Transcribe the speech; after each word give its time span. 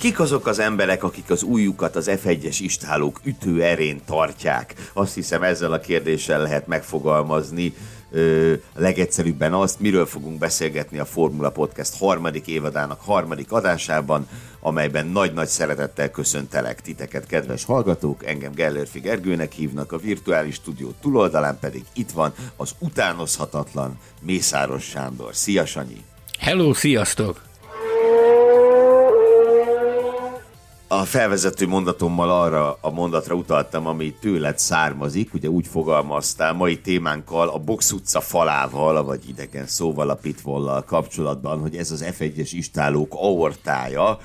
Kik 0.00 0.20
azok 0.20 0.46
az 0.46 0.58
emberek, 0.58 1.04
akik 1.04 1.30
az 1.30 1.42
újukat 1.42 1.96
az 1.96 2.10
F1-es 2.12 2.56
istálók 2.60 3.20
ütő 3.24 3.62
erén 3.62 4.00
tartják? 4.06 4.74
Azt 4.92 5.14
hiszem 5.14 5.42
ezzel 5.42 5.72
a 5.72 5.80
kérdéssel 5.80 6.42
lehet 6.42 6.66
megfogalmazni 6.66 7.74
ö, 8.10 8.52
legegyszerűbben 8.74 9.52
azt, 9.52 9.80
miről 9.80 10.06
fogunk 10.06 10.38
beszélgetni 10.38 10.98
a 10.98 11.04
Formula 11.04 11.50
Podcast 11.50 11.98
harmadik 11.98 12.46
évadának 12.46 13.00
harmadik 13.00 13.52
adásában, 13.52 14.28
amelyben 14.60 15.06
nagy-nagy 15.06 15.48
szeretettel 15.48 16.10
köszöntelek 16.10 16.80
titeket, 16.80 17.26
kedves 17.26 17.64
hallgatók, 17.64 18.26
engem 18.26 18.52
Gellérfi 18.52 19.00
Gergőnek 19.00 19.52
hívnak, 19.52 19.92
a 19.92 19.98
virtuális 19.98 20.54
stúdió 20.54 20.94
túloldalán 21.00 21.58
pedig 21.60 21.84
itt 21.94 22.10
van 22.10 22.32
az 22.56 22.70
utánozhatatlan 22.78 23.98
Mészáros 24.20 24.84
Sándor. 24.84 25.34
Szia 25.34 25.66
Sanyi! 25.66 26.04
Hello, 26.38 26.74
sziasztok! 26.74 27.49
A 30.92 31.04
felvezető 31.04 31.66
mondatommal 31.66 32.30
arra 32.30 32.78
a 32.80 32.90
mondatra 32.90 33.34
utaltam, 33.34 33.86
ami 33.86 34.14
tőled 34.20 34.58
származik, 34.58 35.34
ugye 35.34 35.48
úgy 35.48 35.66
fogalmaztál 35.66 36.52
mai 36.52 36.80
témánkkal, 36.80 37.48
a 37.48 37.58
Box 37.58 37.92
utca 37.92 38.20
falával, 38.20 39.04
vagy 39.04 39.28
idegen 39.28 39.66
szóval 39.66 40.10
a 40.10 40.14
pitvollal 40.14 40.84
kapcsolatban, 40.84 41.60
hogy 41.60 41.76
ez 41.76 41.90
az 41.90 42.04
F1-es 42.18 42.48
istálók 42.52 43.12
aortája, 43.14 44.18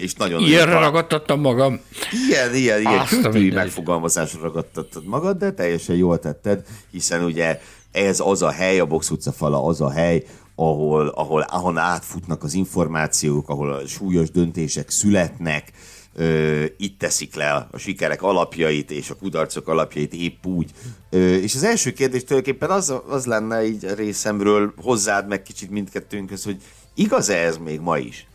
és 0.00 0.14
nagyon... 0.14 0.40
Ilyenre 0.40 0.64
nagyon... 0.64 0.80
ragadtattam 0.80 1.40
magam. 1.40 1.80
Ilyen, 2.28 2.54
ilyen, 2.54 2.80
ilyen 2.80 3.04
kültői 3.04 3.50
megfogalmazásra 3.50 4.40
ragadtattad 4.40 5.04
magad, 5.04 5.38
de 5.38 5.52
teljesen 5.52 5.96
jól 5.96 6.18
tetted, 6.18 6.64
hiszen 6.90 7.24
ugye 7.24 7.60
ez 7.92 8.20
az 8.20 8.42
a 8.42 8.50
hely, 8.50 8.80
a 8.80 8.86
Box 8.86 9.10
utca 9.10 9.32
fala 9.32 9.64
az 9.64 9.80
a 9.80 9.90
hely, 9.90 10.24
ahol, 10.60 11.08
ahol, 11.08 11.40
ahol 11.40 11.78
átfutnak 11.78 12.42
az 12.42 12.54
információk, 12.54 13.48
ahol 13.48 13.72
a 13.72 13.86
súlyos 13.86 14.30
döntések 14.30 14.90
születnek, 14.90 15.72
ö, 16.14 16.64
itt 16.76 16.98
teszik 16.98 17.34
le 17.34 17.52
a, 17.52 17.78
sikerek 17.78 18.22
alapjait 18.22 18.90
és 18.90 19.10
a 19.10 19.14
kudarcok 19.14 19.68
alapjait 19.68 20.12
épp 20.12 20.46
úgy. 20.46 20.70
Ö, 21.10 21.34
és 21.34 21.54
az 21.54 21.62
első 21.62 21.92
kérdés 21.92 22.24
tulajdonképpen 22.24 22.70
az, 22.70 22.94
az 23.08 23.26
lenne 23.26 23.66
így 23.66 23.84
a 23.84 23.94
részemről 23.94 24.72
hozzád 24.76 25.28
meg 25.28 25.42
kicsit 25.42 25.70
mindkettőnkhöz, 25.70 26.44
hogy 26.44 26.62
igaz-e 26.94 27.36
ez 27.36 27.56
még 27.56 27.80
ma 27.80 27.98
is? 27.98 28.26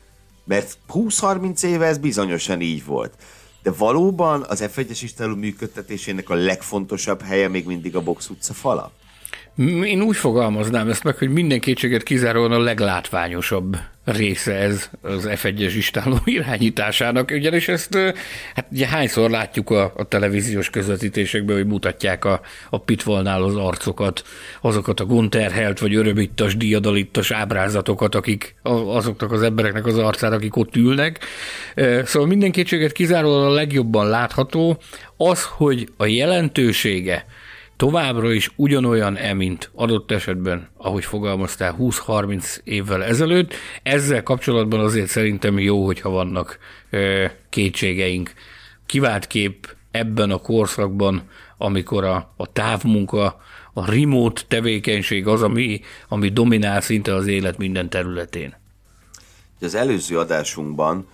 Mert 0.45 0.77
20-30 0.93 1.63
éve 1.63 1.85
ez 1.85 1.97
bizonyosan 1.97 2.61
így 2.61 2.85
volt. 2.85 3.13
De 3.63 3.71
valóban 3.71 4.45
az 4.47 4.63
F1-es 4.75 5.35
működtetésének 5.35 6.29
a 6.29 6.35
legfontosabb 6.35 7.21
helye 7.21 7.47
még 7.47 7.65
mindig 7.65 7.95
a 7.95 8.01
box 8.01 8.29
utca 8.29 8.53
fala? 8.53 8.91
Én 9.57 10.01
úgy 10.01 10.15
fogalmaznám 10.15 10.89
ezt 10.89 11.03
meg, 11.03 11.17
hogy 11.17 11.29
minden 11.29 11.59
kétséget 11.59 12.03
kizáróan 12.03 12.51
a 12.51 12.59
leglátványosabb 12.59 13.77
része 14.05 14.53
ez 14.53 14.89
az 15.01 15.27
F1-es 15.29 15.73
istáló 15.75 16.19
irányításának, 16.25 17.31
ugyanis 17.31 17.67
ezt 17.67 17.97
hát 18.55 18.65
ugye 18.71 18.87
hányszor 18.87 19.29
látjuk 19.29 19.69
a, 19.69 19.93
a 19.95 20.03
televíziós 20.03 20.69
közvetítésekben, 20.69 21.55
hogy 21.55 21.65
mutatják 21.65 22.25
a, 22.25 22.41
a 22.69 22.77
pitvolnál 22.77 23.43
az 23.43 23.55
arcokat, 23.55 24.23
azokat 24.61 24.99
a 24.99 25.05
gunterhelt 25.05 25.79
vagy 25.79 25.95
örömítas, 25.95 26.57
diadalittas 26.57 27.31
ábrázatokat, 27.31 28.15
akik 28.15 28.55
azoknak 28.61 29.31
az 29.31 29.41
embereknek 29.41 29.85
az 29.85 29.97
arcára, 29.97 30.35
akik 30.35 30.55
ott 30.55 30.75
ülnek. 30.75 31.19
Szóval 32.03 32.27
minden 32.27 32.51
kétséget 32.51 32.91
kizáróan 32.91 33.45
a 33.45 33.53
legjobban 33.53 34.09
látható 34.09 34.77
az, 35.17 35.43
hogy 35.43 35.87
a 35.97 36.05
jelentősége, 36.05 37.25
továbbra 37.75 38.31
is 38.31 38.51
ugyanolyan-e, 38.55 39.33
mint 39.33 39.71
adott 39.75 40.11
esetben, 40.11 40.69
ahogy 40.77 41.05
fogalmaztál, 41.05 41.75
20-30 41.79 42.57
évvel 42.63 43.03
ezelőtt. 43.03 43.53
Ezzel 43.83 44.23
kapcsolatban 44.23 44.79
azért 44.79 45.07
szerintem 45.07 45.59
jó, 45.59 45.85
hogyha 45.85 46.09
vannak 46.09 46.57
ö, 46.89 47.25
kétségeink. 47.49 48.33
Kivált 48.85 49.27
kép 49.27 49.75
ebben 49.91 50.31
a 50.31 50.37
korszakban, 50.37 51.21
amikor 51.57 52.03
a, 52.03 52.33
a 52.37 52.51
távmunka, 52.51 53.41
a 53.73 53.91
remote 53.91 54.41
tevékenység 54.47 55.27
az, 55.27 55.41
ami, 55.41 55.81
ami 56.07 56.29
dominál 56.29 56.81
szinte 56.81 57.15
az 57.15 57.27
élet 57.27 57.57
minden 57.57 57.89
területén. 57.89 58.55
Az 59.61 59.75
előző 59.75 60.19
adásunkban 60.19 61.07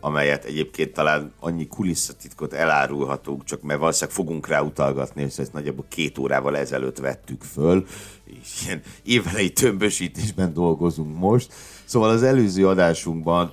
amelyet 0.00 0.44
egyébként 0.44 0.92
talán 0.92 1.32
annyi 1.40 1.66
kulisszatitkot 1.66 2.52
elárulhatunk, 2.52 3.44
csak 3.44 3.62
mert 3.62 3.78
valószínűleg 3.78 4.16
fogunk 4.16 4.48
rá 4.48 4.60
utalgatni, 4.60 5.22
és 5.22 5.38
ezt 5.38 5.52
nagyjából 5.52 5.84
két 5.88 6.18
órával 6.18 6.56
ezelőtt 6.56 6.98
vettük 6.98 7.42
föl, 7.42 7.86
és 8.24 8.64
ilyen 8.64 8.82
évelei 9.02 9.50
tömbösítésben 9.52 10.52
dolgozunk 10.52 11.18
most. 11.18 11.52
Szóval 11.84 12.10
az 12.10 12.22
előző 12.22 12.68
adásunkban 12.68 13.52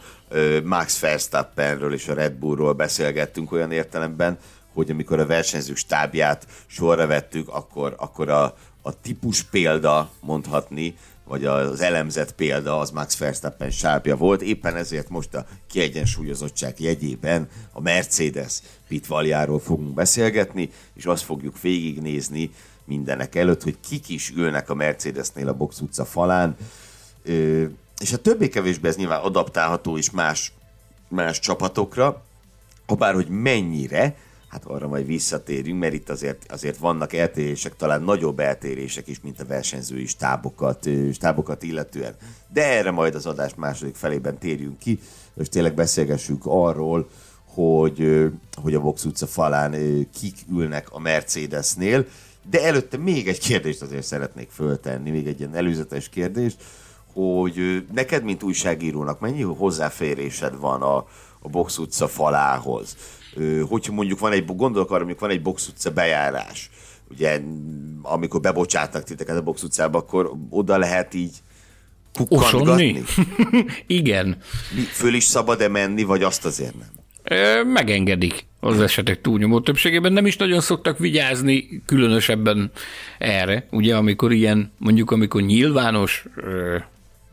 Max 0.64 1.00
Verstappenről 1.00 1.94
és 1.94 2.08
a 2.08 2.14
Red 2.14 2.34
Bullról 2.34 2.74
beszélgettünk 2.74 3.52
olyan 3.52 3.72
értelemben, 3.72 4.38
hogy 4.74 4.92
amikor 4.92 5.20
a 5.20 5.26
versenyző 5.26 5.76
stábját 5.76 6.48
sorra 6.66 7.08
vettük, 7.08 7.50
akkor, 7.50 7.96
akkor 7.98 8.30
a, 8.30 8.56
a 8.82 9.02
típus 9.02 9.44
példa 9.44 10.10
mondhatni, 10.20 10.96
vagy 11.26 11.46
az 11.46 11.82
elemzett 11.82 12.36
példa 12.36 12.80
az 12.80 12.92
Max 12.92 13.18
Verstappen 13.18 13.70
sápja 13.70 14.16
volt, 14.16 14.42
éppen 14.42 14.76
ezért 14.76 15.10
most 15.10 15.34
a 15.34 15.46
kiegyensúlyozottság 15.68 16.80
jegyében 16.80 17.50
a 17.72 17.82
Mercedes 17.82 18.62
pitvaljáról 18.88 19.60
fogunk 19.60 19.94
beszélgetni, 19.94 20.70
és 20.94 21.06
azt 21.06 21.24
fogjuk 21.24 21.62
végignézni 21.62 22.52
mindenek 22.86 23.36
előtt, 23.36 23.64
hogy 23.64 23.78
kik 23.90 24.10
is 24.10 24.30
ülnek 24.36 24.70
a 24.70 24.74
Mercedesnél 24.74 25.48
a 25.48 25.54
box 25.54 25.80
utca 25.80 26.06
falán, 26.06 26.56
és 28.00 28.14
a 28.14 28.18
többé-kevésbé 28.22 28.88
ez 28.88 28.96
nyilván 28.96 29.22
adaptálható 29.22 29.98
is 29.98 30.12
más, 30.12 30.54
más 31.08 31.40
csapatokra, 31.40 32.24
habár 32.88 33.14
hogy 33.14 33.28
mennyire, 33.28 34.16
hát 34.54 34.66
arra 34.66 34.88
majd 34.88 35.06
visszatérünk, 35.06 35.80
mert 35.80 35.94
itt 35.94 36.10
azért, 36.10 36.52
azért 36.52 36.78
vannak 36.78 37.14
eltérések, 37.14 37.76
talán 37.76 38.04
nagyobb 38.04 38.40
eltérések 38.40 39.08
is, 39.08 39.22
mint 39.22 39.40
a 39.40 39.46
versenyzői 39.46 40.06
stábokat, 40.06 40.90
stábokat 41.14 41.64
illetően. 41.64 42.16
De 42.54 42.64
erre 42.64 42.92
majd 42.92 43.16
az 43.16 43.26
adás 43.26 43.56
második 43.56 43.96
felében 43.96 44.38
térjünk 44.38 44.80
ki, 44.80 45.00
és 45.38 45.50
tényleg 45.50 45.74
beszélgessünk 45.74 46.42
arról, 46.46 47.10
hogy, 47.46 48.30
hogy 48.62 48.76
a 48.76 48.80
Vox 48.80 49.06
utca 49.06 49.28
falán 49.28 49.72
kik 50.20 50.36
ülnek 50.52 50.92
a 50.92 51.00
Mercedesnél, 51.00 52.06
de 52.50 52.64
előtte 52.64 52.98
még 52.98 53.28
egy 53.28 53.40
kérdést 53.40 53.82
azért 53.82 54.06
szeretnék 54.06 54.50
föltenni, 54.50 55.10
még 55.10 55.28
egy 55.28 55.40
ilyen 55.40 55.56
előzetes 55.56 56.10
kérdést, 56.10 56.64
hogy 57.14 57.86
neked, 57.94 58.24
mint 58.24 58.44
újságírónak 58.44 59.20
mennyi 59.20 59.42
hozzáférésed 59.42 60.60
van 60.60 60.82
a, 60.82 60.96
a 61.40 61.50
Box 61.50 61.78
utca 61.78 62.08
falához? 62.08 62.96
Hogyha 63.70 63.94
mondjuk 63.94 64.20
van 64.20 64.32
egy, 64.32 64.46
gondolok 64.46 64.90
arra, 64.90 64.98
mondjuk 64.98 65.20
van 65.20 65.30
egy 65.30 65.42
box 65.42 65.68
utca 65.68 65.92
bejárás, 65.92 66.70
ugye 67.12 67.42
amikor 68.02 68.40
bebocsátnak 68.40 69.04
titeket 69.04 69.38
a 69.38 69.42
box 69.42 69.64
utcába, 69.64 69.98
akkor 69.98 70.32
oda 70.50 70.78
lehet 70.78 71.14
így 71.14 71.32
kukkantgatni? 72.14 73.04
Igen. 73.88 74.38
Föl 74.92 75.14
is 75.14 75.24
szabad-e 75.24 75.68
menni, 75.68 76.04
vagy 76.04 76.24
azt 76.24 76.46
azért 76.46 76.76
nem? 76.78 76.88
Megengedik 77.68 78.46
az 78.60 78.82
esetek 78.82 79.22
túlnyomó 79.22 79.60
többségében. 79.60 80.14
Nem 80.14 80.26
is 80.26 80.38
nagyon 80.38 80.62
szoktak 80.62 80.98
vigyázni 80.98 81.82
különösebben 81.86 82.72
erre. 83.18 83.68
Ugye 83.72 83.96
amikor 83.96 84.32
ilyen, 84.32 84.72
mondjuk 84.78 85.12
amikor 85.12 85.42
nyilvános 85.42 86.26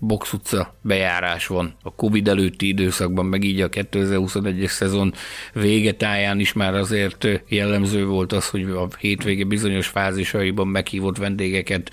box 0.01 0.33
utca 0.33 0.75
bejárás 0.83 1.47
van 1.47 1.75
a 1.83 1.95
Covid 1.95 2.29
előtti 2.29 2.69
időszakban, 2.69 3.27
meg 3.27 3.45
így 3.45 3.61
a 3.61 3.69
2021-es 3.69 4.71
szezon 4.71 5.15
végetáján 5.53 6.41
is 6.41 6.53
már 6.53 6.75
azért 6.75 7.29
jellemző 7.49 8.07
volt 8.07 8.33
az, 8.33 8.49
hogy 8.49 8.63
a 8.63 8.89
hétvége 8.99 9.45
bizonyos 9.45 9.87
fázisaiban 9.87 10.69
meghívott 10.69 11.17
vendégeket 11.17 11.91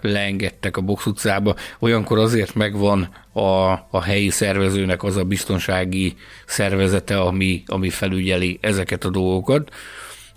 leengedtek 0.00 0.76
a 0.76 0.80
box 0.80 1.06
utcába. 1.06 1.54
Olyankor 1.78 2.18
azért 2.18 2.54
megvan 2.54 3.08
a, 3.32 3.70
a 3.90 4.02
helyi 4.02 4.30
szervezőnek 4.30 5.02
az 5.02 5.16
a 5.16 5.24
biztonsági 5.24 6.14
szervezete, 6.46 7.20
ami, 7.20 7.62
ami 7.66 7.90
felügyeli 7.90 8.58
ezeket 8.60 9.04
a 9.04 9.10
dolgokat 9.10 9.70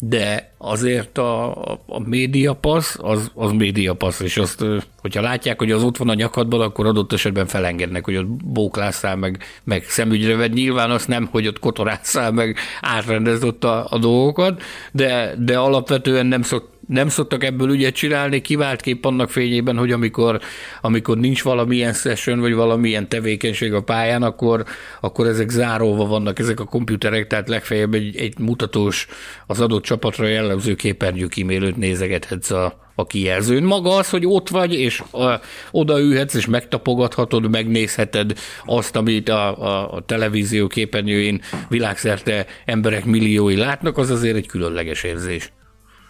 de 0.08 0.52
azért 0.58 1.18
a, 1.18 1.52
a 1.86 2.00
médiapassz 2.06 2.98
az, 3.02 3.32
az 3.34 3.52
médiapassz, 3.52 4.20
és 4.20 4.38
azt, 4.38 4.66
hogyha 4.98 5.22
látják, 5.22 5.60
hogy 5.60 5.72
az 5.72 5.84
ott 5.84 5.98
van 5.98 6.10
a 6.10 6.14
nyakadban, 6.14 6.62
akkor 6.62 6.86
adott 6.86 7.14
esetben 7.14 7.48
felengednek, 7.48 8.06
hogy 8.06 8.16
ott 8.16 8.28
bóklásszál, 8.46 9.16
meg, 9.16 9.44
meg 9.64 9.84
szemügyre 9.84 10.36
vedd. 10.36 10.54
Nyilván 10.54 10.92
azt 10.92 11.08
nem, 11.08 11.28
hogy 11.32 11.48
ott 11.48 11.60
kotorásszál, 11.60 12.32
meg 12.32 12.58
átrendezd 12.82 13.64
a, 13.64 13.86
a 13.90 13.98
dolgokat, 13.98 14.62
de, 14.92 15.36
de 15.40 15.58
alapvetően 15.58 16.26
nem 16.26 16.42
szok, 16.42 16.73
nem 16.88 17.10
szoktak 17.10 17.44
ebből 17.44 17.72
ügyet 17.72 17.94
csinálni, 17.94 18.42
kivált 18.42 18.82
kép 18.82 19.06
annak 19.06 19.30
fényében, 19.30 19.78
hogy 19.78 19.92
amikor, 19.92 20.40
amikor 20.82 21.18
nincs 21.18 21.44
valamilyen 21.44 21.94
session, 21.94 22.40
vagy 22.40 22.54
valamilyen 22.54 23.10
tevékenység 23.10 23.74
a 23.74 23.82
pályán, 23.82 24.24
akkor, 24.24 24.64
akkor 25.02 25.28
ezek 25.28 25.50
zárolva 25.50 26.06
vannak, 26.06 26.40
ezek 26.40 26.60
a 26.60 26.66
komputerek, 26.66 27.28
tehát 27.28 27.50
legfeljebb 27.50 27.94
egy, 27.94 28.18
egy 28.18 28.40
mutatós, 28.40 29.08
az 29.48 29.60
adott 29.60 29.84
csapatra 29.84 30.28
jellemző 30.28 30.76
képernyő 30.76 31.28
kímélőt 31.28 31.78
nézegethetsz 31.78 32.52
a, 32.52 32.82
a 32.96 33.06
kijelzőn. 33.06 33.64
Maga 33.64 33.96
az, 33.96 34.10
hogy 34.10 34.26
ott 34.26 34.50
vagy, 34.50 34.74
és 34.74 35.00
a, 35.12 35.40
odaülhetsz, 35.72 36.34
és 36.34 36.46
megtapogathatod, 36.46 37.50
megnézheted 37.50 38.34
azt, 38.66 38.96
amit 38.96 39.30
a, 39.30 39.62
a, 39.62 39.94
a 39.94 40.02
televízió 40.06 40.68
képernyőjén 40.68 41.42
világszerte 41.70 42.46
emberek 42.66 43.06
milliói 43.06 43.56
látnak, 43.56 43.98
az 43.98 44.10
azért 44.10 44.36
egy 44.36 44.48
különleges 44.48 45.04
érzés. 45.04 45.52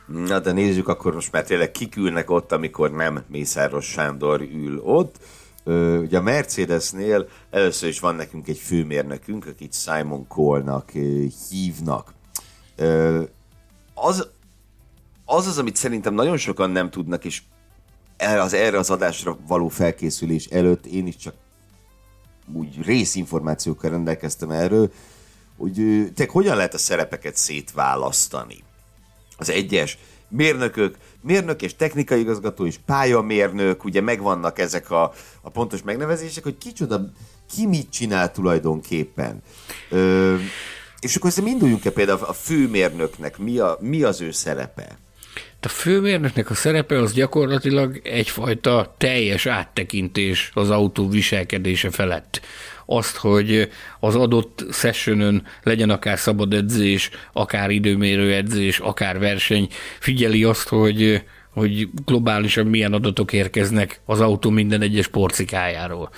Na 0.07 0.39
de 0.39 0.51
nézzük 0.51 0.88
akkor 0.88 1.13
most 1.13 1.31
már 1.31 1.44
tényleg 1.44 1.71
kik 1.71 1.95
ülnek 1.95 2.29
ott, 2.29 2.51
amikor 2.51 2.91
nem 2.91 3.23
Mészáros 3.27 3.85
Sándor 3.85 4.41
ül 4.41 4.79
ott. 4.79 5.15
Ö, 5.63 5.97
ugye 5.97 6.17
a 6.17 6.21
Mercedesnél 6.21 7.27
először 7.50 7.89
is 7.89 8.00
van 8.00 8.15
nekünk 8.15 8.47
egy 8.47 8.57
főmérnökünk, 8.57 9.45
akit 9.45 9.73
Simon 9.73 10.27
Cole-nak 10.27 10.91
hívnak. 11.50 12.13
Az, 13.94 14.27
az 15.25 15.47
az, 15.47 15.57
amit 15.57 15.75
szerintem 15.75 16.13
nagyon 16.13 16.38
sokan 16.38 16.69
nem 16.69 16.89
tudnak, 16.89 17.25
és 17.25 17.41
erre 18.17 18.41
az, 18.41 18.53
erre 18.53 18.77
az 18.77 18.89
adásra 18.89 19.38
való 19.47 19.67
felkészülés 19.67 20.45
előtt 20.45 20.85
én 20.85 21.07
is 21.07 21.15
csak 21.15 21.33
úgy 22.53 22.85
részinformációkkal 22.85 23.89
rendelkeztem 23.89 24.51
erről, 24.51 24.91
hogy 25.57 26.07
te 26.15 26.27
hogyan 26.31 26.55
lehet 26.55 26.73
a 26.73 26.77
szerepeket 26.77 27.35
szétválasztani 27.35 28.63
az 29.38 29.50
egyes 29.50 29.97
mérnökök, 30.27 30.97
mérnök 31.21 31.62
és 31.62 31.75
technikai 31.75 32.19
igazgató 32.19 32.65
és 32.65 32.75
pályamérnök, 32.85 33.83
ugye 33.83 34.01
megvannak 34.01 34.59
ezek 34.59 34.91
a, 34.91 35.13
a 35.41 35.50
pontos 35.50 35.81
megnevezések, 35.81 36.44
hogy 36.44 36.57
kicsoda, 36.57 37.12
ki 37.56 37.68
mit 37.68 37.89
csinál 37.89 38.31
tulajdonképpen. 38.31 39.41
Ö, 39.89 40.35
és 41.00 41.15
akkor 41.15 41.31
szerintem 41.31 41.53
induljunk-e 41.53 41.89
például 41.89 42.24
a 42.24 42.33
főmérnöknek, 42.33 43.38
mi, 43.38 43.57
a, 43.57 43.77
mi 43.81 44.03
az 44.03 44.21
ő 44.21 44.31
szerepe? 44.31 44.97
A 45.62 45.68
főmérnöknek 45.68 46.50
a 46.50 46.53
szerepe 46.53 47.00
az 47.00 47.13
gyakorlatilag 47.13 48.01
egyfajta 48.03 48.95
teljes 48.97 49.45
áttekintés 49.45 50.51
az 50.53 50.69
autó 50.69 51.09
viselkedése 51.09 51.91
felett 51.91 52.41
azt, 52.85 53.15
hogy 53.15 53.69
az 54.00 54.15
adott 54.15 54.65
sessionön 54.71 55.44
legyen 55.63 55.89
akár 55.89 56.19
szabad 56.19 56.53
edzés, 56.53 57.09
akár 57.33 57.69
időmérő 57.69 58.33
edzés, 58.33 58.80
akár 58.80 59.19
verseny, 59.19 59.68
figyeli 60.00 60.44
azt, 60.44 60.68
hogy 60.68 61.24
hogy 61.53 61.89
globálisan 62.06 62.65
milyen 62.65 62.94
adatok 62.94 63.33
érkeznek 63.33 64.01
az 64.06 64.19
autó 64.21 64.50
minden 64.50 64.81
egyes 64.81 65.07
porcikájáról. 65.07 66.09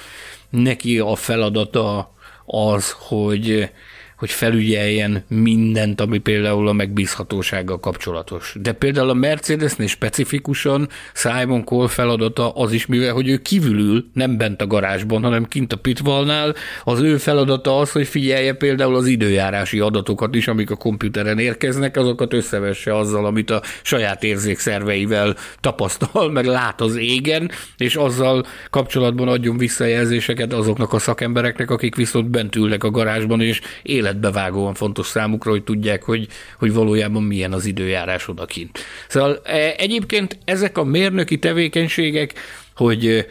Neki 0.49 0.99
a 0.99 1.15
feladata 1.15 2.13
az, 2.45 2.91
hogy 2.91 3.69
hogy 4.17 4.31
felügyeljen 4.31 5.23
mindent, 5.27 6.01
ami 6.01 6.17
például 6.17 6.67
a 6.67 6.73
megbízhatósággal 6.73 7.79
kapcsolatos. 7.79 8.55
De 8.61 8.71
például 8.71 9.09
a 9.09 9.13
Mercedesnél 9.13 9.87
specifikusan 9.87 10.89
Simon 11.13 11.63
Cole 11.63 11.87
feladata 11.87 12.51
az 12.51 12.71
is, 12.71 12.85
mivel 12.85 13.13
hogy 13.13 13.27
ő 13.27 13.37
kívülül, 13.37 14.05
nem 14.13 14.37
bent 14.37 14.61
a 14.61 14.67
garázsban, 14.67 15.23
hanem 15.23 15.45
kint 15.45 15.73
a 15.73 15.77
pitvalnál, 15.77 16.55
az 16.83 16.99
ő 16.99 17.17
feladata 17.17 17.77
az, 17.77 17.91
hogy 17.91 18.07
figyelje 18.07 18.53
például 18.53 18.95
az 18.95 19.05
időjárási 19.05 19.79
adatokat 19.79 20.35
is, 20.35 20.47
amik 20.47 20.71
a 20.71 20.75
komputeren 20.75 21.39
érkeznek, 21.39 21.97
azokat 21.97 22.33
összevesse 22.33 22.97
azzal, 22.97 23.25
amit 23.25 23.49
a 23.49 23.61
saját 23.81 24.23
érzékszerveivel 24.23 25.35
tapasztal, 25.59 26.31
meg 26.31 26.45
lát 26.45 26.81
az 26.81 26.95
égen, 26.95 27.51
és 27.77 27.95
azzal 27.95 28.45
kapcsolatban 28.69 29.27
adjon 29.27 29.57
visszajelzéseket 29.57 30.53
azoknak 30.53 30.93
a 30.93 30.99
szakembereknek, 30.99 31.69
akik 31.69 31.95
viszont 31.95 32.29
bent 32.29 32.55
ülnek 32.55 32.83
a 32.83 32.91
garázsban, 32.91 33.41
és 33.41 33.61
él 33.83 34.04
életbevágóan 34.05 34.73
fontos 34.73 35.07
számukra, 35.07 35.51
hogy 35.51 35.63
tudják, 35.63 36.03
hogy, 36.03 36.27
hogy 36.59 36.73
valójában 36.73 37.23
milyen 37.23 37.53
az 37.53 37.65
időjárás 37.65 38.27
odakint. 38.27 38.79
Szóval 39.07 39.41
e, 39.43 39.73
egyébként 39.77 40.37
ezek 40.45 40.77
a 40.77 40.83
mérnöki 40.83 41.39
tevékenységek, 41.39 42.33
hogy 42.75 43.25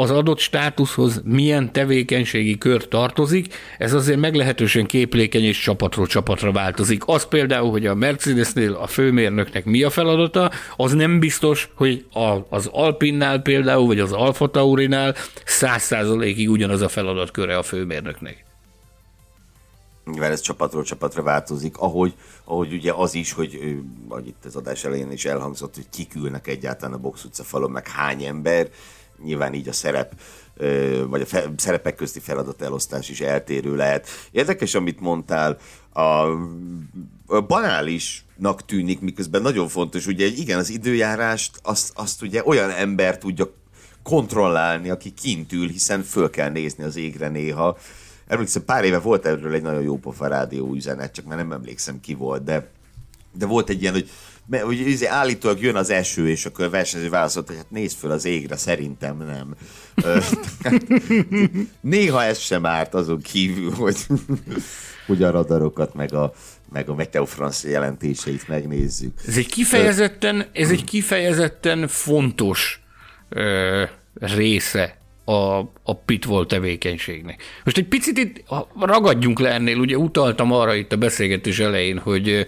az 0.00 0.10
adott 0.10 0.38
státuszhoz 0.38 1.22
milyen 1.24 1.72
tevékenységi 1.72 2.58
kör 2.58 2.88
tartozik, 2.88 3.54
ez 3.78 3.92
azért 3.92 4.18
meglehetősen 4.18 4.86
képlékeny 4.86 5.44
és 5.44 5.60
csapatról 5.60 6.06
csapatra 6.06 6.52
változik. 6.52 7.02
Az 7.06 7.26
például, 7.26 7.70
hogy 7.70 7.86
a 7.86 7.94
Mercedesnél 7.94 8.72
a 8.72 8.86
főmérnöknek 8.86 9.64
mi 9.64 9.82
a 9.82 9.90
feladata, 9.90 10.50
az 10.76 10.92
nem 10.92 11.18
biztos, 11.18 11.68
hogy 11.74 12.04
a, 12.12 12.36
az 12.48 12.68
Alpinnál 12.72 13.40
például, 13.40 13.86
vagy 13.86 14.00
az 14.00 14.12
Alfa 14.12 14.50
Taurinál 14.50 15.14
száz 15.44 15.82
százalékig 15.82 16.50
ugyanaz 16.50 16.80
a 16.80 16.88
feladatköre 16.88 17.56
a 17.56 17.62
főmérnöknek. 17.62 18.47
Nyilván 20.10 20.30
ez 20.30 20.40
csapatról 20.40 20.82
csapatra 20.82 21.22
változik, 21.22 21.78
ahogy, 21.78 22.14
ahogy 22.44 22.72
ugye 22.72 22.92
az 22.92 23.14
is, 23.14 23.32
hogy, 23.32 23.80
hogy 24.08 24.26
itt 24.26 24.44
az 24.44 24.56
adás 24.56 24.84
elején 24.84 25.12
is 25.12 25.24
elhangzott, 25.24 25.74
hogy 25.74 25.88
kikülnek 25.90 26.46
egyáltalán 26.46 26.94
a 26.94 27.00
box 27.00 27.24
utca 27.24 27.42
falon, 27.42 27.70
meg 27.70 27.88
hány 27.88 28.24
ember, 28.24 28.68
nyilván 29.22 29.54
így 29.54 29.68
a 29.68 29.72
szerep, 29.72 30.12
vagy 31.08 31.20
a 31.20 31.26
fe, 31.26 31.52
szerepek 31.56 31.94
közti 31.94 32.20
feladat 32.20 32.62
elosztás 32.62 33.08
is 33.08 33.20
eltérő 33.20 33.76
lehet. 33.76 34.08
Érdekes, 34.30 34.74
amit 34.74 35.00
mondtál, 35.00 35.58
a, 35.92 36.00
a 37.26 37.40
banálisnak 37.46 38.64
tűnik, 38.66 39.00
miközben 39.00 39.42
nagyon 39.42 39.68
fontos, 39.68 40.06
ugye 40.06 40.26
igen, 40.26 40.58
az 40.58 40.70
időjárást, 40.70 41.60
azt, 41.62 41.92
azt 41.94 42.22
ugye 42.22 42.42
olyan 42.44 42.70
ember 42.70 43.18
tudja 43.18 43.52
kontrollálni, 44.02 44.90
aki 44.90 45.10
kint 45.10 45.52
ül, 45.52 45.68
hiszen 45.68 46.02
föl 46.02 46.30
kell 46.30 46.50
nézni 46.50 46.84
az 46.84 46.96
égre 46.96 47.28
néha, 47.28 47.78
Emlékszem, 48.28 48.64
pár 48.64 48.84
éve 48.84 48.98
volt 48.98 49.26
erről 49.26 49.54
egy 49.54 49.62
nagyon 49.62 49.82
jó 49.82 49.98
pofa 49.98 50.26
rádió 50.26 50.74
üzenet, 50.74 51.12
csak 51.12 51.24
már 51.24 51.36
nem 51.36 51.52
emlékszem 51.52 52.00
ki 52.00 52.14
volt, 52.14 52.44
de, 52.44 52.70
de 53.32 53.46
volt 53.46 53.68
egy 53.68 53.82
ilyen, 53.82 53.92
hogy 53.92 54.10
mert 54.50 54.64
hogy 54.64 54.80
izé 54.80 55.06
állítólag 55.06 55.62
jön 55.62 55.76
az 55.76 55.90
eső, 55.90 56.28
és 56.28 56.46
akkor 56.46 56.64
a 56.64 56.70
versenyző 56.70 57.08
válaszolt, 57.08 57.46
hogy 57.46 57.56
hát 57.56 57.70
nézd 57.70 57.96
föl 57.96 58.10
az 58.10 58.24
égre, 58.24 58.56
szerintem 58.56 59.16
nem. 59.16 59.54
Néha 61.80 62.22
ez 62.22 62.38
sem 62.38 62.66
árt 62.66 62.94
azon 62.94 63.20
kívül, 63.20 63.70
hogy, 63.70 64.06
hogy 65.06 65.22
a 65.22 65.30
radarokat, 65.30 65.94
meg 65.94 66.14
a, 66.14 66.32
meg 66.72 66.88
a 66.88 66.94
Meteo 66.94 67.24
France 67.24 67.68
jelentéseit 67.68 68.48
megnézzük. 68.48 69.12
Ez 69.26 69.36
egy 69.36 69.46
kifejezetten, 69.46 70.46
ez 70.52 70.70
egy 70.70 70.84
kifejezetten 70.84 71.88
fontos 71.88 72.82
ö, 73.28 73.84
része 74.14 74.97
a, 75.28 75.58
a 75.82 75.94
pitwall 76.04 76.46
tevékenységnek. 76.46 77.42
Most 77.64 77.78
egy 77.78 77.86
picit 77.86 78.18
itt 78.18 78.44
ragadjunk 78.80 79.38
le 79.38 79.52
ennél, 79.52 79.78
ugye 79.78 79.96
utaltam 79.96 80.52
arra 80.52 80.74
itt 80.74 80.92
a 80.92 80.96
beszélgetés 80.96 81.58
elején, 81.58 81.98
hogy, 81.98 82.46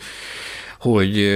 hogy 0.79 1.29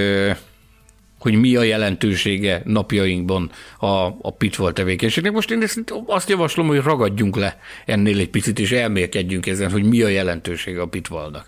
hogy 1.18 1.34
mi 1.34 1.56
a 1.56 1.62
jelentősége 1.62 2.62
napjainkban 2.64 3.50
a, 3.78 3.86
a 4.20 4.34
pitfall 4.38 4.72
tevékenységnek. 4.72 5.32
Most 5.32 5.50
én 5.50 5.62
ezt, 5.62 5.94
azt 6.06 6.28
javaslom, 6.28 6.66
hogy 6.66 6.80
ragadjunk 6.82 7.36
le 7.36 7.58
ennél 7.84 8.18
egy 8.18 8.30
picit, 8.30 8.58
és 8.58 8.72
elmélkedjünk 8.72 9.46
ezen, 9.46 9.70
hogy 9.70 9.84
mi 9.84 10.02
a 10.02 10.08
jelentősége 10.08 10.80
a 10.80 10.86
pitfallnak 10.86 11.46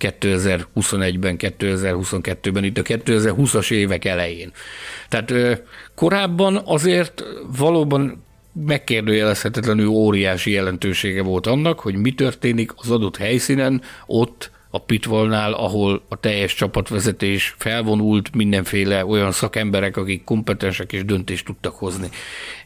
2021-ben, 0.00 1.36
2022-ben, 1.38 2.64
itt 2.64 2.78
a 2.78 2.82
2020-as 2.82 3.70
évek 3.70 4.04
elején. 4.04 4.52
Tehát 5.08 5.62
korábban 5.94 6.62
azért 6.64 7.24
valóban 7.58 8.23
megkérdőjelezhetetlenül 8.54 9.86
óriási 9.86 10.50
jelentősége 10.50 11.22
volt 11.22 11.46
annak, 11.46 11.80
hogy 11.80 11.94
mi 11.94 12.12
történik 12.12 12.72
az 12.76 12.90
adott 12.90 13.16
helyszínen, 13.16 13.82
ott 14.06 14.50
a 14.70 14.78
Pitvolnál, 14.78 15.52
ahol 15.52 16.02
a 16.08 16.16
teljes 16.16 16.54
csapatvezetés 16.54 17.54
felvonult, 17.58 18.34
mindenféle 18.34 19.06
olyan 19.06 19.32
szakemberek, 19.32 19.96
akik 19.96 20.24
kompetensek 20.24 20.92
és 20.92 21.04
döntést 21.04 21.44
tudtak 21.44 21.74
hozni. 21.74 22.08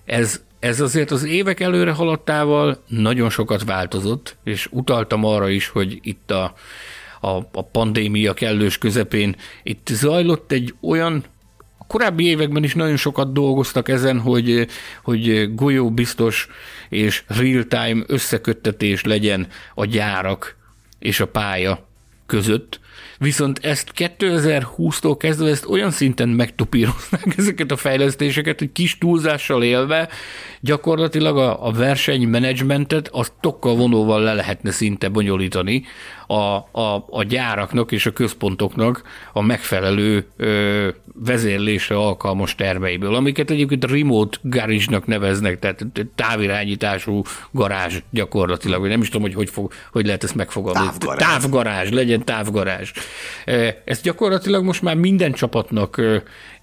Ez, 0.04 0.42
ez 0.58 0.80
azért 0.80 1.10
az 1.10 1.24
évek 1.24 1.60
előre 1.60 1.92
haladtával 1.92 2.82
nagyon 2.86 3.30
sokat 3.30 3.64
változott, 3.64 4.36
és 4.44 4.68
utaltam 4.70 5.24
arra 5.24 5.48
is, 5.48 5.68
hogy 5.68 5.98
itt 6.02 6.30
a, 6.30 6.54
a, 7.20 7.28
a 7.52 7.62
pandémia 7.72 8.34
kellős 8.34 8.78
közepén 8.78 9.36
itt 9.62 9.88
zajlott 9.92 10.52
egy 10.52 10.74
olyan 10.80 11.24
korábbi 11.88 12.24
években 12.24 12.64
is 12.64 12.74
nagyon 12.74 12.96
sokat 12.96 13.32
dolgoztak 13.32 13.88
ezen, 13.88 14.20
hogy, 14.20 14.66
hogy 15.02 15.54
golyó 15.54 15.90
biztos 15.90 16.48
és 16.88 17.22
real-time 17.26 18.04
összeköttetés 18.06 19.04
legyen 19.04 19.46
a 19.74 19.84
gyárak 19.84 20.56
és 20.98 21.20
a 21.20 21.26
pálya 21.26 21.86
között, 22.26 22.80
viszont 23.18 23.58
ezt 23.62 23.92
2020-tól 23.96 25.14
kezdve 25.18 25.48
ezt 25.48 25.66
olyan 25.66 25.90
szinten 25.90 26.28
megtopíroznák 26.28 27.34
ezeket 27.36 27.70
a 27.70 27.76
fejlesztéseket, 27.76 28.58
hogy 28.58 28.72
kis 28.72 28.98
túlzással 28.98 29.62
élve 29.62 30.08
gyakorlatilag 30.60 31.38
a, 31.38 31.66
a 31.66 31.72
versenymenedzsmentet 31.72 33.08
azt 33.08 33.32
tokkal 33.40 33.76
vonóval 33.76 34.20
le 34.20 34.34
lehetne 34.34 34.70
szinte 34.70 35.08
bonyolítani 35.08 35.84
a, 36.26 36.56
a, 36.80 37.06
a 37.10 37.22
gyáraknak 37.22 37.92
és 37.92 38.06
a 38.06 38.12
központoknak 38.12 39.02
a 39.32 39.42
megfelelő 39.42 40.26
ö, 40.36 40.88
vezérlésre 41.24 41.96
alkalmas 41.96 42.54
termeiből, 42.54 43.14
amiket 43.14 43.50
egyébként 43.50 43.84
remote 43.84 44.38
garage-nak 44.42 45.06
neveznek, 45.06 45.58
tehát 45.58 45.86
távirányítású 46.14 47.22
garázs 47.50 47.98
gyakorlatilag, 48.10 48.80
vagy 48.80 48.88
nem 48.88 49.00
is 49.00 49.08
tudom, 49.08 49.22
hogy 49.22 49.34
hogy, 49.34 49.50
fog, 49.50 49.72
hogy 49.92 50.06
lehet 50.06 50.24
ezt 50.24 50.34
megfogalmazni. 50.34 50.98
Távgarázs. 50.98 51.28
Távgarázs, 51.28 51.90
legyen 51.90 52.24
távgarázs. 52.24 52.87
Ez 53.84 54.00
gyakorlatilag 54.00 54.64
most 54.64 54.82
már 54.82 54.96
minden 54.96 55.32
csapatnak 55.32 56.00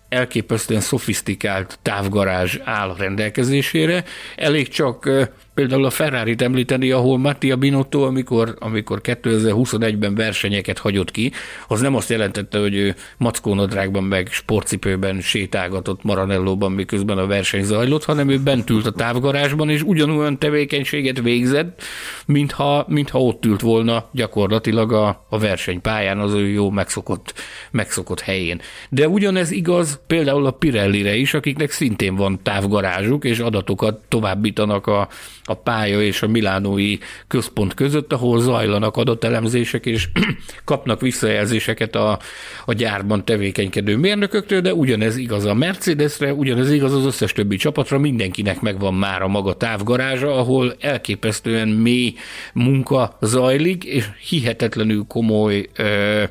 elképesztően 0.09 0.81
szofisztikált 0.81 1.79
távgarázs 1.81 2.57
áll 2.63 2.95
rendelkezésére. 2.97 4.03
Elég 4.35 4.67
csak 4.67 5.09
például 5.55 5.85
a 5.85 5.89
Ferrari-t 5.89 6.41
említeni, 6.41 6.91
ahol 6.91 7.17
Mattia 7.17 7.55
Binotto, 7.55 8.01
amikor, 8.01 8.55
amikor 8.59 9.01
2021-ben 9.03 10.15
versenyeket 10.15 10.77
hagyott 10.77 11.11
ki, 11.11 11.31
az 11.67 11.81
nem 11.81 11.95
azt 11.95 12.09
jelentette, 12.09 12.59
hogy 12.59 12.75
ő 12.75 12.95
mackónadrágban 13.17 14.03
meg 14.03 14.27
sportcipőben 14.31 15.21
sétálgatott 15.21 16.03
Maranellóban, 16.03 16.71
miközben 16.71 17.17
a 17.17 17.27
verseny 17.27 17.63
zajlott, 17.63 18.05
hanem 18.05 18.29
ő 18.29 18.39
bent 18.39 18.69
ült 18.69 18.85
a 18.85 18.91
távgarázsban, 18.91 19.69
és 19.69 19.81
ugyanolyan 19.81 20.39
tevékenységet 20.39 21.21
végzett, 21.21 21.81
mintha, 22.25 22.85
mintha 22.87 23.19
ott 23.19 23.45
ült 23.45 23.61
volna 23.61 24.09
gyakorlatilag 24.11 24.91
a, 24.91 25.25
a 25.29 25.39
versenypályán 25.39 26.19
az 26.19 26.33
ő 26.33 26.47
jó 26.47 26.69
megszokott, 26.69 27.33
megszokott 27.71 28.21
helyén. 28.21 28.61
De 28.89 29.07
ugyanez 29.07 29.51
igaz 29.51 29.99
például 30.07 30.45
a 30.45 30.51
Pirellire 30.51 31.15
is, 31.15 31.33
akiknek 31.33 31.71
szintén 31.71 32.15
van 32.15 32.39
távgarázsuk, 32.43 33.23
és 33.23 33.39
adatokat 33.39 33.99
továbbítanak 34.07 34.87
a, 34.87 35.07
a 35.45 35.53
pálya 35.53 36.01
és 36.01 36.21
a 36.21 36.27
milánói 36.27 36.97
központ 37.27 37.73
között, 37.73 38.13
ahol 38.13 38.39
zajlanak 38.39 38.97
adatelemzések, 38.97 39.85
és 39.85 40.09
kapnak 40.65 41.01
visszajelzéseket 41.01 41.95
a, 41.95 42.19
a 42.65 42.73
gyárban 42.73 43.25
tevékenykedő 43.25 43.97
mérnököktől, 43.97 44.61
de 44.61 44.73
ugyanez 44.73 45.17
igaz 45.17 45.45
a 45.45 45.53
Mercedesre, 45.53 46.33
ugyanez 46.33 46.71
igaz 46.71 46.93
az 46.93 47.05
összes 47.05 47.33
többi 47.33 47.55
csapatra, 47.55 47.97
mindenkinek 47.97 48.61
megvan 48.61 48.93
már 48.93 49.21
a 49.21 49.27
maga 49.27 49.53
távgarázsa, 49.53 50.35
ahol 50.35 50.75
elképesztően 50.79 51.67
mély 51.67 52.13
munka 52.53 53.17
zajlik, 53.21 53.83
és 53.83 54.05
hihetetlenül 54.29 55.05
komoly 55.07 55.69
ö, 55.75 56.23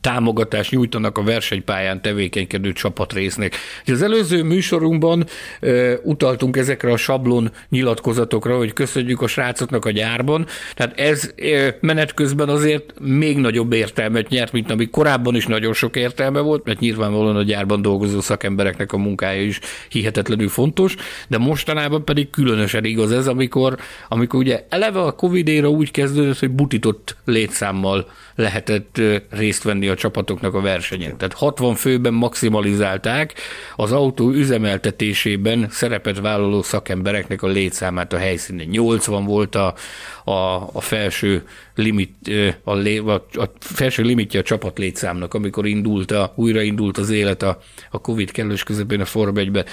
támogatást 0.00 0.70
nyújtanak 0.70 1.18
a 1.18 1.22
versenypályán 1.22 2.02
tevékenykedő 2.02 2.72
csapatrésznek. 2.72 3.54
Az 3.86 4.02
előző 4.02 4.42
műsorunkban 4.42 5.26
e, 5.60 5.94
utaltunk 6.02 6.56
ezekre 6.56 6.92
a 6.92 6.96
sablon 6.96 7.50
nyilatkozatokra, 7.68 8.56
hogy 8.56 8.72
köszönjük 8.72 9.22
a 9.22 9.26
srácoknak 9.26 9.84
a 9.84 9.90
gyárban, 9.90 10.46
tehát 10.74 11.00
ez 11.00 11.32
e, 11.36 11.76
menet 11.80 12.14
közben 12.14 12.48
azért 12.48 12.92
még 13.00 13.38
nagyobb 13.38 13.72
értelmet 13.72 14.28
nyert, 14.28 14.52
mint 14.52 14.70
ami 14.70 14.90
korábban 14.90 15.34
is 15.34 15.46
nagyon 15.46 15.72
sok 15.72 15.96
értelme 15.96 16.40
volt, 16.40 16.64
mert 16.64 16.80
nyilvánvalóan 16.80 17.36
a 17.36 17.42
gyárban 17.42 17.82
dolgozó 17.82 18.20
szakembereknek 18.20 18.92
a 18.92 18.96
munkája 18.96 19.42
is 19.42 19.60
hihetetlenül 19.88 20.48
fontos, 20.48 20.94
de 21.28 21.38
mostanában 21.38 22.04
pedig 22.04 22.30
különösen 22.30 22.84
igaz 22.84 23.12
ez, 23.12 23.26
amikor, 23.26 23.76
amikor 24.08 24.40
ugye 24.40 24.66
eleve 24.68 25.00
a 25.00 25.12
Covid 25.12 25.48
éra 25.48 25.68
úgy 25.68 25.90
kezdődött, 25.90 26.38
hogy 26.38 26.50
butított 26.50 27.16
létszámmal 27.24 28.10
lehetett 28.34 29.00
részt 29.30 29.62
venni 29.62 29.88
a 29.90 29.94
csapatoknak 29.94 30.54
a 30.54 30.60
versenyen. 30.60 31.16
Tehát 31.16 31.34
60 31.34 31.74
főben 31.74 32.14
maximalizálták 32.14 33.34
az 33.76 33.92
autó 33.92 34.30
üzemeltetésében 34.30 35.66
szerepet 35.70 36.20
vállaló 36.20 36.62
szakembereknek 36.62 37.42
a 37.42 37.46
létszámát 37.46 38.12
a 38.12 38.18
helyszínen. 38.18 38.66
80 38.66 39.24
volt 39.24 39.54
a, 39.54 39.74
a, 40.24 40.30
a 40.72 40.80
felső 40.80 41.42
limit, 41.74 42.30
a, 42.64 42.74
lé, 42.74 42.98
a, 42.98 43.26
a 43.32 43.50
felső 43.60 44.02
limitje 44.02 44.40
a 44.40 44.42
csapat 44.42 44.78
létszámnak, 44.78 45.34
amikor 45.34 45.66
indult 45.66 46.10
a, 46.10 46.32
újraindult 46.34 46.98
az 46.98 47.10
élet 47.10 47.42
a, 47.42 47.58
a 47.90 48.00
Covid 48.00 48.30
kellős 48.30 48.62
közepén 48.62 49.00
a 49.00 49.04
Form 49.04 49.36
1 49.36 49.64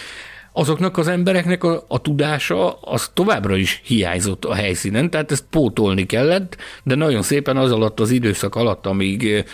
azoknak 0.58 0.98
az 0.98 1.08
embereknek 1.08 1.64
a, 1.64 1.84
a 1.88 2.02
tudása 2.02 2.74
az 2.74 3.12
továbbra 3.14 3.56
is 3.56 3.82
hiányzott 3.86 4.46
a 4.46 4.54
helyszínen, 4.54 5.10
tehát 5.10 5.32
ezt 5.32 5.46
pótolni 5.50 6.06
kellett, 6.06 6.58
de 6.84 6.96
nagyon 6.96 7.22
szépen 7.22 7.58
az 7.58 7.72
alatt 7.72 8.00
az 8.00 8.12
időszak 8.12 8.56
alatt, 8.56 8.86
amíg, 8.86 9.46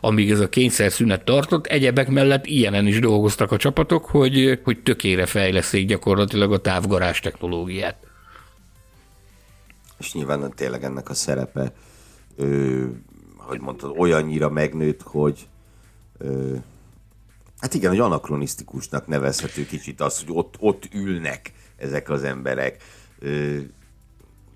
amíg 0.00 0.30
ez 0.30 0.40
a 0.40 0.48
kényszer 0.48 0.92
szünet 0.92 1.24
tartott, 1.24 1.66
egyebek 1.66 2.08
mellett 2.08 2.46
ilyenen 2.46 2.86
is 2.86 2.98
dolgoztak 2.98 3.52
a 3.52 3.56
csapatok, 3.56 4.04
hogy, 4.04 4.60
hogy 4.64 4.82
tökére 4.82 5.26
fejleszék 5.26 5.86
gyakorlatilag 5.86 6.52
a 6.52 6.58
távgarás 6.58 7.20
technológiát. 7.20 7.96
És 9.98 10.12
nyilván 10.12 10.52
tényleg 10.56 10.84
ennek 10.84 11.08
a 11.08 11.14
szerepe, 11.14 11.72
ö, 12.36 12.84
hogy 13.36 13.60
mondtad, 13.60 13.94
olyannyira 13.96 14.50
megnőtt, 14.50 15.02
hogy 15.02 15.46
ö, 16.18 16.54
Hát 17.64 17.74
igen, 17.74 17.90
hogy 17.90 17.98
anakronisztikusnak 17.98 19.06
nevezhető 19.06 19.66
kicsit 19.66 20.00
az, 20.00 20.18
hogy 20.18 20.28
ott, 20.36 20.54
ott 20.58 20.88
ülnek 20.92 21.52
ezek 21.76 22.10
az 22.10 22.24
emberek. 22.24 22.76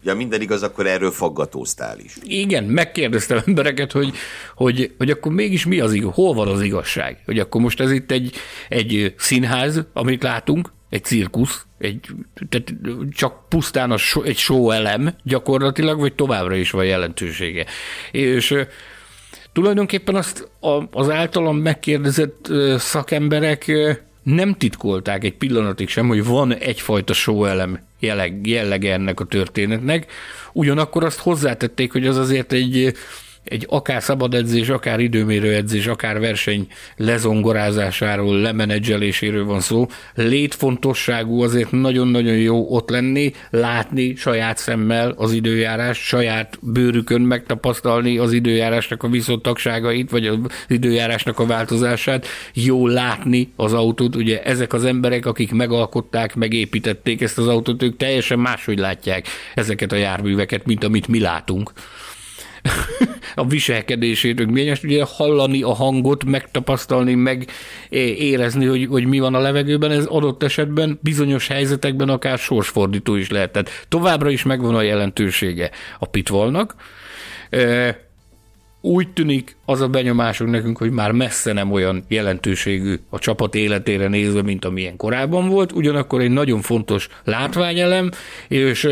Ja, 0.02 0.14
minden 0.14 0.40
igaz, 0.40 0.62
akkor 0.62 0.86
erről 0.86 1.10
faggatóztál 1.10 1.98
is. 1.98 2.16
Igen, 2.22 2.64
megkérdeztem 2.64 3.42
embereket, 3.46 3.92
hogy, 3.92 4.14
hogy, 4.54 4.94
hogy 4.98 5.10
akkor 5.10 5.32
mégis 5.32 5.66
mi 5.66 5.80
az 5.80 5.92
igaz, 5.92 6.14
hol 6.14 6.34
van 6.34 6.48
az 6.48 6.62
igazság? 6.62 7.22
Hogy 7.24 7.38
akkor 7.38 7.60
most 7.60 7.80
ez 7.80 7.90
itt 7.90 8.10
egy, 8.10 8.36
egy 8.68 9.14
színház, 9.16 9.84
amit 9.92 10.22
látunk, 10.22 10.72
egy 10.90 11.04
cirkusz, 11.04 11.66
egy, 11.78 12.06
tehát 12.48 12.74
csak 13.10 13.48
pusztán 13.48 13.90
a 13.90 13.96
so, 13.96 14.22
egy 14.22 14.36
show 14.36 14.70
elem 14.70 15.14
gyakorlatilag, 15.24 15.98
vagy 15.98 16.14
továbbra 16.14 16.54
is 16.54 16.70
van 16.70 16.84
jelentősége. 16.84 17.66
És 18.10 18.54
Tulajdonképpen 19.58 20.14
azt 20.14 20.48
az 20.90 21.10
általam 21.10 21.56
megkérdezett 21.56 22.48
szakemberek 22.76 23.72
nem 24.22 24.54
titkolták 24.54 25.24
egy 25.24 25.34
pillanatig 25.34 25.88
sem, 25.88 26.08
hogy 26.08 26.24
van 26.24 26.54
egyfajta 26.54 27.14
elem 27.26 27.78
jelleg, 27.98 28.46
jellege 28.46 28.92
ennek 28.92 29.20
a 29.20 29.24
történetnek, 29.24 30.12
ugyanakkor 30.52 31.04
azt 31.04 31.18
hozzátették, 31.18 31.92
hogy 31.92 32.06
az 32.06 32.16
azért 32.16 32.52
egy 32.52 32.96
egy 33.48 33.66
akár 33.68 34.02
szabad 34.02 34.34
edzés, 34.34 34.68
akár 34.68 35.00
időmérő 35.00 35.54
edzés, 35.54 35.86
akár 35.86 36.20
verseny 36.20 36.66
lezongorázásáról, 36.96 38.40
lemenedzseléséről 38.40 39.44
van 39.44 39.60
szó. 39.60 39.86
Létfontosságú 40.14 41.42
azért 41.42 41.70
nagyon-nagyon 41.70 42.36
jó 42.36 42.74
ott 42.74 42.90
lenni, 42.90 43.32
látni 43.50 44.14
saját 44.14 44.58
szemmel 44.58 45.14
az 45.16 45.32
időjárás, 45.32 45.98
saját 45.98 46.58
bőrükön 46.62 47.20
megtapasztalni 47.20 48.18
az 48.18 48.32
időjárásnak 48.32 49.02
a 49.02 49.08
viszontagságait, 49.08 50.10
vagy 50.10 50.26
az 50.26 50.38
időjárásnak 50.68 51.38
a 51.38 51.46
változását, 51.46 52.26
jól 52.54 52.90
látni 52.90 53.52
az 53.56 53.72
autót. 53.72 54.16
Ugye 54.16 54.42
ezek 54.42 54.72
az 54.72 54.84
emberek, 54.84 55.26
akik 55.26 55.52
megalkották, 55.52 56.34
megépítették 56.34 57.20
ezt 57.20 57.38
az 57.38 57.46
autót, 57.46 57.82
ők 57.82 57.96
teljesen 57.96 58.38
máshogy 58.38 58.78
látják 58.78 59.26
ezeket 59.54 59.92
a 59.92 59.96
járműveket, 59.96 60.66
mint 60.66 60.84
amit 60.84 61.08
mi 61.08 61.20
látunk 61.20 61.72
a 63.34 63.46
viselkedését, 63.46 64.46
milyen, 64.46 64.76
ugye 64.82 65.04
hallani 65.08 65.62
a 65.62 65.72
hangot, 65.72 66.24
megtapasztalni, 66.24 67.14
meg 67.14 67.46
érezni, 68.18 68.66
hogy, 68.66 68.86
hogy 68.86 69.06
mi 69.06 69.18
van 69.18 69.34
a 69.34 69.40
levegőben, 69.40 69.90
ez 69.90 70.04
adott 70.04 70.42
esetben 70.42 70.98
bizonyos 71.02 71.46
helyzetekben 71.46 72.08
akár 72.08 72.38
sorsfordító 72.38 73.14
is 73.14 73.30
lehet. 73.30 73.52
Tehát 73.52 73.70
továbbra 73.88 74.30
is 74.30 74.42
megvan 74.42 74.74
a 74.74 74.82
jelentősége 74.82 75.70
a 75.98 76.06
pitvolnak. 76.06 76.74
Úgy 78.80 79.08
tűnik 79.12 79.56
az 79.64 79.80
a 79.80 79.88
benyomásunk 79.88 80.50
nekünk, 80.50 80.78
hogy 80.78 80.90
már 80.90 81.12
messze 81.12 81.52
nem 81.52 81.72
olyan 81.72 82.04
jelentőségű 82.08 82.94
a 83.10 83.18
csapat 83.18 83.54
életére 83.54 84.08
nézve, 84.08 84.42
mint 84.42 84.64
amilyen 84.64 84.96
korábban 84.96 85.48
volt, 85.48 85.72
ugyanakkor 85.72 86.20
egy 86.20 86.30
nagyon 86.30 86.60
fontos 86.60 87.08
látványelem, 87.24 88.10
és 88.48 88.88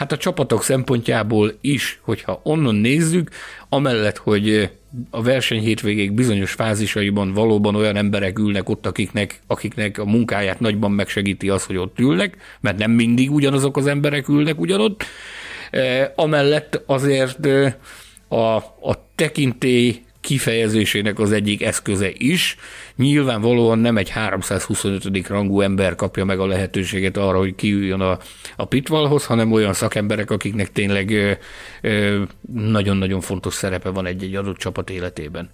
Hát 0.00 0.12
a 0.12 0.16
csapatok 0.16 0.62
szempontjából 0.62 1.52
is, 1.60 1.98
hogyha 2.02 2.40
onnan 2.42 2.74
nézzük, 2.74 3.30
amellett, 3.68 4.16
hogy 4.16 4.70
a 5.10 5.22
verseny 5.22 5.60
hétvégék 5.60 6.12
bizonyos 6.12 6.52
fázisaiban 6.52 7.32
valóban 7.32 7.74
olyan 7.74 7.96
emberek 7.96 8.38
ülnek 8.38 8.68
ott, 8.68 8.86
akiknek, 8.86 9.40
akiknek 9.46 9.98
a 9.98 10.04
munkáját 10.04 10.60
nagyban 10.60 10.90
megsegíti 10.90 11.48
az, 11.48 11.64
hogy 11.64 11.76
ott 11.76 11.98
ülnek, 11.98 12.36
mert 12.60 12.78
nem 12.78 12.90
mindig 12.90 13.30
ugyanazok 13.30 13.76
az 13.76 13.86
emberek 13.86 14.28
ülnek 14.28 14.60
ugyanott. 14.60 15.04
Amellett 16.14 16.82
azért 16.86 17.46
a, 18.28 18.56
a 18.80 19.06
tekintély 19.14 20.02
kifejezésének 20.20 21.18
az 21.18 21.32
egyik 21.32 21.62
eszköze 21.62 22.10
is. 22.12 22.56
Nyilvánvalóan 22.96 23.78
nem 23.78 23.96
egy 23.96 24.08
325. 24.08 25.28
rangú 25.28 25.60
ember 25.60 25.94
kapja 25.94 26.24
meg 26.24 26.38
a 26.40 26.46
lehetőséget 26.46 27.16
arra, 27.16 27.38
hogy 27.38 27.54
kiüljön 27.54 28.00
a, 28.00 28.18
a 28.56 28.64
pitvalhoz, 28.64 29.24
hanem 29.24 29.52
olyan 29.52 29.72
szakemberek, 29.72 30.30
akiknek 30.30 30.72
tényleg 30.72 31.38
nagyon-nagyon 32.52 33.20
fontos 33.20 33.54
szerepe 33.54 33.88
van 33.88 34.06
egy-egy 34.06 34.34
adott 34.34 34.56
csapat 34.56 34.90
életében. 34.90 35.50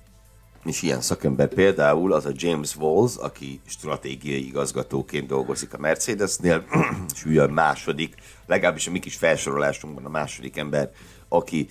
És 0.67 0.83
ilyen 0.83 1.01
szakember 1.01 1.49
például 1.49 2.13
az 2.13 2.27
a 2.27 2.33
James 2.35 2.77
Walls, 2.77 3.17
aki 3.17 3.61
stratégiai 3.67 4.47
igazgatóként 4.47 5.27
dolgozik 5.27 5.75
a 5.75 5.79
Mercedesnél, 5.79 6.65
és 7.15 7.25
ő 7.27 7.41
a 7.41 7.49
második, 7.49 8.15
legalábbis 8.47 8.87
a 8.87 8.91
mi 8.91 8.99
kis 8.99 9.17
felsorolásunkban 9.17 10.05
a 10.05 10.09
második 10.09 10.57
ember, 10.57 10.91
aki 11.29 11.69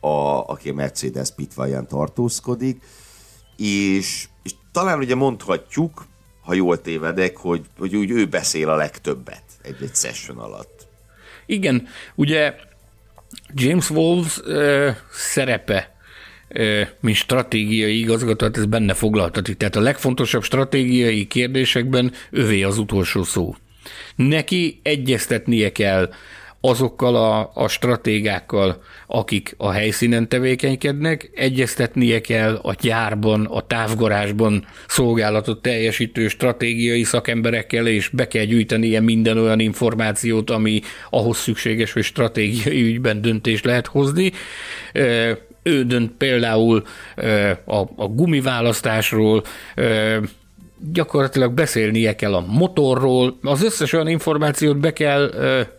a, 0.00 0.44
aki 0.46 0.68
a 0.68 0.74
Mercedes 0.74 1.30
pitvalján 1.36 1.86
tartózkodik, 1.86 2.82
és, 3.56 4.28
és 4.42 4.52
talán 4.72 4.98
ugye 4.98 5.14
mondhatjuk, 5.14 6.06
ha 6.42 6.54
jól 6.54 6.80
tévedek, 6.80 7.36
hogy, 7.36 7.64
hogy 7.78 7.96
úgy 7.96 8.10
ő 8.10 8.26
beszél 8.26 8.68
a 8.68 8.76
legtöbbet 8.76 9.42
egy-egy 9.62 9.94
session 9.94 10.38
alatt. 10.38 10.86
Igen, 11.46 11.86
ugye 12.14 12.54
James 13.54 13.90
Wolves 13.90 14.40
ö, 14.44 14.90
szerepe 15.10 15.96
mint 17.00 17.16
stratégiai 17.16 17.98
igazgató, 17.98 18.46
hát 18.46 18.56
ez 18.56 18.66
benne 18.66 18.94
foglaltatik. 18.94 19.56
Tehát 19.56 19.76
a 19.76 19.80
legfontosabb 19.80 20.42
stratégiai 20.42 21.26
kérdésekben 21.26 22.12
övé 22.30 22.62
az 22.62 22.78
utolsó 22.78 23.22
szó. 23.22 23.54
Neki 24.16 24.80
egyeztetnie 24.82 25.72
kell 25.72 26.10
azokkal 26.60 27.16
a, 27.16 27.50
a 27.54 27.68
stratégákkal, 27.68 28.82
akik 29.06 29.54
a 29.56 29.70
helyszínen 29.70 30.28
tevékenykednek, 30.28 31.30
egyeztetnie 31.34 32.20
kell 32.20 32.54
a 32.54 32.74
gyárban, 32.80 33.44
a 33.44 33.60
távgarázsban 33.60 34.66
szolgálatot 34.88 35.62
teljesítő 35.62 36.28
stratégiai 36.28 37.02
szakemberekkel, 37.02 37.86
és 37.86 38.08
be 38.08 38.28
kell 38.28 38.44
gyűjtenie 38.44 39.00
minden 39.00 39.38
olyan 39.38 39.60
információt, 39.60 40.50
ami 40.50 40.80
ahhoz 41.10 41.36
szükséges, 41.36 41.92
hogy 41.92 42.02
stratégiai 42.02 42.82
ügyben 42.82 43.20
döntést 43.20 43.64
lehet 43.64 43.86
hozni. 43.86 44.32
Ő 45.62 45.84
dönt 45.84 46.12
például 46.12 46.82
a, 47.64 47.76
a 47.96 48.06
gumiválasztásról, 48.06 49.42
gyakorlatilag 50.92 51.52
beszélnie 51.52 52.14
kell 52.14 52.34
a 52.34 52.40
motorról, 52.40 53.38
az 53.42 53.62
összes 53.62 53.92
olyan 53.92 54.08
információt 54.08 54.78
be 54.78 54.92
kell 54.92 55.30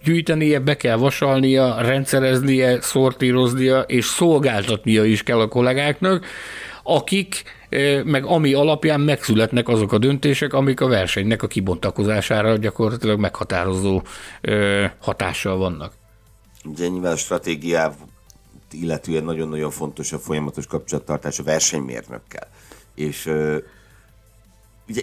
gyűjtenie, 0.03 0.59
be 0.59 0.77
kell 0.77 0.95
vasalnia, 0.97 1.81
rendszereznie, 1.81 2.81
szortíroznia, 2.81 3.81
és 3.81 4.05
szolgáltatnia 4.05 5.03
is 5.03 5.23
kell 5.23 5.39
a 5.39 5.47
kollégáknak, 5.47 6.25
akik 6.83 7.43
meg 8.03 8.25
ami 8.25 8.53
alapján 8.53 8.99
megszületnek 8.99 9.67
azok 9.67 9.93
a 9.93 9.97
döntések, 9.97 10.53
amik 10.53 10.81
a 10.81 10.87
versenynek 10.87 11.43
a 11.43 11.47
kibontakozására 11.47 12.57
gyakorlatilag 12.57 13.19
meghatározó 13.19 14.01
hatással 14.99 15.57
vannak. 15.57 15.93
Ugye 16.65 16.87
nyilván 16.87 17.11
a 17.11 17.17
stratégiával 17.17 18.07
illetően 18.71 19.23
nagyon-nagyon 19.23 19.71
fontos 19.71 20.11
a 20.11 20.17
folyamatos 20.17 20.65
kapcsolattartás 20.65 21.39
a 21.39 21.43
versenymérnökkel. 21.43 22.47
És 22.95 23.29
ugye 24.89 25.01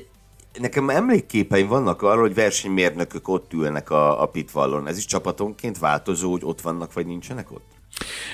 nekem 0.58 0.90
emlékképeim 0.90 1.66
vannak 1.66 2.02
arról, 2.02 2.20
hogy 2.22 2.34
versenymérnökök 2.34 3.28
ott 3.28 3.52
ülnek 3.52 3.90
a, 3.90 4.22
a 4.22 4.26
pitvallon. 4.26 4.86
Ez 4.86 4.96
is 4.96 5.04
csapatonként 5.04 5.78
változó, 5.78 6.30
hogy 6.30 6.44
ott 6.44 6.60
vannak, 6.60 6.92
vagy 6.92 7.06
nincsenek 7.06 7.52
ott? 7.52 7.66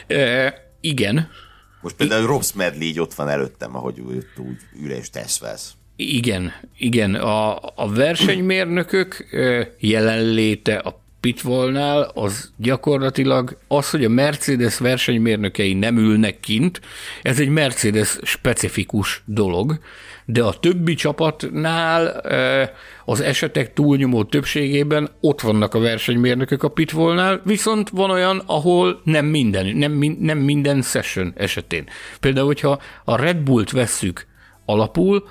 E, 0.07 0.55
igen. 0.81 1.29
Most 1.81 1.97
például 1.97 2.27
Rob 2.27 2.45
Smedley 2.45 2.83
így 2.83 3.01
ott 3.01 3.15
van 3.15 3.29
előttem, 3.29 3.77
ahogy 3.77 4.01
úgy, 4.01 4.27
úgy 4.37 4.83
üres 4.83 5.11
tesz 5.11 5.39
vesz. 5.39 5.73
Igen, 5.97 6.53
igen. 6.79 7.15
A, 7.15 7.57
a 7.57 7.93
versenymérnökök 7.95 9.27
jelenléte 9.79 10.77
a 10.77 11.01
Pitvolnál 11.21 12.03
az 12.15 12.53
gyakorlatilag 12.57 13.59
az, 13.69 13.91
hogy 13.91 14.05
a 14.05 14.09
Mercedes 14.09 14.79
versenymérnökei 14.79 15.75
nem 15.75 15.97
ülnek 15.97 16.41
kint, 16.41 16.81
ez 17.23 17.41
egy 17.41 17.49
Mercedes 17.49 18.19
specifikus 18.23 19.23
dolog, 19.25 19.79
de 20.25 20.43
a 20.43 20.53
többi 20.53 20.95
csapatnál 20.95 22.23
az 23.05 23.21
esetek 23.21 23.73
túlnyomó 23.73 24.25
többségében 24.25 25.11
ott 25.21 25.41
vannak 25.41 25.75
a 25.75 25.81
versenymérnökök 25.81 26.63
a 26.63 26.69
pitvolnál, 26.69 27.41
viszont 27.45 27.89
van 27.89 28.11
olyan, 28.11 28.43
ahol 28.47 29.01
nem 29.05 29.27
minden, 29.27 29.77
nem, 29.77 30.17
nem 30.19 30.39
minden 30.39 30.83
session 30.83 31.33
esetén. 31.37 31.85
Például, 32.21 32.47
hogyha 32.47 32.81
a 33.05 33.17
Red 33.17 33.37
Bullt 33.37 33.71
vesszük 33.71 34.27
alapul, 34.65 35.29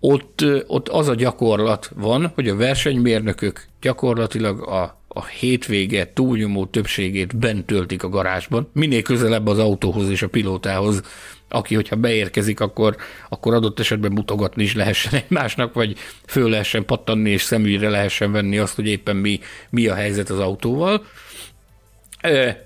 ott, 0.00 0.44
ott 0.66 0.88
az 0.88 1.08
a 1.08 1.14
gyakorlat 1.14 1.90
van, 1.94 2.32
hogy 2.34 2.48
a 2.48 2.56
versenymérnökök 2.56 3.64
gyakorlatilag 3.80 4.68
a 4.68 4.98
a 5.08 5.24
hétvége 5.24 6.12
túlnyomó 6.12 6.66
többségét 6.66 7.36
bent 7.36 7.66
töltik 7.66 8.02
a 8.02 8.08
garázsban, 8.08 8.70
minél 8.72 9.02
közelebb 9.02 9.46
az 9.46 9.58
autóhoz 9.58 10.08
és 10.08 10.22
a 10.22 10.28
pilótához, 10.28 11.02
aki, 11.48 11.74
hogyha 11.74 11.96
beérkezik, 11.96 12.60
akkor, 12.60 12.96
akkor 13.28 13.54
adott 13.54 13.80
esetben 13.80 14.12
mutogatni 14.12 14.62
is 14.62 14.74
lehessen 14.74 15.14
egymásnak, 15.14 15.74
vagy 15.74 15.96
föl 16.26 16.50
lehessen 16.50 16.84
pattanni, 16.84 17.30
és 17.30 17.42
szemügyre 17.42 17.88
lehessen 17.88 18.32
venni 18.32 18.58
azt, 18.58 18.74
hogy 18.74 18.86
éppen 18.86 19.16
mi, 19.16 19.40
mi 19.70 19.86
a 19.86 19.94
helyzet 19.94 20.30
az 20.30 20.38
autóval. 20.38 21.04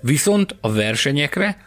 Viszont 0.01 0.55
a 0.61 0.71
versenyekre 0.71 1.57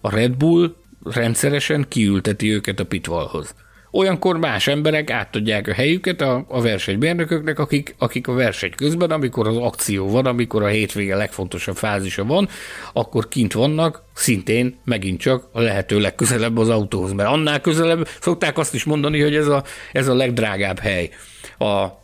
a 0.00 0.10
Red 0.10 0.32
Bull 0.32 0.74
rendszeresen 1.02 1.86
kiülteti 1.88 2.52
őket 2.52 2.80
a 2.80 2.86
pitvalhoz 2.86 3.54
olyankor 3.94 4.38
más 4.38 4.66
emberek 4.66 5.10
átadják 5.10 5.68
a 5.68 5.72
helyüket 5.72 6.20
a, 6.20 6.44
a 6.48 6.60
versenybérnököknek, 6.60 7.58
akik, 7.58 7.94
akik 7.98 8.28
a 8.28 8.32
verseny 8.32 8.72
közben, 8.76 9.10
amikor 9.10 9.48
az 9.48 9.56
akció 9.56 10.10
van, 10.10 10.26
amikor 10.26 10.62
a 10.62 10.66
hétvége 10.66 11.16
legfontosabb 11.16 11.76
fázisa 11.76 12.24
van, 12.24 12.48
akkor 12.92 13.28
kint 13.28 13.52
vannak, 13.52 14.02
szintén 14.14 14.78
megint 14.84 15.20
csak 15.20 15.48
a 15.52 15.60
lehető 15.60 16.00
legközelebb 16.00 16.58
az 16.58 16.68
autóhoz, 16.68 17.12
mert 17.12 17.28
annál 17.28 17.60
közelebb 17.60 18.08
szokták 18.20 18.58
azt 18.58 18.74
is 18.74 18.84
mondani, 18.84 19.20
hogy 19.20 19.34
ez 19.34 19.46
a, 19.46 19.64
ez 19.92 20.08
a 20.08 20.14
legdrágább 20.14 20.78
hely 20.78 21.10
a, 21.64 22.00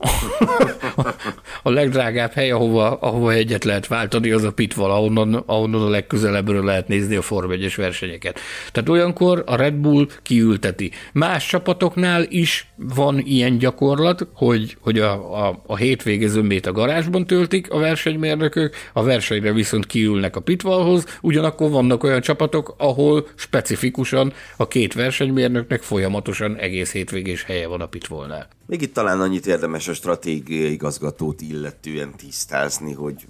a 1.62 1.70
legdrágább 1.70 2.32
hely, 2.32 2.50
ahova, 2.50 2.94
ahova 2.94 3.32
egyet 3.32 3.64
lehet 3.64 3.86
váltani, 3.86 4.30
az 4.30 4.44
a 4.44 4.52
pitval, 4.52 4.90
ahonnan, 4.90 5.34
ahonnan 5.46 5.82
a 5.82 5.88
legközelebbről 5.88 6.64
lehet 6.64 6.88
nézni 6.88 7.16
a 7.16 7.22
Form 7.22 7.50
1 7.50 7.74
versenyeket. 7.76 8.38
Tehát 8.72 8.88
olyankor 8.88 9.42
a 9.46 9.56
Red 9.56 9.74
Bull 9.74 10.06
kiülteti. 10.22 10.90
Más 11.12 11.46
csapatoknál 11.46 12.26
is 12.28 12.66
van 12.76 13.18
ilyen 13.18 13.58
gyakorlat, 13.58 14.26
hogy, 14.32 14.76
hogy 14.80 14.98
a, 14.98 15.46
a, 15.46 15.62
a 15.66 15.76
hétvége 15.76 16.28
a 16.64 16.72
garázsban 16.72 17.26
töltik 17.26 17.70
a 17.70 17.78
versenymérnökök, 17.78 18.74
a 18.92 19.02
versenyre 19.02 19.52
viszont 19.52 19.86
kiülnek 19.86 20.36
a 20.36 20.40
pitvalhoz, 20.40 21.18
ugyanakkor 21.20 21.70
vannak 21.70 22.04
olyan 22.04 22.20
csapatok, 22.20 22.74
ahol 22.78 23.26
specifikusan 23.34 24.32
a 24.56 24.68
két 24.68 24.94
versenymérnöknek 24.94 25.82
folyamatosan 25.82 26.56
egész 26.56 26.92
hétvégés 26.92 27.44
helye 27.44 27.66
van 27.66 27.80
a 27.80 27.86
pitvolnál. 27.86 28.48
Még 28.70 28.82
itt 28.82 28.94
talán 28.94 29.20
annyit 29.20 29.46
érdemes 29.46 29.88
a 29.88 29.94
stratégiai 29.94 30.72
igazgatót 30.72 31.40
illetően 31.40 32.16
tisztázni, 32.16 32.92
hogy 32.92 33.26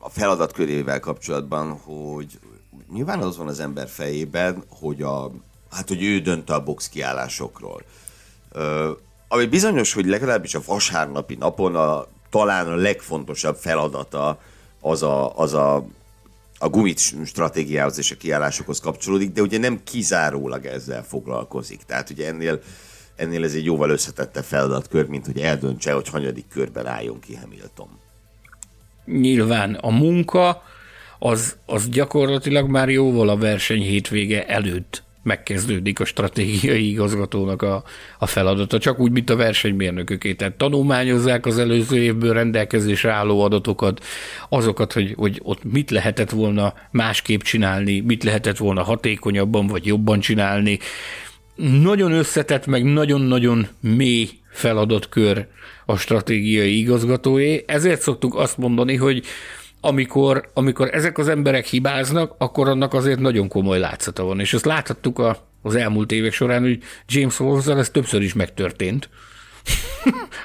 a 0.00 0.08
feladat 0.08 0.52
körével 0.52 1.00
kapcsolatban, 1.00 1.72
hogy 1.72 2.38
nyilván 2.92 3.18
az 3.18 3.36
van 3.36 3.46
az 3.46 3.60
ember 3.60 3.88
fejében, 3.88 4.64
hogy, 4.68 5.02
a, 5.02 5.30
hát, 5.70 5.88
hogy 5.88 6.02
ő 6.02 6.20
dönt 6.20 6.50
a 6.50 6.62
box 6.62 6.88
kiállásokról. 6.88 7.82
Ami 9.28 9.46
bizonyos, 9.46 9.92
hogy 9.92 10.06
legalábbis 10.06 10.54
a 10.54 10.62
vasárnapi 10.66 11.34
napon 11.34 11.76
a, 11.76 12.06
talán 12.30 12.66
a 12.66 12.74
legfontosabb 12.74 13.56
feladata 13.56 14.40
az 14.80 15.02
a, 15.02 15.38
az 15.38 15.52
a, 15.52 15.86
a 16.58 16.68
gumit 16.68 16.98
stratégiához 17.24 17.98
és 17.98 18.10
a 18.10 18.16
kiállásokhoz 18.16 18.80
kapcsolódik, 18.80 19.32
de 19.32 19.40
ugye 19.40 19.58
nem 19.58 19.80
kizárólag 19.84 20.66
ezzel 20.66 21.04
foglalkozik. 21.04 21.82
Tehát 21.86 22.10
ugye 22.10 22.26
ennél 22.26 22.60
ennél 23.20 23.44
ez 23.44 23.54
egy 23.54 23.64
jóval 23.64 23.90
összetettebb 23.90 24.44
feladatkör, 24.44 25.06
mint 25.06 25.26
hogy 25.26 25.38
eldöntse, 25.38 25.92
hogy 25.92 26.08
hanyadik 26.08 26.44
körben 26.48 26.86
álljon 26.86 27.20
ki 27.20 27.34
Hamilton. 27.34 27.88
Nyilván 29.04 29.74
a 29.74 29.90
munka 29.90 30.62
az, 31.18 31.56
az 31.66 31.88
gyakorlatilag 31.88 32.68
már 32.68 32.88
jóval 32.88 33.28
a 33.28 33.36
verseny 33.36 33.82
hétvége 33.82 34.46
előtt 34.46 35.02
megkezdődik 35.22 36.00
a 36.00 36.04
stratégiai 36.04 36.90
igazgatónak 36.90 37.62
a, 37.62 37.82
a 38.18 38.26
feladata, 38.26 38.78
csak 38.78 38.98
úgy, 38.98 39.10
mint 39.10 39.30
a 39.30 39.36
versenymérnököké. 39.36 40.34
Tehát 40.34 40.54
tanulmányozzák 40.54 41.46
az 41.46 41.58
előző 41.58 42.02
évből 42.02 42.32
rendelkezésre 42.32 43.12
álló 43.12 43.42
adatokat, 43.42 44.04
azokat, 44.48 44.92
hogy, 44.92 45.14
hogy 45.16 45.40
ott 45.42 45.64
mit 45.64 45.90
lehetett 45.90 46.30
volna 46.30 46.74
másképp 46.90 47.40
csinálni, 47.40 48.00
mit 48.00 48.24
lehetett 48.24 48.56
volna 48.56 48.82
hatékonyabban 48.82 49.66
vagy 49.66 49.86
jobban 49.86 50.20
csinálni, 50.20 50.78
nagyon 51.82 52.12
összetett, 52.12 52.66
meg 52.66 52.84
nagyon-nagyon 52.84 53.68
mély 53.80 54.28
feladatkör 54.50 55.46
a 55.86 55.96
stratégiai 55.96 56.78
igazgatóé, 56.78 57.64
ezért 57.66 58.00
szoktuk 58.00 58.34
azt 58.34 58.56
mondani, 58.56 58.96
hogy 58.96 59.24
amikor, 59.80 60.50
amikor 60.54 60.88
ezek 60.94 61.18
az 61.18 61.28
emberek 61.28 61.66
hibáznak, 61.66 62.34
akkor 62.38 62.68
annak 62.68 62.94
azért 62.94 63.20
nagyon 63.20 63.48
komoly 63.48 63.78
látszata 63.78 64.24
van. 64.24 64.40
És 64.40 64.54
ezt 64.54 64.64
láthattuk 64.64 65.18
a 65.18 65.48
az 65.62 65.74
elmúlt 65.74 66.12
évek 66.12 66.32
során, 66.32 66.62
hogy 66.62 66.78
James 67.08 67.36
Horszel 67.36 67.78
ez 67.78 67.90
többször 67.90 68.22
is 68.22 68.32
megtörtént, 68.32 69.08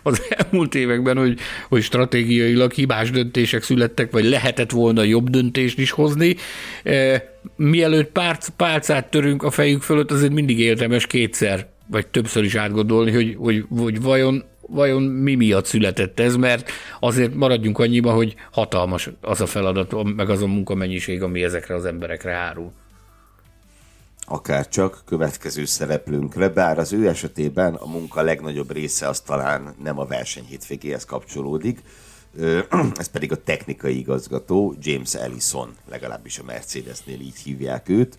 az 0.04 0.21
elmúlt 0.30 0.75
években, 0.75 1.17
hogy, 1.17 1.39
hogy 1.69 1.82
stratégiailag 1.82 2.71
hibás 2.71 3.12
döntések 3.12 3.63
születtek, 3.63 4.12
vagy 4.12 4.23
lehetett 4.23 4.71
volna 4.71 5.04
jobb 5.04 5.30
döntést 5.30 5.80
is 5.80 5.91
hozni. 5.91 6.36
E, 6.84 7.23
mielőtt 7.56 8.12
párc, 8.12 8.47
pálcát 8.47 9.10
törünk 9.10 9.43
a 9.43 9.51
fejük 9.51 9.82
fölött, 9.82 10.12
azért 10.12 10.34
mindig 10.34 10.60
érdemes 10.60 11.08
kétszer, 11.08 11.67
vagy 11.88 12.08
többször 12.08 12.43
is 12.43 12.56
átgondolni, 12.56 13.12
hogy, 13.12 13.36
hogy, 13.38 13.65
hogy 13.78 14.01
vajon 14.01 14.43
vajon 14.67 15.04
mi 15.04 15.36
miatt 15.36 15.65
született 15.65 16.19
ez, 16.19 16.36
mert 16.36 16.71
azért 16.99 17.34
maradjunk 17.34 17.80
annyiba, 17.80 18.12
hogy 18.12 18.36
hatalmas 18.51 19.10
az 19.21 19.41
a 19.41 19.45
feladat, 19.45 20.15
meg 20.15 20.30
az 20.30 20.41
a 20.41 20.47
munkamennyiség, 20.47 21.21
ami 21.21 21.43
ezekre 21.43 21.75
az 21.75 21.86
emberekre 21.86 22.32
árul 22.32 22.71
akár 24.25 24.67
csak 24.67 25.01
következő 25.05 25.65
szereplőnkre, 25.65 26.49
bár 26.49 26.79
az 26.79 26.93
ő 26.93 27.07
esetében 27.07 27.73
a 27.73 27.85
munka 27.85 28.21
legnagyobb 28.21 28.71
része 28.71 29.07
az 29.07 29.19
talán 29.19 29.75
nem 29.83 29.99
a 29.99 30.05
verseny 30.05 30.45
hétvégéhez 30.45 31.05
kapcsolódik, 31.05 31.81
ez 32.97 33.07
pedig 33.07 33.31
a 33.31 33.43
technikai 33.43 33.97
igazgató, 33.97 34.75
James 34.79 35.15
Ellison, 35.15 35.75
legalábbis 35.89 36.39
a 36.39 36.43
Mercedesnél 36.43 37.19
így 37.19 37.38
hívják 37.38 37.89
őt. 37.89 38.17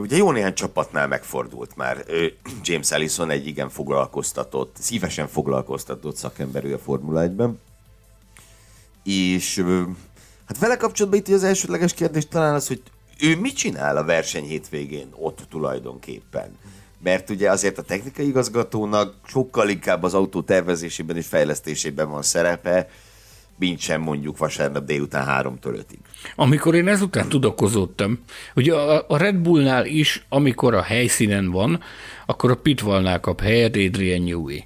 Ugye 0.00 0.16
jó 0.16 0.30
néhány 0.30 0.54
csapatnál 0.54 1.08
megfordult 1.08 1.76
már. 1.76 2.04
James 2.64 2.90
Ellison 2.90 3.30
egy 3.30 3.46
igen 3.46 3.68
foglalkoztatott, 3.68 4.76
szívesen 4.80 5.28
foglalkoztatott 5.28 6.16
szakemberű 6.16 6.72
a 6.72 6.78
Formula 6.78 7.26
1-ben. 7.26 7.60
És 9.04 9.64
hát 10.46 10.58
vele 10.58 10.76
kapcsolatban 10.76 11.20
itt 11.20 11.28
az 11.28 11.44
elsődleges 11.44 11.94
kérdés 11.94 12.28
talán 12.28 12.54
az, 12.54 12.66
hogy 12.66 12.82
ő 13.20 13.36
mit 13.36 13.56
csinál 13.56 13.96
a 13.96 14.04
verseny 14.04 14.44
hétvégén 14.44 15.08
ott 15.16 15.38
tulajdonképpen? 15.50 16.58
Mert 17.02 17.30
ugye 17.30 17.50
azért 17.50 17.78
a 17.78 17.82
technikai 17.82 18.26
igazgatónak 18.26 19.14
sokkal 19.26 19.68
inkább 19.68 20.02
az 20.02 20.14
autó 20.14 20.42
tervezésében 20.42 21.16
és 21.16 21.26
fejlesztésében 21.26 22.10
van 22.10 22.22
szerepe, 22.22 22.88
mint 23.58 23.78
sem 23.78 24.00
mondjuk 24.00 24.38
vasárnap 24.38 24.84
délután 24.84 25.44
3-től 25.44 25.84
5-ig. 25.90 25.98
Amikor 26.36 26.74
én 26.74 26.88
ezután 26.88 27.28
tudakozottam, 27.28 28.18
ugye 28.54 28.74
a 29.08 29.16
Red 29.16 29.36
Bullnál 29.36 29.86
is, 29.86 30.26
amikor 30.28 30.74
a 30.74 30.82
helyszínen 30.82 31.50
van, 31.50 31.80
akkor 32.26 32.50
a 32.50 32.56
Pitwallnál 32.56 33.20
kap 33.20 33.40
helyet 33.40 33.76
Adrian 33.76 34.22
Newey. 34.22 34.64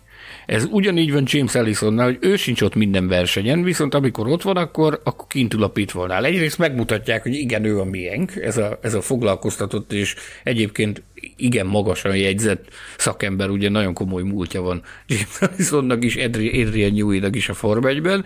Ez 0.48 0.66
ugyanígy 0.70 1.12
van 1.12 1.22
James 1.26 1.54
Ellisonnál, 1.54 2.06
hogy 2.06 2.18
ő 2.20 2.36
sincs 2.36 2.60
ott 2.60 2.74
minden 2.74 3.08
versenyen, 3.08 3.62
viszont 3.62 3.94
amikor 3.94 4.28
ott 4.28 4.42
van, 4.42 4.56
akkor, 4.56 5.00
akkor 5.04 5.26
kint 5.26 5.54
ül 5.54 5.62
a 5.62 5.68
pitfallnál. 5.68 6.24
Egyrészt 6.24 6.58
megmutatják, 6.58 7.22
hogy 7.22 7.34
igen, 7.34 7.64
ő 7.64 7.80
a 7.80 7.84
miénk, 7.84 8.36
ez 8.36 8.56
a, 8.56 8.78
ez 8.82 8.94
a 8.94 9.00
foglalkoztatott, 9.00 9.92
és 9.92 10.14
egyébként 10.44 11.02
igen 11.36 11.66
magasan 11.66 12.16
jegyzett 12.16 12.64
szakember, 12.98 13.48
ugye 13.48 13.68
nagyon 13.68 13.94
komoly 13.94 14.22
múltja 14.22 14.60
van 14.60 14.82
James 15.06 15.40
Ellisonnak 15.40 16.04
is, 16.04 16.16
Adrian 16.16 16.92
Newey-nak 16.92 17.36
is 17.36 17.48
a 17.48 17.54
Form 17.54 17.84
1-ben. 17.86 18.24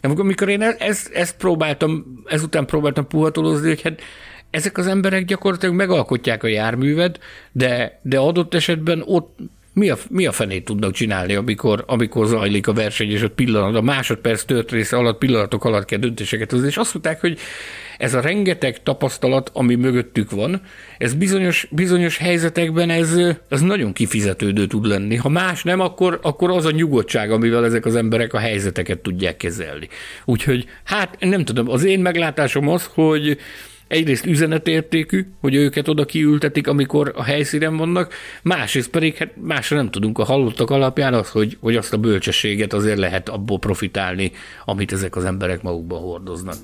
Amikor 0.00 0.48
én 0.48 0.62
ezt, 0.62 1.12
ezt 1.12 1.36
próbáltam, 1.36 2.22
ezután 2.24 2.66
próbáltam 2.66 3.06
puhatolozni, 3.06 3.68
hogy 3.68 3.82
hát 3.82 4.00
ezek 4.50 4.78
az 4.78 4.86
emberek 4.86 5.24
gyakorlatilag 5.24 5.74
megalkotják 5.74 6.42
a 6.42 6.46
járművet, 6.46 7.20
de, 7.52 8.00
de 8.02 8.18
adott 8.18 8.54
esetben 8.54 9.02
ott 9.04 9.38
mi 9.78 9.90
a, 9.90 9.96
mi 10.08 10.26
a 10.26 10.32
fenét 10.32 10.64
tudnak 10.64 10.92
csinálni, 10.92 11.34
amikor, 11.34 11.84
amikor 11.86 12.26
zajlik 12.26 12.66
a 12.66 12.72
verseny, 12.72 13.10
és 13.10 13.22
ott 13.22 13.34
pillanat, 13.34 13.74
a 13.74 13.80
másodperc 13.80 14.42
tört 14.42 14.70
része 14.70 14.96
alatt, 14.96 15.18
pillanatok 15.18 15.64
alatt 15.64 15.84
kell 15.84 15.98
döntéseket 15.98 16.50
hozni, 16.50 16.66
és 16.66 16.76
azt 16.76 16.92
mondták, 16.92 17.20
hogy 17.20 17.38
ez 17.98 18.14
a 18.14 18.20
rengeteg 18.20 18.82
tapasztalat, 18.82 19.50
ami 19.52 19.74
mögöttük 19.74 20.30
van, 20.30 20.62
ez 20.98 21.14
bizonyos, 21.14 21.68
bizonyos 21.70 22.16
helyzetekben 22.16 22.90
ez, 22.90 23.18
ez 23.48 23.60
nagyon 23.60 23.92
kifizetődő 23.92 24.66
tud 24.66 24.86
lenni. 24.86 25.16
Ha 25.16 25.28
más 25.28 25.62
nem, 25.62 25.80
akkor, 25.80 26.18
akkor 26.22 26.50
az 26.50 26.64
a 26.64 26.70
nyugodtság, 26.70 27.30
amivel 27.30 27.64
ezek 27.64 27.86
az 27.86 27.96
emberek 27.96 28.34
a 28.34 28.38
helyzeteket 28.38 28.98
tudják 28.98 29.36
kezelni. 29.36 29.88
Úgyhogy 30.24 30.66
hát 30.84 31.16
nem 31.20 31.44
tudom, 31.44 31.70
az 31.70 31.84
én 31.84 32.00
meglátásom 32.00 32.68
az, 32.68 32.90
hogy 32.94 33.38
egyrészt 33.88 34.26
üzenetértékű, 34.26 35.26
hogy 35.40 35.54
őket 35.54 35.88
oda 35.88 36.04
kiültetik, 36.04 36.66
amikor 36.66 37.12
a 37.16 37.22
helyszínen 37.22 37.76
vannak, 37.76 38.14
másrészt 38.42 38.90
pedig 38.90 39.16
hát 39.16 39.32
másra 39.36 39.76
nem 39.76 39.90
tudunk 39.90 40.18
a 40.18 40.24
hallottak 40.24 40.70
alapján 40.70 41.14
az, 41.14 41.30
hogy, 41.30 41.56
hogy 41.60 41.76
azt 41.76 41.92
a 41.92 41.96
bölcsességet 41.96 42.72
azért 42.72 42.98
lehet 42.98 43.28
abból 43.28 43.58
profitálni, 43.58 44.32
amit 44.64 44.92
ezek 44.92 45.16
az 45.16 45.24
emberek 45.24 45.62
magukban 45.62 46.00
hordoznak. 46.00 46.56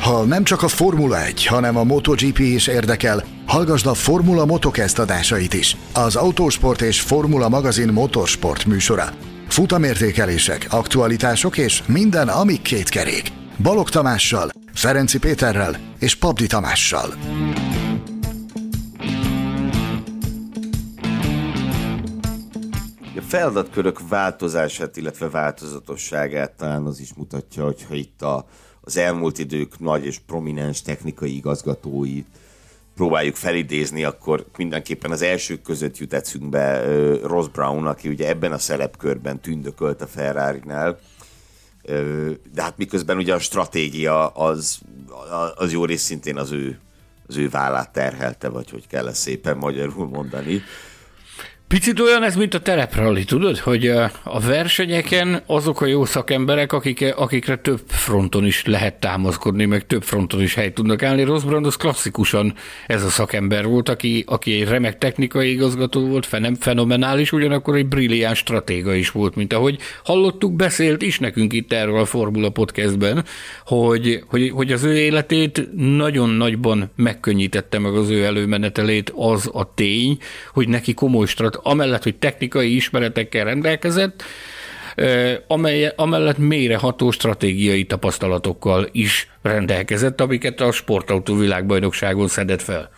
Ha 0.00 0.24
nem 0.24 0.44
csak 0.44 0.62
a 0.62 0.68
Formula 0.68 1.24
1, 1.24 1.46
hanem 1.46 1.76
a 1.76 1.84
MotoGP 1.84 2.38
is 2.38 2.66
érdekel, 2.66 3.24
hallgasd 3.46 3.86
a 3.86 3.94
Formula 3.94 4.44
Motocast 4.44 4.98
adásait 4.98 5.54
is. 5.54 5.76
Az 5.94 6.16
Autósport 6.16 6.80
és 6.80 7.00
Formula 7.00 7.48
magazin 7.48 7.88
motorsport 7.88 8.64
műsora. 8.64 9.08
Futamértékelések, 9.48 10.66
aktualitások 10.70 11.58
és 11.58 11.82
minden, 11.86 12.28
ami 12.28 12.62
két 12.62 12.88
kerék. 12.88 13.32
Balog 13.62 13.88
Tamással, 13.88 14.50
Ferenci 14.74 15.18
Péterrel 15.18 15.76
és 15.98 16.14
Pabdi 16.14 16.46
Tamással. 16.46 17.14
A 23.16 23.20
feladatkörök 23.28 24.08
változását, 24.08 24.96
illetve 24.96 25.28
változatosságát 25.28 26.52
talán 26.52 26.86
az 26.86 27.00
is 27.00 27.14
mutatja, 27.14 27.64
hogyha 27.64 27.94
itt 27.94 28.22
a, 28.22 28.46
az 28.80 28.96
elmúlt 28.96 29.38
idők 29.38 29.78
nagy 29.78 30.04
és 30.04 30.18
prominens 30.18 30.82
technikai 30.82 31.36
igazgatóit 31.36 32.26
próbáljuk 32.94 33.36
felidézni, 33.36 34.04
akkor 34.04 34.46
mindenképpen 34.56 35.10
az 35.10 35.22
elsők 35.22 35.62
között 35.62 35.98
jut 35.98 36.12
eszünkbe 36.12 36.82
Ross 37.22 37.48
Brown, 37.48 37.86
aki 37.86 38.08
ugye 38.08 38.28
ebben 38.28 38.52
a 38.52 38.58
szerepkörben 38.58 39.40
tündökölt 39.40 40.02
a 40.02 40.06
Ferrari-nál, 40.06 40.98
de 42.52 42.62
hát 42.62 42.76
miközben 42.76 43.16
ugye 43.16 43.34
a 43.34 43.38
stratégia 43.38 44.28
az, 44.28 44.78
az 45.54 45.72
jó 45.72 45.84
rész 45.84 46.02
szintén 46.02 46.36
az 46.36 46.52
ő, 46.52 46.80
az 47.26 47.36
ő 47.36 47.48
vállát 47.48 47.92
terhelte, 47.92 48.48
vagy 48.48 48.70
hogy 48.70 48.86
kell 48.86 49.08
ezt 49.08 49.20
szépen 49.20 49.56
magyarul 49.56 50.08
mondani. 50.08 50.62
Picit 51.70 52.00
olyan 52.00 52.22
ez, 52.22 52.36
mint 52.36 52.54
a 52.54 52.60
terepralli, 52.60 53.24
tudod, 53.24 53.58
hogy 53.58 53.86
a 54.22 54.40
versenyeken 54.46 55.42
azok 55.46 55.80
a 55.80 55.86
jó 55.86 56.04
szakemberek, 56.04 56.72
akik, 56.72 57.14
akikre 57.16 57.56
több 57.56 57.80
fronton 57.86 58.46
is 58.46 58.64
lehet 58.64 58.94
támaszkodni, 58.94 59.64
meg 59.64 59.86
több 59.86 60.02
fronton 60.02 60.42
is 60.42 60.54
helyt 60.54 60.74
tudnak 60.74 61.02
állni. 61.02 61.22
Rosbrand 61.22 61.66
az 61.66 61.76
klasszikusan 61.76 62.54
ez 62.86 63.04
a 63.04 63.08
szakember 63.08 63.66
volt, 63.66 63.88
aki, 63.88 64.24
aki 64.26 64.52
egy 64.52 64.68
remek 64.68 64.98
technikai 64.98 65.50
igazgató 65.50 66.06
volt, 66.06 66.28
fenomenális, 66.60 67.32
ugyanakkor 67.32 67.76
egy 67.76 67.86
brilliáns 67.86 68.38
stratéga 68.38 68.94
is 68.94 69.10
volt, 69.10 69.34
mint 69.34 69.52
ahogy 69.52 69.78
hallottuk, 70.04 70.52
beszélt 70.52 71.02
is 71.02 71.18
nekünk 71.18 71.52
itt 71.52 71.72
erről 71.72 71.98
a 71.98 72.04
Formula 72.04 72.50
Podcastben, 72.50 73.24
hogy, 73.64 74.24
hogy, 74.26 74.50
hogy 74.50 74.72
az 74.72 74.84
ő 74.84 74.96
életét 74.96 75.68
nagyon 75.76 76.30
nagyban 76.30 76.90
megkönnyítette 76.96 77.78
meg 77.78 77.94
az 77.94 78.08
ő 78.08 78.24
előmenetelét 78.24 79.12
az 79.16 79.50
a 79.52 79.74
tény, 79.74 80.18
hogy 80.52 80.68
neki 80.68 80.94
komoly 80.94 81.26
strat 81.26 81.58
amellett, 81.62 82.02
hogy 82.02 82.18
technikai 82.18 82.74
ismeretekkel 82.74 83.44
rendelkezett, 83.44 84.22
amely, 85.46 85.92
amellett 85.96 86.38
mélyreható 86.38 87.10
stratégiai 87.10 87.86
tapasztalatokkal 87.86 88.88
is 88.92 89.30
rendelkezett, 89.42 90.20
amiket 90.20 90.60
a 90.60 90.72
sportautó 90.72 91.36
világbajnokságon 91.36 92.28
szedett 92.28 92.62
fel. 92.62 92.90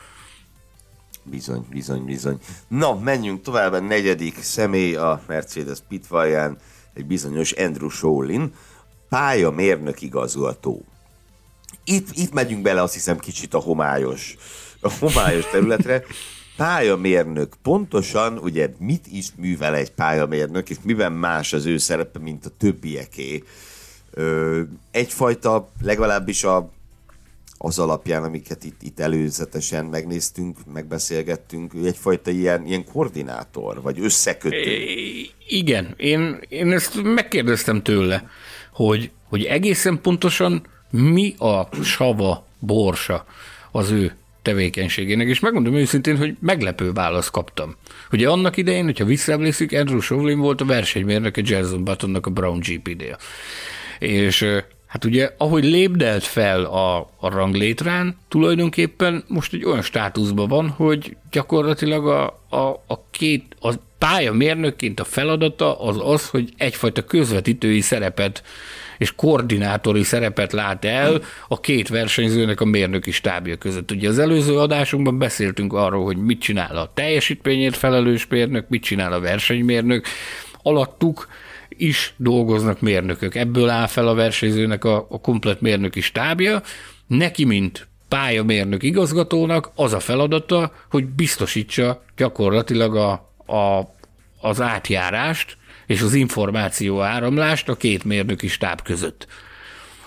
Bizony, 1.25 1.67
bizony, 1.71 2.05
bizony. 2.05 2.39
Na, 2.69 2.95
menjünk 2.95 3.43
tovább 3.43 3.73
a 3.73 3.81
negyedik 3.81 4.37
személy 4.41 4.95
a 4.95 5.23
Mercedes 5.27 5.79
pitvalján, 5.89 6.59
egy 6.95 7.07
bizonyos 7.07 7.53
Andrew 7.53 7.89
Sholin, 7.89 8.53
mérnök 9.55 10.03
igazgató. 10.03 10.85
Itt, 11.85 12.09
itt 12.13 12.33
megyünk 12.33 12.63
bele, 12.63 12.83
azt 12.83 12.95
hiszem, 12.95 13.19
kicsit 13.19 13.55
a 13.55 13.59
homályos, 13.59 14.37
a 14.81 14.93
homályos 15.01 15.47
területre 15.51 16.03
pályamérnök 16.63 17.55
pontosan, 17.63 18.39
ugye 18.39 18.69
mit 18.79 19.07
is 19.13 19.27
művel 19.37 19.75
egy 19.75 19.91
pályamérnök, 19.91 20.71
és 20.71 20.77
miben 20.83 21.13
más 21.13 21.53
az 21.53 21.67
ő 21.67 21.79
szerepe, 21.79 22.19
mint 22.19 22.47
a 22.47 22.51
többieké. 22.59 23.43
Ö, 24.11 24.61
egyfajta, 24.91 25.71
legalábbis 25.81 26.45
a, 26.45 26.71
az 27.59 27.79
alapján, 27.79 28.25
amiket 28.25 28.65
itt, 28.65 28.83
itt 28.83 29.01
előzetesen 29.01 29.85
megnéztünk, 29.85 30.57
megbeszélgettünk, 30.73 31.73
egyfajta 31.85 32.31
ilyen, 32.31 32.67
ilyen 32.67 32.85
koordinátor, 32.85 33.83
vagy 33.83 34.01
összekötő. 34.01 34.79
Igen, 35.49 35.95
én, 35.97 36.41
én 36.49 36.73
ezt 36.73 37.03
megkérdeztem 37.03 37.83
tőle, 37.83 38.29
hogy, 38.73 39.11
hogy 39.29 39.45
egészen 39.45 40.01
pontosan 40.01 40.67
mi 40.91 41.35
a 41.39 41.69
sava, 41.83 42.47
borsa 42.59 43.25
az 43.71 43.91
ő 43.91 44.17
tevékenységének, 44.43 45.29
és 45.29 45.41
megmondom 45.41 45.75
őszintén, 45.75 46.17
hogy 46.17 46.37
meglepő 46.41 46.93
választ 46.93 47.31
kaptam. 47.31 47.77
Ugye 48.13 48.29
annak 48.29 48.57
idején, 48.57 48.85
hogyha 48.85 49.05
visszaemlékszik, 49.05 49.73
Andrew 49.73 50.01
Shovlin 50.01 50.39
volt 50.39 50.61
a 50.61 50.65
versenymérnök 50.65 51.37
a 51.37 51.41
Jason 51.45 51.85
Buttonnak 51.85 52.27
a 52.27 52.31
Brown 52.31 52.59
GP-nél. 52.59 53.19
És 53.99 54.47
Hát 54.93 55.05
ugye, 55.05 55.31
ahogy 55.37 55.65
lépdelt 55.65 56.25
fel 56.25 56.65
a, 56.65 56.99
a 56.99 57.29
ranglétrán, 57.29 58.17
tulajdonképpen 58.29 59.25
most 59.27 59.53
egy 59.53 59.65
olyan 59.65 59.83
státuszban 59.83 60.49
van, 60.49 60.69
hogy 60.69 61.17
gyakorlatilag 61.31 62.07
a, 62.07 62.39
a, 62.49 62.83
a 62.87 63.09
két, 63.11 63.57
a 63.61 63.73
pályamérnökként 63.99 65.01
a 65.01 65.05
feladata 65.05 65.81
az 65.81 65.97
az, 66.03 66.29
hogy 66.29 66.53
egyfajta 66.57 67.05
közvetítői 67.05 67.81
szerepet 67.81 68.43
és 69.03 69.15
koordinátori 69.15 70.03
szerepet 70.03 70.53
lát 70.53 70.85
el 70.85 71.23
a 71.49 71.61
két 71.61 71.89
versenyzőnek 71.89 72.61
a 72.61 72.65
mérnöki 72.65 73.11
stábja 73.11 73.57
között. 73.57 73.91
Ugye 73.91 74.09
az 74.09 74.19
előző 74.19 74.59
adásunkban 74.59 75.19
beszéltünk 75.19 75.73
arról, 75.73 76.05
hogy 76.05 76.17
mit 76.17 76.41
csinál 76.41 76.77
a 76.77 76.91
teljesítményért 76.95 77.77
felelős 77.77 78.27
mérnök, 78.27 78.69
mit 78.69 78.83
csinál 78.83 79.13
a 79.13 79.21
versenymérnök, 79.21 80.07
alattuk 80.63 81.29
is 81.69 82.15
dolgoznak 82.17 82.81
mérnökök. 82.81 83.35
Ebből 83.35 83.69
áll 83.69 83.87
fel 83.87 84.09
a 84.09 84.15
versenyzőnek 84.15 84.85
a, 84.85 85.07
a 85.11 85.21
komplet 85.21 85.61
mérnöki 85.61 86.01
stábja. 86.01 86.63
Neki, 87.07 87.45
mint 87.45 87.89
pályamérnök 88.09 88.83
igazgatónak 88.83 89.71
az 89.75 89.93
a 89.93 90.01
feladata, 90.01 90.73
hogy 90.91 91.05
biztosítsa 91.05 92.03
gyakorlatilag 92.17 92.97
a, 92.97 93.11
a, 93.55 93.95
az 94.41 94.61
átjárást 94.61 95.57
és 95.87 96.01
az 96.01 96.15
információ 96.15 97.01
áramlást 97.01 97.69
a 97.69 97.77
két 97.77 98.05
mérnöki 98.05 98.49
stáb 98.49 98.83
között. 98.83 99.27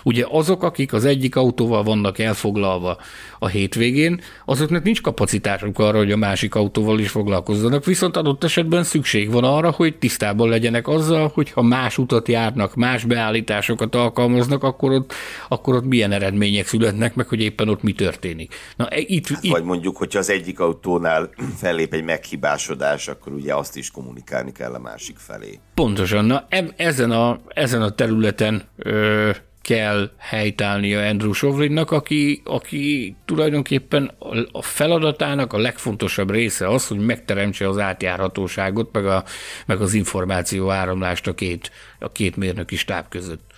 Ugye 0.06 0.24
azok, 0.28 0.62
akik 0.62 0.92
az 0.92 1.04
egyik 1.04 1.36
autóval 1.36 1.82
vannak 1.82 2.18
elfoglalva 2.18 2.98
a 3.38 3.46
hétvégén, 3.46 4.20
azoknak 4.44 4.82
nincs 4.82 5.02
kapacitásuk 5.02 5.78
arra, 5.78 5.98
hogy 5.98 6.12
a 6.12 6.16
másik 6.16 6.54
autóval 6.54 6.98
is 6.98 7.08
foglalkozzanak, 7.08 7.84
viszont 7.84 8.16
adott 8.16 8.44
esetben 8.44 8.84
szükség 8.84 9.30
van 9.30 9.44
arra, 9.44 9.70
hogy 9.70 9.98
tisztában 9.98 10.48
legyenek 10.48 10.88
azzal, 10.88 11.30
hogy 11.34 11.50
ha 11.50 11.62
más 11.62 11.98
utat 11.98 12.28
járnak, 12.28 12.74
más 12.74 13.04
beállításokat 13.04 13.94
alkalmaznak, 13.94 14.62
akkor 14.62 14.90
ott, 14.92 15.12
akkor 15.48 15.74
ott 15.74 15.84
milyen 15.84 16.12
eredmények 16.12 16.66
születnek, 16.66 17.14
meg 17.14 17.28
hogy 17.28 17.40
éppen 17.40 17.68
ott 17.68 17.82
mi 17.82 17.92
történik. 17.92 18.54
Na, 18.76 18.88
e, 18.88 18.98
itt, 18.98 19.28
hát, 19.28 19.44
itt... 19.44 19.50
Vagy 19.50 19.64
mondjuk, 19.64 19.96
hogyha 19.96 20.18
az 20.18 20.30
egyik 20.30 20.60
autónál 20.60 21.30
fellép 21.60 21.92
egy 21.92 22.04
meghibásodás, 22.04 23.08
akkor 23.08 23.32
ugye 23.32 23.54
azt 23.54 23.76
is 23.76 23.90
kommunikálni 23.90 24.52
kell 24.52 24.74
a 24.74 24.78
másik 24.78 25.16
felé. 25.18 25.58
Pontosan. 25.74 26.24
Na, 26.24 26.46
ezen 26.76 27.10
a, 27.10 27.38
ezen 27.48 27.82
a 27.82 27.90
területen 27.90 28.62
ö, 28.76 29.30
kell 29.66 30.10
helytállnia 30.18 31.08
Andrew 31.08 31.32
Sovlinnak, 31.32 31.90
aki, 31.90 32.42
aki 32.44 33.16
tulajdonképpen 33.24 34.12
a 34.52 34.62
feladatának 34.62 35.52
a 35.52 35.58
legfontosabb 35.58 36.30
része 36.30 36.68
az, 36.68 36.86
hogy 36.86 36.98
megteremtse 36.98 37.68
az 37.68 37.78
átjárhatóságot, 37.78 38.92
meg, 38.92 39.06
a, 39.06 39.24
meg 39.66 39.80
az 39.80 39.94
információ 39.94 40.70
áramlást 40.70 41.26
a 41.26 41.34
két, 41.34 41.70
a 41.98 42.12
két 42.12 42.36
mérnöki 42.36 42.76
stáb 42.76 43.08
között. 43.08 43.50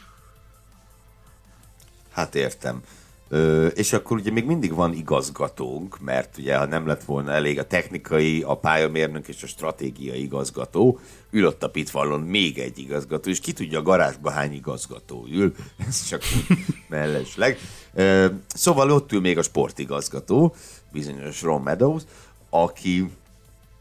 Hát 2.11 2.35
értem. 2.35 2.83
Ö, 3.29 3.67
és 3.67 3.93
akkor 3.93 4.17
ugye 4.17 4.31
még 4.31 4.45
mindig 4.45 4.75
van 4.75 4.93
igazgatónk, 4.93 6.01
mert 6.01 6.39
ugye 6.39 6.57
ha 6.57 6.67
nem 6.67 6.87
lett 6.87 7.05
volna 7.05 7.31
elég 7.31 7.59
a 7.59 7.67
technikai, 7.67 8.43
a 8.43 8.55
pályamérnök 8.55 9.29
és 9.29 9.43
a 9.43 9.47
stratégiai 9.47 10.23
igazgató, 10.23 10.99
ülött 11.31 11.63
a 11.63 11.71
pitvallon 11.71 12.21
még 12.21 12.59
egy 12.59 12.79
igazgató, 12.79 13.31
és 13.31 13.41
ki 13.41 13.53
tudja 13.53 13.79
a 13.79 13.83
garázsba 13.83 14.31
hány 14.31 14.53
igazgató 14.53 15.27
ül, 15.31 15.55
ez 15.89 16.07
csak 16.07 16.23
úgy 16.51 16.59
mellesleg. 16.89 17.59
Ö, 17.95 18.27
szóval 18.47 18.91
ott 18.91 19.13
ül 19.13 19.21
még 19.21 19.39
a 19.39 19.43
sportigazgató, 19.43 20.55
bizonyos 20.93 21.43
Ron 21.43 21.63
Meadows, 21.63 22.03
aki, 22.51 23.11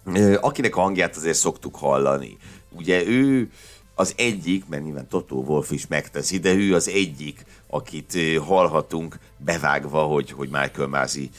ö, 0.05 0.37
akinek 0.41 0.75
a 0.75 0.81
hangját 0.81 1.15
azért 1.15 1.37
szoktuk 1.37 1.75
hallani. 1.75 2.37
Ugye 2.71 3.05
ő 3.05 3.51
az 3.95 4.13
egyik, 4.17 4.67
mert 4.67 4.83
nyilván 4.83 5.07
Totó 5.07 5.43
Wolf 5.43 5.71
is 5.71 5.87
megteszi, 5.87 6.39
de 6.39 6.53
ő 6.53 6.75
az 6.75 6.87
egyik, 6.87 7.45
akit 7.67 8.17
hallhatunk 8.45 9.19
bevágva, 9.37 10.01
hogy, 10.01 10.31
hogy 10.31 10.49
Michael 10.49 10.87
Mázi 10.87 11.29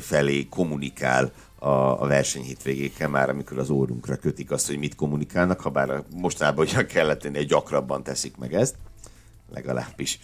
felé 0.00 0.46
kommunikál 0.50 1.32
a, 1.58 1.68
a 2.02 2.06
verseny 2.06 2.42
hétvégéken 2.42 3.10
már, 3.10 3.28
amikor 3.28 3.58
az 3.58 3.70
órunkra 3.70 4.16
kötik 4.16 4.50
azt, 4.50 4.66
hogy 4.66 4.78
mit 4.78 4.94
kommunikálnak, 4.94 5.60
ha 5.60 5.70
bár 5.70 6.02
mostanában 6.14 6.66
olyan 6.72 6.86
kellett 6.86 7.22
hogy 7.22 7.46
gyakrabban 7.46 8.02
teszik 8.02 8.36
meg 8.36 8.54
ezt 8.54 8.74
legalábbis 9.54 10.18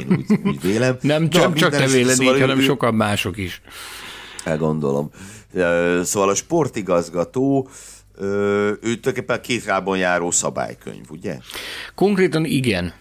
én 0.00 0.06
úgy, 0.08 0.38
úgy 0.44 0.60
vélem. 0.60 0.96
Nem 1.00 1.30
csak, 1.30 1.54
csak 1.54 1.70
te 1.70 1.86
véled 1.86 2.14
szóval 2.14 2.34
így, 2.34 2.40
hanem 2.40 2.60
sokan 2.60 2.94
mások 2.94 3.36
is. 3.36 3.60
Elgondolom. 4.44 5.10
Szóval 6.02 6.28
a 6.28 6.34
sportigazgató 6.34 7.68
ő 8.20 8.76
tulajdonképpen 8.80 9.40
két 9.40 9.64
rában 9.64 9.98
járó 9.98 10.30
szabálykönyv, 10.30 11.10
ugye? 11.10 11.38
Konkrétan 11.94 12.44
igen. 12.44 12.92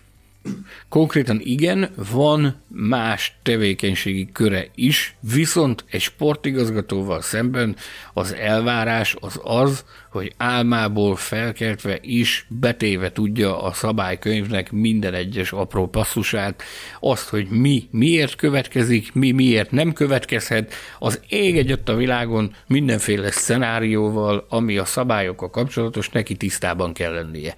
Konkrétan 0.89 1.39
igen, 1.43 1.89
van 2.11 2.61
más 2.67 3.37
tevékenységi 3.43 4.29
köre 4.31 4.67
is, 4.75 5.15
viszont 5.19 5.85
egy 5.89 6.01
sportigazgatóval 6.01 7.21
szemben 7.21 7.75
az 8.13 8.33
elvárás 8.33 9.15
az 9.19 9.39
az, 9.43 9.85
hogy 10.09 10.33
álmából 10.37 11.15
felkeltve 11.15 11.97
is 12.01 12.45
betéve 12.47 13.11
tudja 13.11 13.61
a 13.61 13.73
szabálykönyvnek 13.73 14.71
minden 14.71 15.13
egyes 15.13 15.51
apró 15.51 15.87
passzusát, 15.87 16.63
azt, 16.99 17.29
hogy 17.29 17.47
mi 17.49 17.87
miért 17.91 18.35
következik, 18.35 19.13
mi 19.13 19.31
miért 19.31 19.71
nem 19.71 19.93
következhet, 19.93 20.73
az 20.99 21.21
ég 21.27 21.57
egyet 21.57 21.89
a 21.89 21.95
világon 21.95 22.55
mindenféle 22.67 23.31
szenárióval, 23.31 24.45
ami 24.49 24.77
a 24.77 24.85
szabályokkal 24.85 25.49
kapcsolatos, 25.49 26.09
neki 26.09 26.35
tisztában 26.35 26.93
kell 26.93 27.13
lennie. 27.13 27.55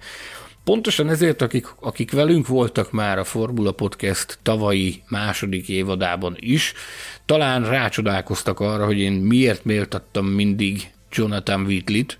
Pontosan 0.66 1.08
ezért, 1.08 1.42
akik, 1.42 1.66
akik 1.80 2.12
velünk 2.12 2.46
voltak 2.46 2.92
már 2.92 3.18
a 3.18 3.24
Formula 3.24 3.72
Podcast 3.72 4.38
tavalyi 4.42 5.02
második 5.08 5.68
évadában 5.68 6.36
is, 6.40 6.72
talán 7.26 7.68
rácsodálkoztak 7.68 8.60
arra, 8.60 8.84
hogy 8.84 8.98
én 8.98 9.12
miért 9.12 9.64
méltattam 9.64 10.26
mindig 10.26 10.90
Jonathan 11.12 11.64
Whitley-t, 11.64 12.18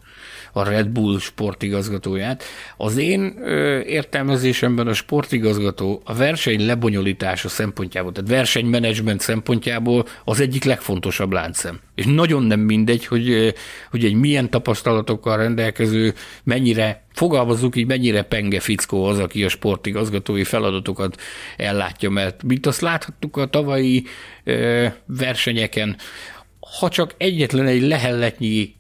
a 0.57 0.65
Red 0.65 0.89
Bull 0.89 1.19
sportigazgatóját. 1.19 2.43
Az 2.77 2.97
én 2.97 3.37
ö, 3.43 3.81
értelmezésemben 3.81 4.87
a 4.87 4.93
sportigazgató 4.93 6.03
a 6.05 6.15
verseny 6.15 6.67
lebonyolítása 6.67 7.49
szempontjából, 7.49 8.13
tehát 8.13 8.31
versenymenedzsment 8.31 9.21
szempontjából 9.21 10.07
az 10.25 10.41
egyik 10.41 10.65
legfontosabb 10.65 11.33
láncszem. 11.33 11.81
És 11.95 12.05
nagyon 12.05 12.43
nem 12.43 12.61
mindegy, 12.61 13.07
hogy, 13.07 13.55
hogy 13.91 14.05
egy 14.05 14.15
milyen 14.15 14.51
tapasztalatokkal 14.51 15.37
rendelkező, 15.37 16.15
mennyire 16.45 17.05
fogalmazzuk 17.13 17.77
így, 17.77 17.87
mennyire 17.87 18.23
penge 18.23 18.61
fickó 18.61 19.05
az, 19.05 19.19
aki 19.19 19.45
a 19.45 19.49
sportigazgatói 19.49 20.45
feladatokat 20.45 21.21
ellátja, 21.57 22.11
mert 22.11 22.43
mint 22.43 22.67
azt 22.67 22.81
láthattuk 22.81 23.37
a 23.37 23.47
tavalyi 23.47 24.05
ö, 24.45 24.87
versenyeken, 25.07 25.97
ha 26.79 26.89
csak 26.89 27.15
egyetlen 27.17 27.67
egy 27.67 27.83
lehelletnyi 27.83 28.76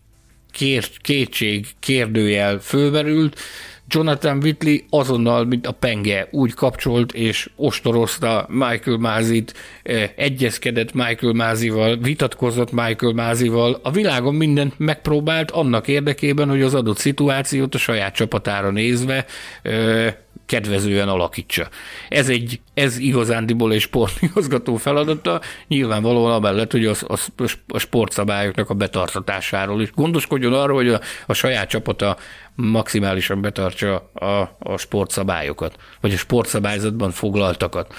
kér, 0.56 0.88
kétség, 1.00 1.66
kérdőjel 1.80 2.58
fölmerült, 2.58 3.40
Jonathan 3.88 4.38
Whitley 4.42 4.76
azonnal, 4.90 5.44
mint 5.44 5.66
a 5.66 5.72
penge, 5.72 6.28
úgy 6.30 6.54
kapcsolt 6.54 7.12
és 7.12 7.50
ostorozta 7.56 8.46
Michael 8.48 8.96
Mázit, 8.96 9.54
eh, 9.82 10.10
egyezkedett 10.16 10.92
Michael 10.92 11.32
Mázival, 11.32 11.96
vitatkozott 11.96 12.72
Michael 12.72 13.12
Mázival, 13.12 13.80
a 13.82 13.90
világon 13.90 14.34
mindent 14.34 14.78
megpróbált 14.78 15.50
annak 15.50 15.88
érdekében, 15.88 16.48
hogy 16.48 16.62
az 16.62 16.74
adott 16.74 16.98
szituációt 16.98 17.74
a 17.74 17.78
saját 17.78 18.14
csapatára 18.14 18.70
nézve 18.70 19.24
eh, 19.62 20.14
kedvezően 20.46 21.08
alakítsa. 21.08 21.68
Ez 22.08 22.28
egy, 22.28 22.60
ez 22.74 22.98
igazándiból 22.98 23.72
egy 23.72 23.80
sportigazgató 23.80 24.76
feladata, 24.76 25.40
nyilvánvalóan 25.68 26.32
amellett, 26.32 26.72
hogy 26.72 26.86
az, 26.86 27.04
az, 27.06 27.28
a 27.68 27.78
sportszabályoknak 27.78 28.70
a 28.70 28.74
betartatásáról 28.74 29.82
is 29.82 29.92
gondoskodjon 29.92 30.52
arról, 30.52 30.76
hogy 30.76 30.88
a, 30.88 31.00
a 31.26 31.32
saját 31.32 31.68
csapata 31.68 32.16
maximálisan 32.54 33.40
betartsa 33.40 34.10
a, 34.14 34.56
a 34.58 34.76
sportszabályokat, 34.76 35.76
vagy 36.00 36.12
a 36.12 36.16
sportszabályzatban 36.16 37.10
foglaltakat. 37.10 37.94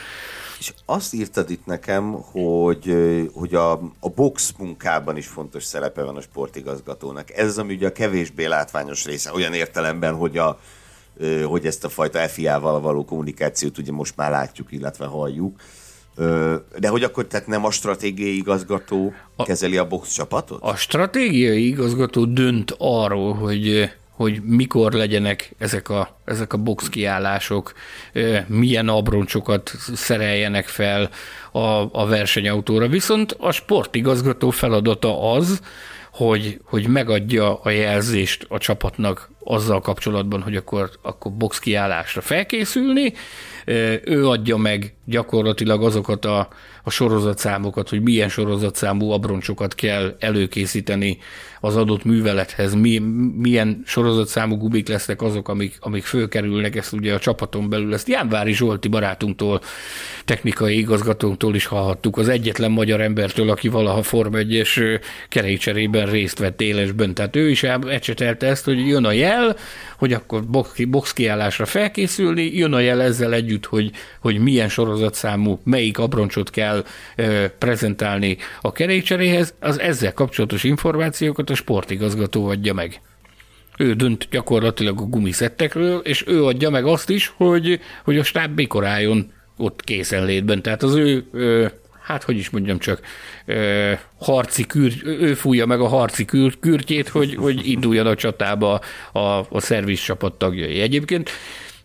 És 0.59 0.73
azt 0.85 1.13
írtad 1.13 1.49
itt 1.49 1.65
nekem, 1.65 2.11
hogy, 2.11 2.95
hogy 3.33 3.55
a, 3.55 3.71
a 3.99 4.09
box 4.15 4.53
munkában 4.57 5.17
is 5.17 5.27
fontos 5.27 5.63
szerepe 5.63 6.03
van 6.03 6.15
a 6.15 6.21
sportigazgatónak. 6.21 7.31
Ez 7.31 7.47
az, 7.47 7.57
ami 7.57 7.73
ugye 7.73 7.87
a 7.87 7.91
kevésbé 7.91 8.45
látványos 8.45 9.05
része, 9.05 9.31
olyan 9.31 9.53
értelemben, 9.53 10.15
hogy 10.15 10.37
a, 10.37 10.59
hogy 11.45 11.65
ezt 11.65 11.83
a 11.83 11.89
fajta 11.89 12.27
FIA-val 12.27 12.81
való 12.81 13.05
kommunikációt 13.05 13.77
ugye 13.77 13.91
most 13.91 14.15
már 14.15 14.31
látjuk, 14.31 14.71
illetve 14.71 15.05
halljuk. 15.05 15.59
De 16.79 16.87
hogy 16.87 17.03
akkor 17.03 17.25
tehát 17.25 17.47
nem 17.47 17.65
a 17.65 17.71
stratégiai 17.71 18.35
igazgató 18.35 19.13
a, 19.35 19.43
kezeli 19.43 19.77
a 19.77 19.87
box 19.87 20.13
csapatot? 20.13 20.61
A 20.61 20.75
stratégiai 20.75 21.67
igazgató 21.67 22.25
dönt 22.25 22.75
arról, 22.77 23.33
hogy 23.33 23.89
hogy 24.17 24.41
mikor 24.43 24.93
legyenek 24.93 25.55
ezek 25.57 25.89
a, 25.89 26.19
ezek 26.25 26.53
a 26.53 26.57
box 26.57 26.89
kiállások, 26.89 27.73
milyen 28.47 28.87
abroncsokat 28.87 29.71
szereljenek 29.93 30.67
fel 30.67 31.09
a, 31.51 31.59
a 32.01 32.05
versenyautóra. 32.07 32.87
Viszont 32.87 33.35
a 33.39 33.51
sportigazgató 33.51 34.49
feladata 34.49 35.31
az, 35.31 35.61
hogy, 36.17 36.59
hogy 36.63 36.87
megadja 36.87 37.55
a 37.55 37.69
jelzést 37.69 38.45
a 38.49 38.57
csapatnak 38.57 39.29
azzal 39.43 39.81
kapcsolatban, 39.81 40.41
hogy 40.41 40.55
akkor, 40.55 40.89
akkor 41.01 41.31
box 41.31 41.59
kiállásra 41.59 42.21
felkészülni. 42.21 43.13
Ő 44.03 44.27
adja 44.27 44.57
meg 44.57 44.95
gyakorlatilag 45.05 45.83
azokat 45.83 46.25
a, 46.25 46.47
a 46.87 46.89
sorozatszámokat, 46.89 47.89
hogy 47.89 48.01
milyen 48.01 48.29
sorozatszámú 48.29 49.09
abroncsokat 49.09 49.75
kell 49.75 50.15
előkészíteni 50.19 51.17
az 51.59 51.75
adott 51.75 52.03
művelethez, 52.03 52.73
mi, 52.73 52.97
milyen 53.37 53.81
sorozatszámú 53.85 54.55
gubik 54.55 54.87
lesznek 54.87 55.21
azok, 55.21 55.49
amik, 55.49 55.77
amik 55.79 56.03
fölkerülnek, 56.03 56.75
ezt 56.75 56.93
ugye 56.93 57.13
a 57.13 57.19
csapaton 57.19 57.69
belül, 57.69 57.93
ezt 57.93 58.07
Jánvári 58.07 58.53
Zsolti 58.53 58.87
barátunktól, 58.87 59.61
technikai 60.25 60.77
igazgatónktól 60.77 61.55
is 61.55 61.65
hallhattuk, 61.65 62.17
az 62.17 62.27
egyetlen 62.27 62.71
magyar 62.71 63.01
embertől, 63.01 63.49
aki 63.49 63.67
valaha 63.67 64.03
Form 64.03 64.33
1-es 64.35 65.01
kerékcserében 65.29 66.05
részt 66.05 66.39
vett 66.39 66.61
élesben. 66.61 67.13
Tehát 67.13 67.35
ő 67.35 67.49
is 67.49 67.63
ecsetelte 67.63 68.47
ezt, 68.47 68.65
hogy 68.65 68.87
jön 68.87 69.05
a 69.05 69.11
jel, 69.11 69.55
hogy 69.97 70.13
akkor 70.13 70.43
box 70.87 71.13
kiállásra 71.13 71.65
felkészülni, 71.65 72.57
jön 72.57 72.73
a 72.73 72.79
jel 72.79 73.01
ezzel 73.01 73.33
együtt, 73.33 73.65
hogy, 73.65 73.91
hogy 74.19 74.39
milyen 74.39 74.69
sorozatszámú, 74.69 75.59
melyik 75.63 75.97
abroncsot 75.97 76.49
kell 76.49 76.76
e, 77.15 77.49
prezentálni 77.49 78.37
a 78.61 78.71
kerékcseréhez, 78.71 79.53
az 79.59 79.79
ezzel 79.79 80.13
kapcsolatos 80.13 80.63
információkat 80.63 81.49
a 81.49 81.55
sportigazgató 81.55 82.47
adja 82.47 82.73
meg. 82.73 83.01
Ő 83.77 83.93
dönt 83.93 84.27
gyakorlatilag 84.31 84.99
a 84.99 85.03
gumiszettekről, 85.05 85.99
és 85.99 86.23
ő 86.27 86.45
adja 86.45 86.69
meg 86.69 86.85
azt 86.85 87.09
is, 87.09 87.33
hogy, 87.35 87.79
hogy 88.03 88.17
a 88.17 88.23
stáb 88.23 88.55
mikor 88.55 88.85
álljon 88.85 89.31
ott 89.57 89.81
készenlétben. 89.83 90.61
Tehát 90.61 90.83
az 90.83 90.95
ő, 90.95 91.25
hát 92.03 92.23
hogy 92.23 92.37
is 92.37 92.49
mondjam 92.49 92.79
csak, 92.79 92.99
harci 94.19 94.65
kür, 94.65 94.93
ő 95.03 95.33
fújja 95.33 95.65
meg 95.65 95.79
a 95.79 95.87
harci 95.87 96.25
kür, 96.25 96.59
kürtjét, 96.59 97.07
hogy, 97.07 97.35
hogy 97.35 97.67
induljon 97.69 98.07
a 98.07 98.15
csatába 98.15 98.81
a, 99.11 99.19
a 99.49 99.59
szerviz 99.59 99.99
csapat 99.99 100.33
tagjai. 100.33 100.79
Egyébként 100.79 101.29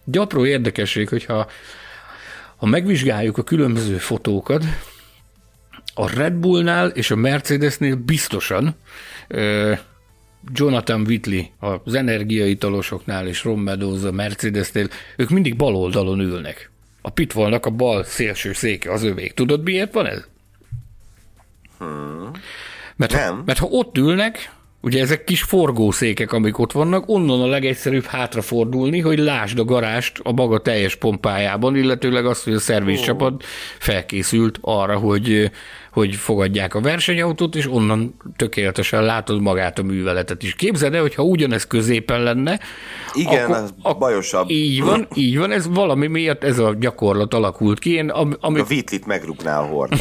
gyapró 0.05 0.47
érdekesség, 0.47 1.09
hogyha 1.09 1.47
ha 2.63 2.69
megvizsgáljuk 2.69 3.39
a 3.39 3.43
különböző 3.43 3.97
fotókat, 3.97 4.65
a 5.95 6.15
Red 6.15 6.33
Bullnál 6.33 6.89
és 6.89 7.11
a 7.11 7.17
Mercedesnél 7.17 7.97
biztosan 7.97 8.75
Jonathan 10.53 11.01
Whitley 11.01 11.43
az 11.59 11.95
energiaitalosoknál 11.95 13.27
és 13.27 13.45
Ron 13.45 13.59
Meadows 13.59 14.03
a 14.03 14.13
Mercedesnél, 14.13 14.89
ők 15.17 15.31
mindig 15.31 15.57
bal 15.57 15.77
oldalon 15.77 16.21
ülnek. 16.21 16.71
A 17.01 17.11
pitfallnak 17.11 17.67
a 17.67 17.71
bal 17.71 18.05
szélső 18.05 18.53
széke 18.53 18.93
az 18.93 19.03
övék. 19.03 19.33
Tudod, 19.33 19.63
miért 19.63 19.93
van 19.93 20.07
ez? 20.07 20.27
Hmm. 21.79 22.31
Mert, 22.97 23.13
Nem. 23.13 23.37
Ha, 23.37 23.43
mert 23.45 23.59
ha 23.59 23.67
ott 23.67 23.99
ülnek, 23.99 24.53
ugye 24.83 25.01
ezek 25.01 25.25
kis 25.25 25.43
forgószékek, 25.43 26.33
amik 26.33 26.59
ott 26.59 26.73
vannak, 26.73 27.09
onnan 27.09 27.41
a 27.41 27.47
legegyszerűbb 27.47 28.05
hátrafordulni, 28.05 29.01
hogy 29.01 29.19
lásd 29.19 29.59
a 29.59 29.65
garást 29.65 30.21
a 30.23 30.33
maga 30.33 30.59
teljes 30.59 30.97
pompájában, 30.97 31.77
illetőleg 31.77 32.27
azt, 32.27 32.45
hogy 32.45 32.53
a 32.53 32.59
szervizcsapat 32.59 33.45
felkészült 33.79 34.59
arra, 34.61 34.97
hogy 34.99 35.51
hogy 35.93 36.15
fogadják 36.15 36.75
a 36.75 36.81
versenyautót, 36.81 37.55
és 37.55 37.71
onnan 37.71 38.15
tökéletesen 38.37 39.03
látod 39.03 39.41
magát 39.41 39.79
a 39.79 39.83
műveletet 39.83 40.43
is. 40.43 40.55
Képzeld 40.55 40.95
el, 40.95 41.01
hogyha 41.01 41.23
ugyanez 41.23 41.67
középen 41.67 42.23
lenne. 42.23 42.61
Igen, 43.13 43.45
akkor, 43.45 43.57
ez 43.57 43.71
ak- 43.83 43.99
bajosabb. 43.99 44.51
Így 44.51 44.83
van, 44.83 45.09
így 45.15 45.39
van, 45.39 45.51
ez 45.51 45.69
valami 45.69 46.07
miatt 46.07 46.45
ez 46.45 46.59
a 46.59 46.75
gyakorlat 46.75 47.35
alakult 47.35 47.79
ki. 47.79 47.93
Én, 47.95 48.09
am, 48.09 48.37
ami... 48.41 48.61
A 48.61 48.65
vitlit 48.65 49.07
megrúgná 49.07 49.61
a 49.61 49.65
hordon. 49.65 49.99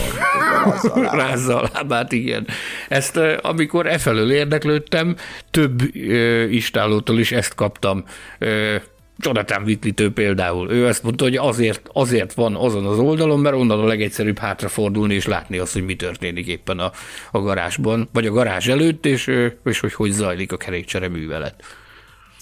Rázza 1.12 1.62
a 1.62 1.70
lábát, 1.74 2.12
igen. 2.12 2.48
Ezt 2.90 3.20
amikor 3.42 3.88
e 3.88 3.98
felől 3.98 4.32
érdeklődtem, 4.32 5.16
több 5.52 5.96
ö, 5.96 6.44
istálótól 6.44 7.20
is 7.20 7.32
ezt 7.32 7.56
kaptam. 7.56 8.04
Ö, 8.40 8.76
Jonathan 9.22 9.64
Whitley 9.64 10.12
például. 10.12 10.72
Ő 10.72 10.88
ezt 10.88 11.04
mondta, 11.04 11.24
hogy 11.24 11.36
azért, 11.36 11.90
azért 11.94 12.34
van 12.34 12.56
azon 12.56 12.86
az 12.86 12.98
oldalon, 12.98 13.40
mert 13.40 13.56
onnan 13.56 13.80
a 13.80 13.86
legegyszerűbb 13.86 14.38
hátrafordulni 14.38 15.14
és 15.14 15.26
látni 15.26 15.58
azt, 15.58 15.74
hogy 15.74 15.86
mi 15.86 15.96
történik 15.96 16.48
éppen 16.48 16.80
a, 16.80 16.92
a 17.32 17.40
garázsban, 17.40 18.10
vagy 18.14 18.26
a 18.26 18.32
garázs 18.32 18.68
előtt, 18.68 19.06
és, 19.06 19.32
és 19.64 19.80
hogy 19.80 19.94
hogy 19.94 20.12
zajlik 20.12 20.52
a 20.52 20.58
kerékcsere 20.58 21.08
művelet. 21.08 21.64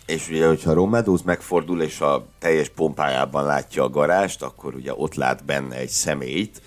És 0.05 0.29
ugye, 0.29 0.47
hogyha 0.47 0.73
Romedoz 0.73 1.21
megfordul, 1.21 1.81
és 1.81 1.99
a 1.99 2.25
teljes 2.39 2.69
pompájában 2.69 3.45
látja 3.45 3.83
a 3.83 3.89
garást, 3.89 4.41
akkor 4.41 4.75
ugye 4.75 4.93
ott 4.95 5.15
lát 5.15 5.45
benne 5.45 5.75
egy 5.75 5.89
személyt, 5.89 6.61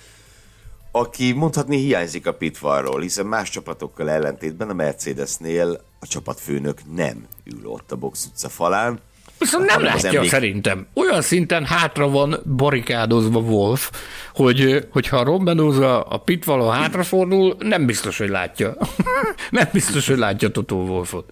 aki 0.93 1.33
mondhatni 1.33 1.77
hiányzik 1.77 2.27
a 2.27 2.35
pitfallról, 2.35 3.01
hiszen 3.01 3.27
más 3.27 3.51
csapatokkal 3.51 4.11
ellentétben 4.11 4.69
a 4.69 4.75
Mercedesnél 4.75 5.81
a 6.01 6.07
csapatfőnök 6.07 6.81
nem 6.95 7.27
ül 7.45 7.67
ott 7.67 7.93
a 7.93 7.97
box 7.97 8.27
utca 8.27 8.49
falán, 8.49 9.01
Viszont 9.43 9.67
nem 9.67 9.83
látja 9.83 10.09
emlék... 10.09 10.31
szerintem. 10.31 10.87
Olyan 10.95 11.23
szinten 11.23 11.65
hátra 11.65 12.09
van 12.09 12.41
barikádozva 12.57 13.39
Wolf, 13.39 13.91
hogy 14.35 14.87
hogyha 14.91 15.17
a 15.17 15.25
Rombenóza 15.25 16.03
a 16.03 16.19
pitvaló 16.19 16.69
hátrafordul, 16.69 17.57
nem 17.59 17.87
biztos, 17.87 18.19
hogy 18.19 18.29
látja. 18.29 18.77
nem 19.51 19.69
biztos, 19.73 20.07
hogy 20.07 20.19
látja 20.19 20.51
Totó 20.51 20.87
Wolfot. 20.87 21.31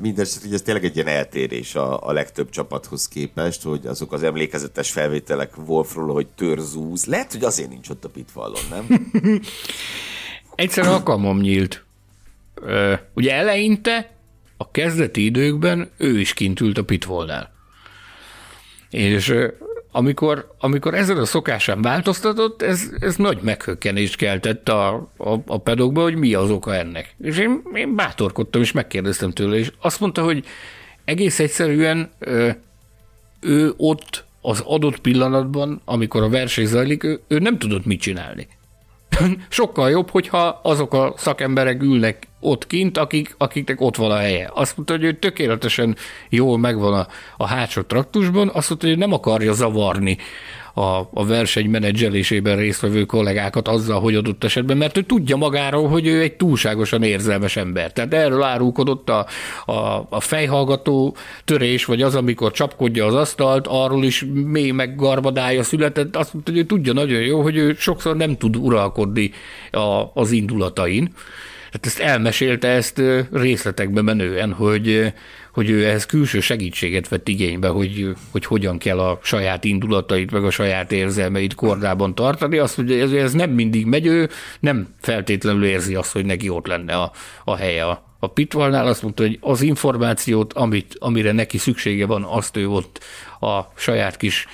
Mindenesetre, 0.00 0.46
hogy 0.46 0.54
ez 0.54 0.62
tényleg 0.62 0.84
egy 0.84 0.94
ilyen 0.94 1.06
eltérés 1.06 1.74
a, 1.74 2.08
a 2.08 2.12
legtöbb 2.12 2.50
csapathoz 2.50 3.08
képest, 3.08 3.62
hogy 3.62 3.86
azok 3.86 4.12
az 4.12 4.22
emlékezetes 4.22 4.90
felvételek 4.90 5.52
Wolfról, 5.66 6.12
hogy 6.12 6.26
törzúz. 6.26 7.04
Lehet, 7.04 7.32
hogy 7.32 7.44
azért 7.44 7.68
nincs 7.68 7.88
ott 7.88 8.04
a 8.04 8.08
pitvallon, 8.08 8.62
nem? 8.70 9.10
Egyszer 10.54 10.86
alkalmam 10.86 11.40
nyílt. 11.40 11.84
Ugye 13.14 13.32
eleinte 13.32 14.17
a 14.58 14.70
kezdeti 14.70 15.24
időkben 15.24 15.90
ő 15.96 16.20
is 16.20 16.34
kint 16.34 16.60
ült 16.60 16.78
a 16.78 16.84
pitvolnál. 16.84 17.52
És 18.90 19.34
amikor, 19.92 20.54
amikor 20.58 20.94
ezen 20.94 21.16
a 21.16 21.24
szokásán 21.24 21.82
változtatott, 21.82 22.62
ez, 22.62 22.90
ez 23.00 23.16
nagy 23.16 23.38
meghökkenést 23.42 24.16
keltett 24.16 24.68
a, 24.68 24.88
a, 25.16 25.32
a 25.46 25.58
pedokba, 25.58 26.02
hogy 26.02 26.14
mi 26.14 26.34
az 26.34 26.50
oka 26.50 26.74
ennek. 26.74 27.14
És 27.22 27.38
én, 27.38 27.62
én 27.74 27.94
bátorkodtam, 27.94 28.60
és 28.62 28.72
megkérdeztem 28.72 29.30
tőle, 29.30 29.56
és 29.56 29.72
azt 29.80 30.00
mondta, 30.00 30.22
hogy 30.22 30.44
egész 31.04 31.38
egyszerűen 31.38 32.10
ő 33.40 33.74
ott 33.76 34.24
az 34.40 34.60
adott 34.60 34.98
pillanatban, 34.98 35.80
amikor 35.84 36.22
a 36.22 36.28
verseny 36.28 36.66
zajlik, 36.66 37.04
ő, 37.04 37.20
ő 37.28 37.38
nem 37.38 37.58
tudott 37.58 37.84
mit 37.84 38.00
csinálni. 38.00 38.48
Sokkal 39.48 39.90
jobb, 39.90 40.10
hogyha 40.10 40.60
azok 40.62 40.94
a 40.94 41.14
szakemberek 41.16 41.82
ülnek 41.82 42.26
ott 42.40 42.66
kint, 42.66 42.98
akik, 42.98 43.34
akiknek 43.38 43.80
ott 43.80 43.96
van 43.96 44.10
a 44.10 44.16
helye. 44.16 44.50
Azt 44.54 44.76
mondta, 44.76 44.94
hogy 44.94 45.04
ő 45.04 45.12
tökéletesen 45.12 45.96
jól 46.28 46.58
megvan 46.58 46.94
a, 46.94 47.06
a 47.36 47.46
hátsó 47.46 47.82
traktusban, 47.82 48.50
azt 48.52 48.68
mondta, 48.68 48.86
hogy 48.86 48.98
nem 48.98 49.12
akarja 49.12 49.52
zavarni 49.52 50.18
a, 50.74 51.08
a 51.12 51.26
verseny 51.26 51.70
menedzselésében 51.70 52.56
résztvevő 52.56 53.04
kollégákat 53.04 53.68
azzal, 53.68 54.00
hogy 54.00 54.14
adott 54.14 54.44
esetben, 54.44 54.76
mert 54.76 54.96
ő 54.96 55.02
tudja 55.02 55.36
magáról, 55.36 55.88
hogy 55.88 56.06
ő 56.06 56.20
egy 56.20 56.36
túlságosan 56.36 57.02
érzelmes 57.02 57.56
ember. 57.56 57.92
Tehát 57.92 58.14
erről 58.14 58.42
árulkodott 58.42 59.08
a, 59.08 59.26
a, 59.66 60.06
a 60.10 60.20
fejhallgató 60.20 61.16
törés, 61.44 61.84
vagy 61.84 62.02
az, 62.02 62.14
amikor 62.14 62.52
csapkodja 62.52 63.06
az 63.06 63.14
asztalt, 63.14 63.66
arról 63.66 64.04
is 64.04 64.24
mély 64.32 64.70
meggarbadája 64.70 65.62
született. 65.62 66.16
Azt 66.16 66.32
mondta, 66.32 66.50
hogy 66.50 66.60
ő 66.60 66.64
tudja 66.64 66.92
nagyon 66.92 67.20
jó, 67.20 67.42
hogy 67.42 67.56
ő 67.56 67.74
sokszor 67.78 68.16
nem 68.16 68.36
tud 68.36 68.56
uralkodni 68.56 69.30
a, 69.70 70.02
az 70.14 70.30
indulatain. 70.30 71.12
Hát 71.72 71.86
ezt 71.86 71.98
elmesélte 71.98 72.68
ezt 72.68 73.02
részletekbe 73.32 74.02
menően, 74.02 74.52
hogy, 74.52 75.12
hogy 75.52 75.70
ő 75.70 75.86
ehhez 75.86 76.06
külső 76.06 76.40
segítséget 76.40 77.08
vett 77.08 77.28
igénybe, 77.28 77.68
hogy, 77.68 78.14
hogy 78.30 78.44
hogyan 78.44 78.78
kell 78.78 78.98
a 78.98 79.18
saját 79.22 79.64
indulatait, 79.64 80.30
meg 80.30 80.44
a 80.44 80.50
saját 80.50 80.92
érzelmeit 80.92 81.54
kordában 81.54 82.14
tartani. 82.14 82.58
Azt 82.58 82.76
mondja, 82.76 83.02
ez, 83.02 83.12
ez 83.12 83.32
nem 83.32 83.50
mindig 83.50 83.86
megy, 83.86 84.06
ő 84.06 84.28
nem 84.60 84.94
feltétlenül 85.00 85.64
érzi 85.64 85.94
azt, 85.94 86.12
hogy 86.12 86.24
neki 86.24 86.48
ott 86.48 86.66
lenne 86.66 86.94
a, 86.94 87.12
a 87.44 87.56
helye 87.56 87.84
a, 87.84 88.04
a 88.18 88.26
pitvalnál. 88.26 88.86
Azt 88.86 89.02
mondta, 89.02 89.22
hogy 89.22 89.38
az 89.40 89.60
információt, 89.60 90.52
amit, 90.52 90.96
amire 90.98 91.32
neki 91.32 91.58
szüksége 91.58 92.06
van, 92.06 92.22
azt 92.22 92.56
ő 92.56 92.68
ott 92.68 93.04
a 93.40 93.60
saját 93.76 94.16
kis 94.16 94.46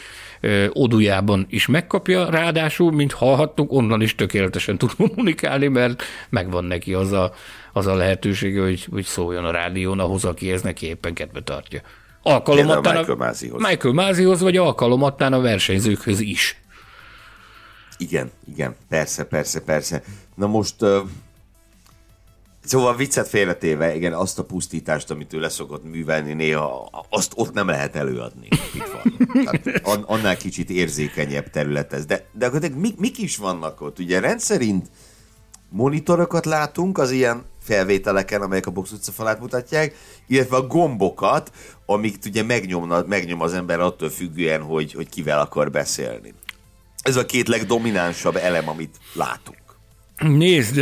odujában 0.72 1.46
is 1.50 1.66
megkapja, 1.66 2.30
ráadásul, 2.30 2.92
mint 2.92 3.12
hallhattuk, 3.12 3.72
onnan 3.72 4.00
is 4.00 4.14
tökéletesen 4.14 4.78
tud 4.78 4.90
kommunikálni, 5.06 5.68
mert 5.68 6.02
megvan 6.28 6.64
neki 6.64 6.94
az 6.94 7.12
a, 7.12 7.32
az 7.72 7.86
a 7.86 7.94
lehetősége, 7.94 8.62
hogy, 8.62 8.86
hogy 8.90 9.04
szóljon 9.04 9.44
a 9.44 9.50
rádión 9.50 9.98
ahhoz, 9.98 10.24
aki 10.24 10.52
ez 10.52 10.62
neki 10.62 10.86
éppen 10.86 11.14
kedve 11.14 11.42
tartja. 11.42 11.80
Alkalomattán 12.22 12.96
a 12.96 12.98
Michael 12.98 13.16
Mázihoz. 13.16 13.62
Michael 13.68 13.94
Mázihoz, 13.94 14.40
vagy 14.40 14.56
alkalomattán 14.56 15.32
a 15.32 15.40
versenyzőkhöz 15.40 16.20
is. 16.20 16.60
Igen, 17.98 18.30
igen, 18.52 18.74
persze, 18.88 19.24
persze, 19.24 19.60
persze. 19.60 20.02
Na 20.34 20.46
most 20.46 20.74
Szóval 22.64 22.96
viccet 22.96 23.28
félretéve, 23.28 23.94
igen, 23.94 24.12
azt 24.12 24.38
a 24.38 24.44
pusztítást, 24.44 25.10
amit 25.10 25.32
ő 25.32 25.40
leszokott 25.40 25.84
művelni, 25.84 26.32
néha 26.32 26.88
azt 27.10 27.32
ott 27.34 27.52
nem 27.52 27.66
lehet 27.66 27.96
előadni. 27.96 28.48
Tehát 29.32 29.80
annál 30.06 30.36
kicsit 30.36 30.70
érzékenyebb 30.70 31.50
terület 31.50 31.92
ez. 31.92 32.06
De, 32.06 32.26
de 32.32 32.46
akkor 32.46 32.60
mik, 32.76 32.98
mik 32.98 33.18
is 33.18 33.36
vannak 33.36 33.80
ott? 33.80 33.98
Ugye 33.98 34.20
rendszerint 34.20 34.90
monitorokat 35.68 36.44
látunk 36.44 36.98
az 36.98 37.10
ilyen 37.10 37.44
felvételeken, 37.62 38.42
amelyek 38.42 38.66
a 38.66 38.70
box 38.70 38.90
utca 38.90 39.12
falát 39.12 39.40
mutatják, 39.40 39.94
illetve 40.26 40.56
a 40.56 40.66
gombokat, 40.66 41.52
amiket 41.86 42.26
ugye 42.26 42.42
megnyomna, 42.42 43.04
megnyom 43.06 43.40
az 43.40 43.52
ember 43.52 43.80
attól 43.80 44.10
függően, 44.10 44.62
hogy, 44.62 44.92
hogy 44.92 45.08
kivel 45.08 45.40
akar 45.40 45.70
beszélni. 45.70 46.34
Ez 47.02 47.16
a 47.16 47.26
két 47.26 47.48
legdominánsabb 47.48 48.36
elem, 48.36 48.68
amit 48.68 48.98
látunk. 49.12 49.62
Nézd, 50.18 50.80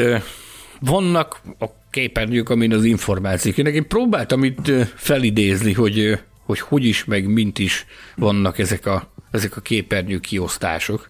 vannak 0.84 1.40
a 1.58 1.66
képernyők, 1.90 2.48
amin 2.48 2.72
az 2.72 2.84
információk 2.84 3.56
jönnek. 3.56 3.74
Én 3.74 3.88
próbáltam 3.88 4.44
itt 4.44 4.70
felidézni, 4.94 5.72
hogy, 5.72 6.18
hogy 6.44 6.60
hogy 6.60 6.84
is, 6.84 7.04
meg 7.04 7.26
mint 7.26 7.58
is 7.58 7.86
vannak 8.16 8.58
ezek 8.58 8.86
a, 8.86 9.12
ezek 9.30 9.56
a 9.56 9.60
képernyő 9.60 10.18
kiosztások. 10.18 11.08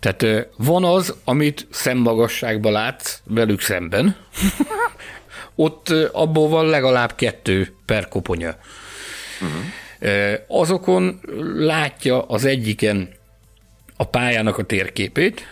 Tehát 0.00 0.48
van 0.56 0.84
az, 0.84 1.14
amit 1.24 1.66
szemmagasságban 1.70 2.72
látsz 2.72 3.20
velük 3.24 3.60
szemben, 3.60 4.16
ott 5.54 5.88
abból 6.12 6.48
van 6.48 6.66
legalább 6.66 7.14
kettő 7.14 7.74
per 7.84 8.08
koponya. 8.08 8.56
Uh-huh. 9.40 10.32
Azokon 10.48 11.20
látja 11.56 12.22
az 12.22 12.44
egyiken 12.44 13.08
a 13.96 14.04
pályának 14.04 14.58
a 14.58 14.64
térképét, 14.64 15.42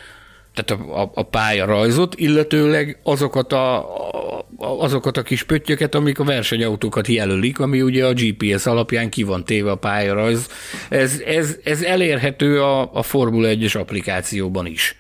tehát 0.57 0.83
a, 0.83 1.03
a, 1.03 1.11
a 1.15 1.23
pálya 1.23 1.65
rajzot, 1.65 2.15
illetőleg 2.15 2.99
azokat 3.03 3.53
a, 3.53 3.77
a, 3.79 4.47
azokat 4.59 5.17
a 5.17 5.23
kis 5.23 5.43
pöttyöket, 5.43 5.95
amik 5.95 6.19
a 6.19 6.25
versenyautókat 6.25 7.07
jelölik, 7.07 7.59
ami 7.59 7.83
ugye 7.83 8.07
a 8.07 8.13
GPS 8.13 8.67
alapján 8.67 9.11
ki 9.11 9.23
van 9.23 9.45
téve 9.45 9.71
a 9.71 9.77
pályarajz. 9.77 10.49
Ez, 10.89 11.21
ez, 11.27 11.57
ez 11.65 11.83
elérhető 11.83 12.63
a, 12.63 12.95
a 12.95 13.03
Formula 13.03 13.49
1-es 13.49 13.81
applikációban 13.81 14.67
is 14.67 14.97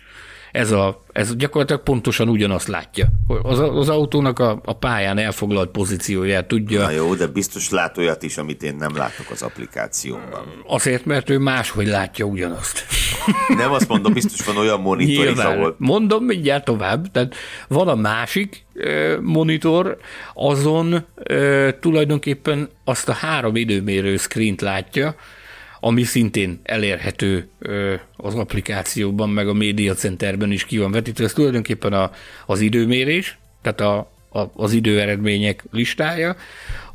ez, 0.57 0.73
a, 0.73 1.03
ez 1.13 1.37
gyakorlatilag 1.37 1.83
pontosan 1.83 2.29
ugyanazt 2.29 2.69
látja. 2.69 3.07
Az, 3.43 3.59
az 3.59 3.89
autónak 3.89 4.39
a, 4.39 4.61
a 4.65 4.73
pályán 4.73 5.19
elfoglalt 5.19 5.71
pozícióját 5.71 6.47
tudja. 6.49 6.83
Na 6.83 6.91
jó, 6.91 7.15
de 7.15 7.27
biztos 7.27 7.71
lát 7.71 7.99
olyat 7.99 8.23
is, 8.23 8.37
amit 8.37 8.63
én 8.63 8.77
nem 8.77 8.97
látok 8.97 9.31
az 9.31 9.43
applikációban. 9.43 10.63
Azért, 10.67 11.05
mert 11.05 11.31
ő 11.31 11.39
máshogy 11.39 11.87
látja 11.87 12.25
ugyanazt. 12.25 12.85
Nem 13.57 13.73
azt 13.73 13.89
mondom, 13.89 14.13
biztos 14.13 14.45
van 14.45 14.57
olyan 14.57 14.81
monitor 14.81 15.27
is, 15.27 15.39
ahol... 15.39 15.75
Mondom 15.79 16.25
mindjárt 16.25 16.65
tovább. 16.65 17.11
Tehát 17.11 17.35
van 17.69 17.89
a 17.89 17.95
másik 17.95 18.65
monitor, 19.21 19.97
azon 20.35 21.07
tulajdonképpen 21.81 22.69
azt 22.85 23.09
a 23.09 23.13
három 23.13 23.57
időmérő 23.57 24.17
screen 24.17 24.57
látja, 24.61 25.15
ami 25.87 26.03
szintén 26.03 26.61
elérhető 26.63 27.49
az 28.17 28.35
applikációban, 28.35 29.31
meg 29.31 29.49
a 29.49 29.53
média 29.53 29.95
centerben 29.95 30.53
is 30.53 30.65
ki 30.65 30.79
van 30.79 30.91
vetítve. 30.91 31.25
Ez 31.25 31.33
tulajdonképpen 31.33 31.93
a, 31.93 32.11
az 32.47 32.61
időmérés, 32.61 33.39
tehát 33.63 33.81
a, 33.81 33.97
a, 34.39 34.51
az 34.55 34.73
időeredmények 34.73 35.65
listája. 35.71 36.37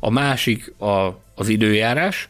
A 0.00 0.10
másik 0.10 0.72
a, 0.78 1.20
az 1.34 1.48
időjárás, 1.48 2.28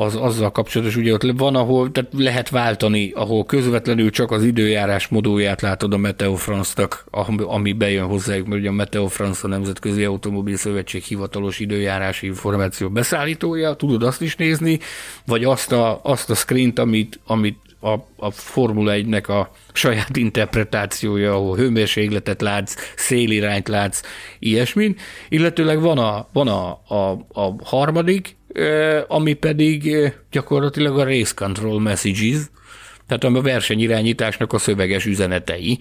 az 0.00 0.16
azzal 0.16 0.50
kapcsolatos, 0.50 0.96
ugye 0.96 1.12
ott 1.12 1.32
van, 1.36 1.56
ahol 1.56 1.90
tehát 1.90 2.10
lehet 2.16 2.48
váltani, 2.48 3.10
ahol 3.14 3.44
közvetlenül 3.44 4.10
csak 4.10 4.30
az 4.30 4.44
időjárás 4.44 5.08
modóját 5.08 5.60
látod 5.60 5.92
a 5.92 5.96
Meteo 5.96 6.34
France-nak, 6.34 7.04
ami 7.36 7.72
bejön 7.72 8.06
hozzájuk, 8.06 8.46
mert 8.46 8.60
ugye 8.60 8.68
a 8.68 8.72
Meteo 8.72 9.06
France 9.06 9.40
a 9.42 9.48
Nemzetközi 9.48 10.04
Automobil 10.04 10.56
Szövetség 10.56 11.02
hivatalos 11.02 11.58
időjárási 11.58 12.26
információ 12.26 12.88
beszállítója, 12.88 13.74
tudod 13.74 14.02
azt 14.02 14.22
is 14.22 14.36
nézni, 14.36 14.78
vagy 15.26 15.44
azt 15.44 15.72
a, 15.72 16.00
azt 16.02 16.30
a 16.30 16.34
screen 16.34 16.72
amit, 16.76 17.20
amit 17.26 17.58
a, 17.80 17.92
a 18.16 18.30
Formula 18.30 18.92
1-nek 18.94 19.28
a 19.28 19.50
saját 19.72 20.16
interpretációja, 20.16 21.34
ahol 21.34 21.56
hőmérsékletet 21.56 22.40
látsz, 22.40 22.74
szélirányt 22.96 23.68
látsz, 23.68 24.02
ilyesmin. 24.38 24.96
Illetőleg 25.28 25.80
van 25.80 25.98
a, 25.98 26.28
van 26.32 26.48
a, 26.48 26.80
a, 26.94 27.10
a 27.32 27.54
harmadik, 27.64 28.38
ami 29.08 29.32
pedig 29.32 30.12
gyakorlatilag 30.30 30.98
a 30.98 31.04
race 31.04 31.32
control 31.34 31.80
messages, 31.80 32.36
tehát 33.06 33.24
a 33.24 33.42
versenyirányításnak 33.42 34.52
a 34.52 34.58
szöveges 34.58 35.06
üzenetei 35.06 35.78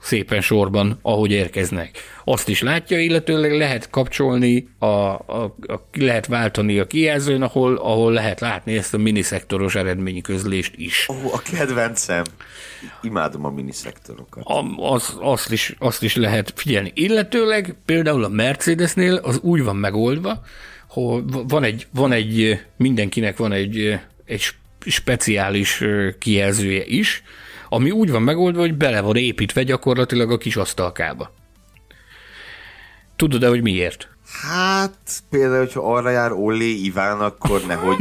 szépen 0.00 0.40
sorban, 0.40 0.98
ahogy 1.02 1.30
érkeznek. 1.30 1.98
Azt 2.24 2.48
is 2.48 2.62
látja, 2.62 2.98
illetőleg 2.98 3.56
lehet 3.56 3.90
kapcsolni, 3.90 4.68
a, 4.78 4.86
a, 4.86 5.54
a, 5.66 5.88
lehet 5.92 6.26
váltani 6.26 6.78
a 6.78 6.86
kijelzőn, 6.86 7.42
ahol, 7.42 7.76
ahol 7.76 8.12
lehet 8.12 8.40
látni 8.40 8.76
ezt 8.76 8.94
a 8.94 8.98
miniszektoros 8.98 9.74
eredményközlést 9.74 10.74
is. 10.76 11.06
Ó, 11.08 11.32
a 11.32 11.42
kedvencem. 11.56 12.24
Imádom 13.02 13.44
a 13.44 13.50
miniszektorokat. 13.50 14.44
A, 14.44 14.92
az, 14.92 15.16
azt, 15.20 15.52
is, 15.52 15.74
azt 15.78 16.02
is 16.02 16.16
lehet 16.16 16.52
figyelni. 16.56 16.92
Illetőleg 16.94 17.76
például 17.84 18.24
a 18.24 18.28
Mercedesnél 18.28 19.14
az 19.14 19.38
úgy 19.42 19.62
van 19.62 19.76
megoldva, 19.76 20.42
hogy 20.92 21.22
van 21.48 21.62
egy, 21.62 21.86
van 21.92 22.12
egy 22.12 22.60
mindenkinek 22.76 23.36
van 23.36 23.52
egy, 23.52 23.98
egy 24.24 24.42
speciális 24.86 25.82
kijelzője 26.18 26.84
is, 26.84 27.22
ami 27.68 27.90
úgy 27.90 28.10
van 28.10 28.22
megoldva, 28.22 28.60
hogy 28.60 28.74
bele 28.74 29.00
van 29.00 29.16
építve 29.16 29.62
gyakorlatilag 29.62 30.30
a 30.30 30.38
kis 30.38 30.56
asztalkába. 30.56 31.34
Tudod-e, 33.16 33.48
hogy 33.48 33.62
miért? 33.62 34.11
Hát, 34.40 35.22
például, 35.30 35.58
hogyha 35.58 35.94
arra 35.94 36.10
jár 36.10 36.32
Olli 36.32 36.84
Iván, 36.84 37.20
akkor 37.20 37.62
nehogy 37.66 37.96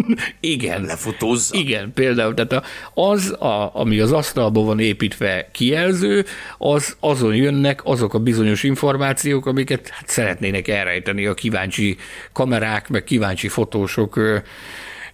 Igen. 0.40 0.82
lefotózza. 0.82 1.56
Igen, 1.56 1.92
például, 1.94 2.34
tehát 2.34 2.66
az, 2.94 3.30
a, 3.30 3.70
ami 3.74 3.98
az 3.98 4.12
asztalban 4.12 4.64
van 4.64 4.78
építve 4.78 5.48
kijelző, 5.52 6.24
az 6.58 6.96
azon 7.00 7.34
jönnek 7.34 7.80
azok 7.84 8.14
a 8.14 8.18
bizonyos 8.18 8.62
információk, 8.62 9.46
amiket 9.46 9.88
hát 9.88 10.08
szeretnének 10.08 10.68
elrejteni 10.68 11.26
a 11.26 11.34
kíváncsi 11.34 11.96
kamerák, 12.32 12.88
meg 12.88 13.04
kíváncsi 13.04 13.48
fotósok 13.48 14.20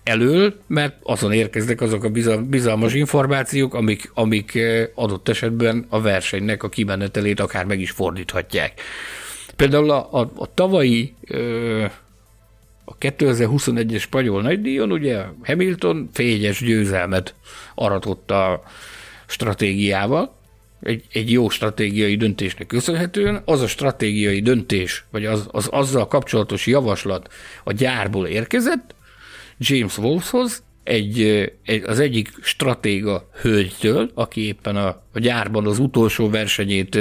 elől, 0.03 0.55
mert 0.67 0.95
azon 1.03 1.33
érkeznek 1.33 1.81
azok 1.81 2.05
a 2.05 2.11
bizalmas 2.41 2.95
információk, 2.95 3.75
amik, 3.75 4.11
amik 4.15 4.59
adott 4.95 5.29
esetben 5.29 5.87
a 5.89 6.01
versenynek 6.01 6.63
a 6.63 6.69
kimenetelét 6.69 7.41
akár 7.41 7.65
meg 7.65 7.81
is 7.81 7.91
fordíthatják. 7.91 8.81
Például 9.57 9.91
a, 9.91 10.21
a, 10.21 10.31
a 10.37 10.55
tavalyi 10.55 11.15
a 12.85 12.99
2021-es 12.99 14.01
spanyol 14.01 14.43
nagydíjon 14.43 14.93
ugye 14.93 15.25
Hamilton 15.45 16.09
fényes 16.13 16.61
győzelmet 16.61 17.35
aratott 17.75 18.31
a 18.31 18.63
stratégiával, 19.27 20.35
egy, 20.81 21.05
egy 21.13 21.31
jó 21.31 21.49
stratégiai 21.49 22.17
döntésnek 22.17 22.67
köszönhetően, 22.67 23.43
az 23.45 23.61
a 23.61 23.67
stratégiai 23.67 24.41
döntés, 24.41 25.05
vagy 25.11 25.25
az, 25.25 25.49
az 25.51 25.69
azzal 25.71 26.07
kapcsolatos 26.07 26.67
javaslat 26.67 27.33
a 27.65 27.73
gyárból 27.73 28.27
érkezett, 28.27 28.95
James 29.59 29.99
Wolfshoz, 29.99 30.63
egy, 30.83 31.21
egy, 31.65 31.83
az 31.83 31.99
egyik 31.99 32.31
stratéga 32.43 33.29
hölgytől, 33.41 34.11
aki 34.15 34.47
éppen 34.47 34.77
a, 34.77 35.03
a 35.13 35.19
gyárban 35.19 35.67
az 35.67 35.79
utolsó 35.79 36.31
versenyét 36.31 36.99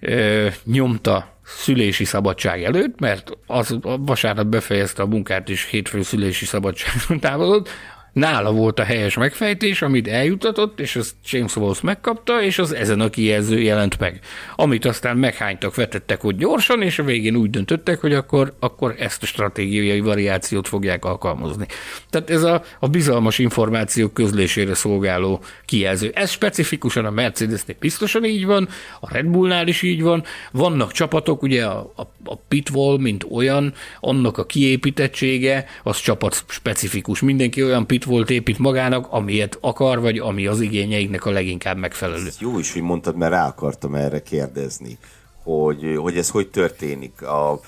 ö, 0.00 0.48
nyomta 0.64 1.38
szülési 1.44 2.04
szabadság 2.04 2.64
előtt, 2.64 3.00
mert 3.00 3.30
az 3.46 3.78
a 3.82 3.98
vasárnap 3.98 4.46
befejezte 4.46 5.02
a 5.02 5.06
munkát, 5.06 5.48
és 5.48 5.64
hétfő 5.64 6.02
szülési 6.02 6.44
szabadságon 6.44 7.20
távolodott, 7.20 7.68
Nála 8.12 8.52
volt 8.52 8.78
a 8.78 8.84
helyes 8.84 9.16
megfejtés, 9.16 9.82
amit 9.82 10.08
eljutatott, 10.08 10.80
és 10.80 10.96
azt 10.96 11.14
James 11.24 11.56
Walls 11.56 11.80
megkapta, 11.80 12.42
és 12.42 12.58
az 12.58 12.74
ezen 12.74 13.00
a 13.00 13.10
kijelző 13.10 13.60
jelent 13.60 13.98
meg. 13.98 14.20
Amit 14.56 14.84
aztán 14.84 15.16
meghánytak, 15.16 15.74
vetettek 15.74 16.24
ott 16.24 16.36
gyorsan, 16.36 16.82
és 16.82 16.98
a 16.98 17.02
végén 17.02 17.36
úgy 17.36 17.50
döntöttek, 17.50 18.00
hogy 18.00 18.12
akkor, 18.12 18.54
akkor 18.60 18.94
ezt 18.98 19.22
a 19.22 19.26
stratégiai 19.26 20.00
variációt 20.00 20.68
fogják 20.68 21.04
alkalmazni. 21.04 21.66
Tehát 22.10 22.30
ez 22.30 22.42
a, 22.42 22.62
a 22.80 22.88
bizalmas 22.88 23.38
információk 23.38 24.14
közlésére 24.14 24.74
szolgáló 24.74 25.42
kijelző. 25.64 26.10
Ez 26.14 26.30
specifikusan 26.30 27.04
a 27.04 27.10
Mercedesnél 27.10 27.76
biztosan 27.78 28.24
így 28.24 28.46
van, 28.46 28.68
a 29.00 29.12
Red 29.12 29.26
Bullnál 29.26 29.68
is 29.68 29.82
így 29.82 30.02
van. 30.02 30.24
Vannak 30.52 30.92
csapatok, 30.92 31.42
ugye 31.42 31.64
a, 31.64 31.92
a, 31.96 32.02
a 32.24 32.36
pitwall, 32.48 32.98
mint 32.98 33.26
olyan, 33.30 33.72
annak 34.00 34.38
a 34.38 34.46
kiépítettsége, 34.46 35.66
az 35.82 36.00
csapat 36.00 36.44
specifikus. 36.48 37.20
Mindenki 37.20 37.64
olyan 37.64 37.86
pit 37.86 37.99
mit 38.00 38.08
volt 38.08 38.30
épít 38.30 38.58
magának, 38.58 39.06
amilyet 39.10 39.58
akar, 39.60 40.00
vagy 40.00 40.18
ami 40.18 40.46
az 40.46 40.60
igényeiknek 40.60 41.24
a 41.24 41.30
leginkább 41.30 41.76
megfelelő. 41.76 42.26
Ez 42.26 42.36
jó 42.40 42.58
is, 42.58 42.72
hogy 42.72 42.82
mondtad, 42.82 43.16
mert 43.16 43.32
rá 43.32 43.46
akartam 43.46 43.94
erre 43.94 44.22
kérdezni, 44.22 44.98
hogy, 45.42 45.94
hogy 45.96 46.16
ez 46.16 46.30
hogy 46.30 46.48
történik. 46.48 47.22
A, 47.22 47.60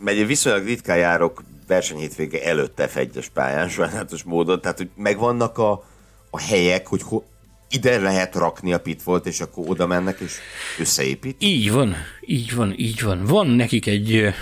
mert 0.00 0.26
viszonylag 0.26 0.64
ritkán 0.64 0.96
járok 0.96 1.42
versenyhétvége 1.66 2.44
előtt 2.44 2.82
F1-es 2.94 3.26
pályán, 3.34 3.68
sajnálatos 3.78 4.22
módon, 4.22 4.60
tehát 4.60 4.78
hogy 4.78 4.88
megvannak 4.96 5.58
a, 5.58 5.84
a 6.30 6.40
helyek, 6.40 6.86
hogy 6.86 7.02
ho, 7.02 7.22
ide 7.70 7.98
lehet 7.98 8.34
rakni 8.34 8.72
a 8.72 8.80
pitvolt, 8.80 9.26
és 9.26 9.40
akkor 9.40 9.64
oda 9.68 9.86
mennek, 9.86 10.20
és 10.20 10.32
összeépít? 10.78 11.36
Így 11.38 11.72
van, 11.72 11.94
így 12.20 12.54
van, 12.54 12.74
így 12.76 13.02
van. 13.02 13.24
Van 13.24 13.46
nekik 13.46 13.86
egy 13.86 14.34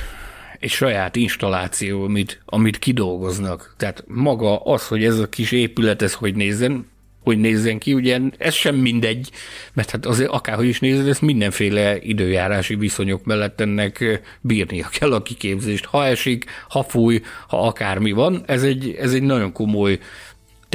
egy 0.64 0.70
saját 0.70 1.16
installáció, 1.16 2.04
amit, 2.04 2.40
amit 2.44 2.78
kidolgoznak. 2.78 3.74
Tehát 3.76 4.04
maga 4.06 4.58
az, 4.58 4.86
hogy 4.86 5.04
ez 5.04 5.18
a 5.18 5.28
kis 5.28 5.52
épület, 5.52 6.02
ez 6.02 6.12
hogy 6.12 6.34
nézzen, 6.34 6.86
hogy 7.20 7.38
nézzen 7.38 7.78
ki, 7.78 7.94
ugye 7.94 8.20
ez 8.38 8.54
sem 8.54 8.74
mindegy, 8.74 9.30
mert 9.72 9.90
hát 9.90 10.06
azért 10.06 10.30
akárhogy 10.30 10.66
is 10.66 10.80
nézed, 10.80 11.08
ezt 11.08 11.22
mindenféle 11.22 11.98
időjárási 12.00 12.74
viszonyok 12.74 13.24
mellett 13.24 13.60
ennek 13.60 14.22
bírnia 14.40 14.88
kell 14.98 15.12
a 15.12 15.22
kiképzést. 15.22 15.84
Ha 15.84 16.06
esik, 16.06 16.44
ha 16.68 16.82
fúj, 16.82 17.20
ha 17.48 17.66
akármi 17.66 18.12
van, 18.12 18.42
ez 18.46 18.62
egy, 18.62 18.96
ez 19.00 19.12
egy 19.12 19.22
nagyon 19.22 19.52
komoly 19.52 19.98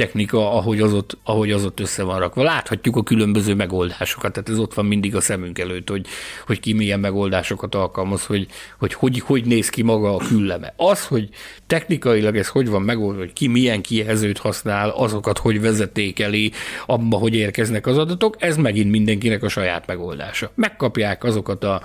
technika, 0.00 0.52
ahogy 0.52 0.80
az, 0.80 0.92
ott, 0.92 1.18
ahogy 1.24 1.52
az 1.52 1.64
ott 1.64 1.80
össze 1.80 2.02
van 2.02 2.18
rakva. 2.18 2.42
Láthatjuk 2.42 2.96
a 2.96 3.02
különböző 3.02 3.54
megoldásokat, 3.54 4.32
tehát 4.32 4.48
ez 4.48 4.58
ott 4.58 4.74
van 4.74 4.86
mindig 4.86 5.16
a 5.16 5.20
szemünk 5.20 5.58
előtt, 5.58 5.88
hogy, 5.88 6.06
hogy 6.46 6.60
ki 6.60 6.72
milyen 6.72 7.00
megoldásokat 7.00 7.74
alkalmaz, 7.74 8.26
hogy 8.26 8.46
hogy, 8.78 8.94
hogy 8.94 9.20
hogy 9.20 9.44
néz 9.44 9.68
ki 9.68 9.82
maga 9.82 10.14
a 10.14 10.16
külleme. 10.16 10.74
Az, 10.76 11.06
hogy 11.06 11.28
technikailag 11.66 12.36
ez 12.36 12.48
hogy 12.48 12.68
van 12.68 12.82
megoldva, 12.82 13.20
hogy 13.20 13.32
ki 13.32 13.46
milyen 13.46 13.82
kijelzőt 13.82 14.38
használ, 14.38 14.88
azokat 14.88 15.38
hogy 15.38 15.60
vezetékeli, 15.60 16.52
abba, 16.86 17.16
hogy 17.16 17.34
érkeznek 17.34 17.86
az 17.86 17.98
adatok, 17.98 18.36
ez 18.38 18.56
megint 18.56 18.90
mindenkinek 18.90 19.42
a 19.42 19.48
saját 19.48 19.86
megoldása. 19.86 20.50
Megkapják 20.54 21.24
azokat 21.24 21.64
a 21.64 21.82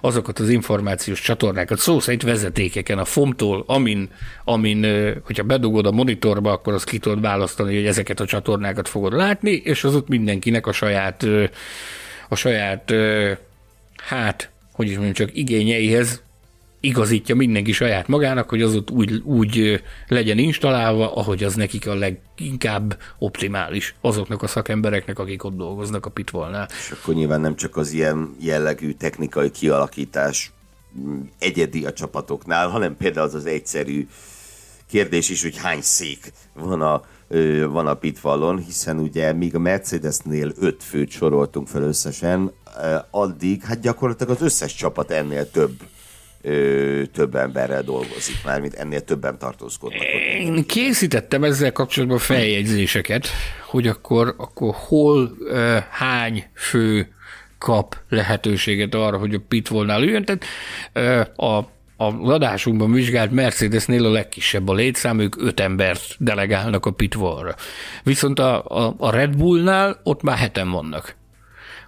azokat 0.00 0.38
az 0.38 0.48
információs 0.48 1.20
csatornákat, 1.20 1.78
szó 1.78 2.00
szerint 2.00 2.22
vezetékeken 2.22 2.98
a 2.98 3.04
FOM-tól, 3.04 3.64
amin, 3.66 4.10
amin, 4.44 4.86
hogyha 5.24 5.42
bedugod 5.42 5.86
a 5.86 5.90
monitorba, 5.90 6.52
akkor 6.52 6.72
azt 6.72 6.84
ki 6.84 6.98
tudod 6.98 7.20
választani, 7.20 7.74
hogy 7.74 7.86
ezeket 7.86 8.20
a 8.20 8.26
csatornákat 8.26 8.88
fogod 8.88 9.12
látni, 9.12 9.50
és 9.50 9.84
az 9.84 9.94
ott 9.94 10.08
mindenkinek 10.08 10.66
a 10.66 10.72
saját, 10.72 11.26
a 12.28 12.34
saját, 12.34 12.92
hát, 13.96 14.50
hogy 14.72 14.86
is 14.86 14.92
mondjam, 14.92 15.14
csak 15.14 15.36
igényeihez 15.36 16.22
igazítja 16.80 17.34
mindenki 17.34 17.72
saját 17.72 18.08
magának, 18.08 18.48
hogy 18.48 18.62
az 18.62 18.74
ott 18.74 18.90
úgy, 18.90 19.22
úgy 19.24 19.82
legyen 20.08 20.38
installálva, 20.38 21.14
ahogy 21.14 21.44
az 21.44 21.54
nekik 21.54 21.86
a 21.86 21.94
leginkább 21.94 22.98
optimális 23.18 23.94
azoknak 24.00 24.42
a 24.42 24.46
szakembereknek, 24.46 25.18
akik 25.18 25.44
ott 25.44 25.56
dolgoznak 25.56 26.06
a 26.06 26.10
pitvolnál. 26.10 26.68
És 26.70 26.90
akkor 27.00 27.14
nyilván 27.14 27.40
nem 27.40 27.56
csak 27.56 27.76
az 27.76 27.92
ilyen 27.92 28.34
jellegű 28.40 28.92
technikai 28.92 29.50
kialakítás 29.50 30.52
mm, 31.00 31.20
egyedi 31.38 31.84
a 31.84 31.92
csapatoknál, 31.92 32.68
hanem 32.68 32.96
például 32.96 33.26
az 33.26 33.34
az 33.34 33.46
egyszerű 33.46 34.06
kérdés 34.90 35.28
is, 35.28 35.42
hogy 35.42 35.56
hány 35.56 35.82
szék 35.82 36.32
van 36.54 36.80
a, 36.80 37.02
van 37.66 37.86
a 37.86 37.94
pitvallon, 37.94 38.58
hiszen 38.58 38.98
ugye 38.98 39.32
míg 39.32 39.54
a 39.54 39.58
Mercedesnél 39.58 40.52
öt 40.58 40.82
főt 40.82 41.10
soroltunk 41.10 41.68
fel 41.68 41.82
összesen, 41.82 42.52
addig 43.10 43.62
hát 43.62 43.80
gyakorlatilag 43.80 44.36
az 44.36 44.42
összes 44.42 44.74
csapat 44.74 45.10
ennél 45.10 45.50
több 45.50 45.72
ö, 46.42 47.02
több 47.12 47.34
emberrel 47.34 47.82
dolgozik, 47.82 48.36
már 48.44 48.60
mint 48.60 48.74
ennél 48.74 49.00
többen 49.00 49.38
tartózkodnak. 49.38 50.02
Én 50.40 50.66
készítettem 50.66 51.44
ezzel 51.44 51.72
kapcsolatban 51.72 52.18
feljegyzéseket, 52.18 53.28
hogy 53.66 53.86
akkor, 53.86 54.34
akkor 54.38 54.74
hol, 54.74 55.36
ö, 55.40 55.78
hány 55.90 56.44
fő 56.54 57.14
kap 57.58 57.96
lehetőséget 58.08 58.94
arra, 58.94 59.18
hogy 59.18 59.34
a 59.34 59.40
pitvolnál 59.48 60.02
üljön. 60.02 60.24
Tehát 60.24 60.44
ö, 60.92 61.44
a 61.44 61.68
a 62.00 62.32
adásunkban 62.32 62.92
vizsgált 62.92 63.30
Mercedesnél 63.30 64.04
a 64.04 64.10
legkisebb 64.10 64.68
a 64.68 64.74
létszám, 64.74 65.18
ők 65.18 65.42
öt 65.42 65.60
embert 65.60 66.16
delegálnak 66.18 66.86
a 66.86 66.90
pitvolra. 66.90 67.54
Viszont 68.02 68.38
a, 68.38 68.64
a, 68.64 68.94
a 68.98 69.10
Red 69.10 69.36
Bullnál 69.36 70.00
ott 70.02 70.22
már 70.22 70.36
heten 70.36 70.70
vannak. 70.70 71.14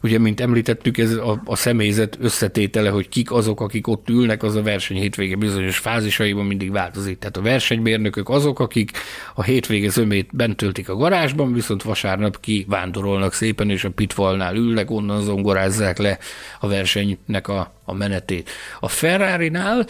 Ugye, 0.02 0.18
mint 0.18 0.40
említettük, 0.40 0.98
ez 0.98 1.12
a, 1.12 1.42
a 1.44 1.56
személyzet 1.56 2.18
összetétele, 2.20 2.88
hogy 2.88 3.08
kik 3.08 3.32
azok, 3.32 3.60
akik 3.60 3.86
ott 3.86 4.08
ülnek, 4.08 4.42
az 4.42 4.56
a 4.56 4.62
verseny 4.62 4.96
hétvége 4.96 5.36
bizonyos 5.36 5.78
fázisaiban 5.78 6.44
mindig 6.44 6.72
változik. 6.72 7.18
Tehát 7.18 7.36
a 7.36 7.42
versenymérnökök 7.42 8.28
azok, 8.28 8.60
akik 8.60 8.90
a 9.34 9.42
hétvége 9.42 9.88
zömét 9.88 10.28
bent 10.32 10.56
töltik 10.56 10.88
a 10.88 10.96
garázsban, 10.96 11.52
viszont 11.52 11.82
vasárnap 11.82 12.40
ki 12.40 12.66
vándorolnak 12.68 13.32
szépen, 13.32 13.70
és 13.70 13.84
a 13.84 13.90
pitfalnál 13.90 14.56
ülnek, 14.56 14.90
onnan 14.90 15.22
zongorázzák 15.22 15.98
le 15.98 16.18
a 16.60 16.68
versenynek 16.68 17.48
a, 17.48 17.72
a 17.84 17.94
menetét. 17.94 18.50
A 18.80 18.88
Ferrari-nál 18.88 19.86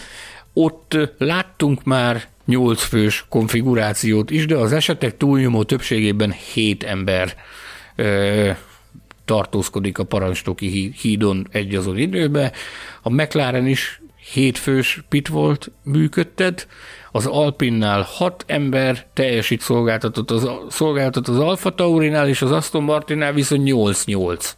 ott 0.53 0.99
láttunk 1.19 1.85
már 1.85 2.29
8 2.47 2.83
fős 2.83 3.25
konfigurációt 3.29 4.31
is, 4.31 4.47
de 4.47 4.57
az 4.57 4.73
esetek 4.73 5.17
túlnyomó 5.17 5.63
többségében 5.63 6.33
7 6.53 6.83
ember 6.83 7.35
tartózkodik 9.33 9.99
a 9.99 10.05
parancsnoki 10.05 10.93
hídon 11.01 11.47
egy 11.51 11.75
azon 11.75 11.99
időben. 11.99 12.53
A 13.03 13.11
McLaren 13.11 13.67
is 13.67 14.03
hétfős 14.33 15.05
pit 15.09 15.29
volt 15.29 15.71
működtet, 15.83 16.69
az 17.13 17.27
Alpinnál 17.27 18.03
hat 18.03 18.45
ember 18.47 19.07
teljesít 19.13 19.61
szolgáltatott 19.61 20.31
az, 20.31 20.51
szolgáltatott 20.69 21.35
az 21.35 21.41
Alfa 21.41 21.75
Taurinál, 21.75 22.29
és 22.29 22.43
az 22.43 22.51
Aston 22.51 22.83
Martinnál 22.83 23.33
viszont 23.33 23.63
8-8. 23.71 24.51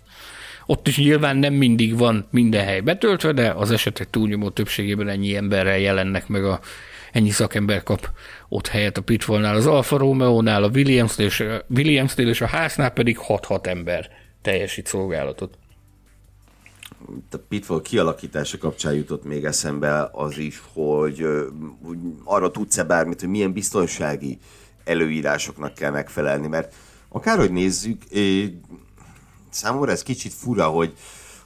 Ott 0.66 0.88
is 0.88 0.98
nyilván 0.98 1.36
nem 1.36 1.54
mindig 1.54 1.98
van 1.98 2.26
minden 2.30 2.64
hely 2.64 2.80
betöltve, 2.80 3.32
de 3.32 3.50
az 3.50 3.70
esetek 3.70 4.10
túlnyomó 4.10 4.48
többségében 4.48 5.08
ennyi 5.08 5.36
emberrel 5.36 5.78
jelennek 5.78 6.28
meg 6.28 6.44
a 6.44 6.60
ennyi 7.12 7.30
szakember 7.30 7.82
kap 7.82 8.08
ott 8.48 8.66
helyet 8.66 8.98
a 8.98 9.02
Pitfallnál, 9.02 9.54
az 9.54 9.66
Alfa 9.66 9.98
Romeo-nál, 9.98 10.62
a 10.62 10.70
Williams-nél 10.74 11.26
és, 11.26 11.44
Williams 11.68 12.16
és 12.16 12.40
a 12.40 12.46
háznál 12.46 12.90
pedig 12.90 13.18
6-6 13.28 13.66
ember 13.66 14.22
teljesít 14.44 14.86
szolgálatot. 14.86 15.58
A 17.30 17.36
Pitfall 17.48 17.82
kialakítása 17.82 18.58
kapcsán 18.58 18.94
jutott 18.94 19.24
még 19.24 19.44
eszembe 19.44 20.08
az 20.12 20.38
is, 20.38 20.62
hogy, 20.72 21.26
hogy 21.82 21.98
arra 22.24 22.50
tudsz-e 22.50 22.84
bármit, 22.84 23.20
hogy 23.20 23.28
milyen 23.28 23.52
biztonsági 23.52 24.38
előírásoknak 24.84 25.74
kell 25.74 25.90
megfelelni, 25.90 26.46
mert 26.46 26.74
akárhogy 27.08 27.50
nézzük, 27.50 28.02
számomra 29.50 29.92
ez 29.92 30.02
kicsit 30.02 30.32
fura, 30.32 30.68
hogy, 30.68 30.94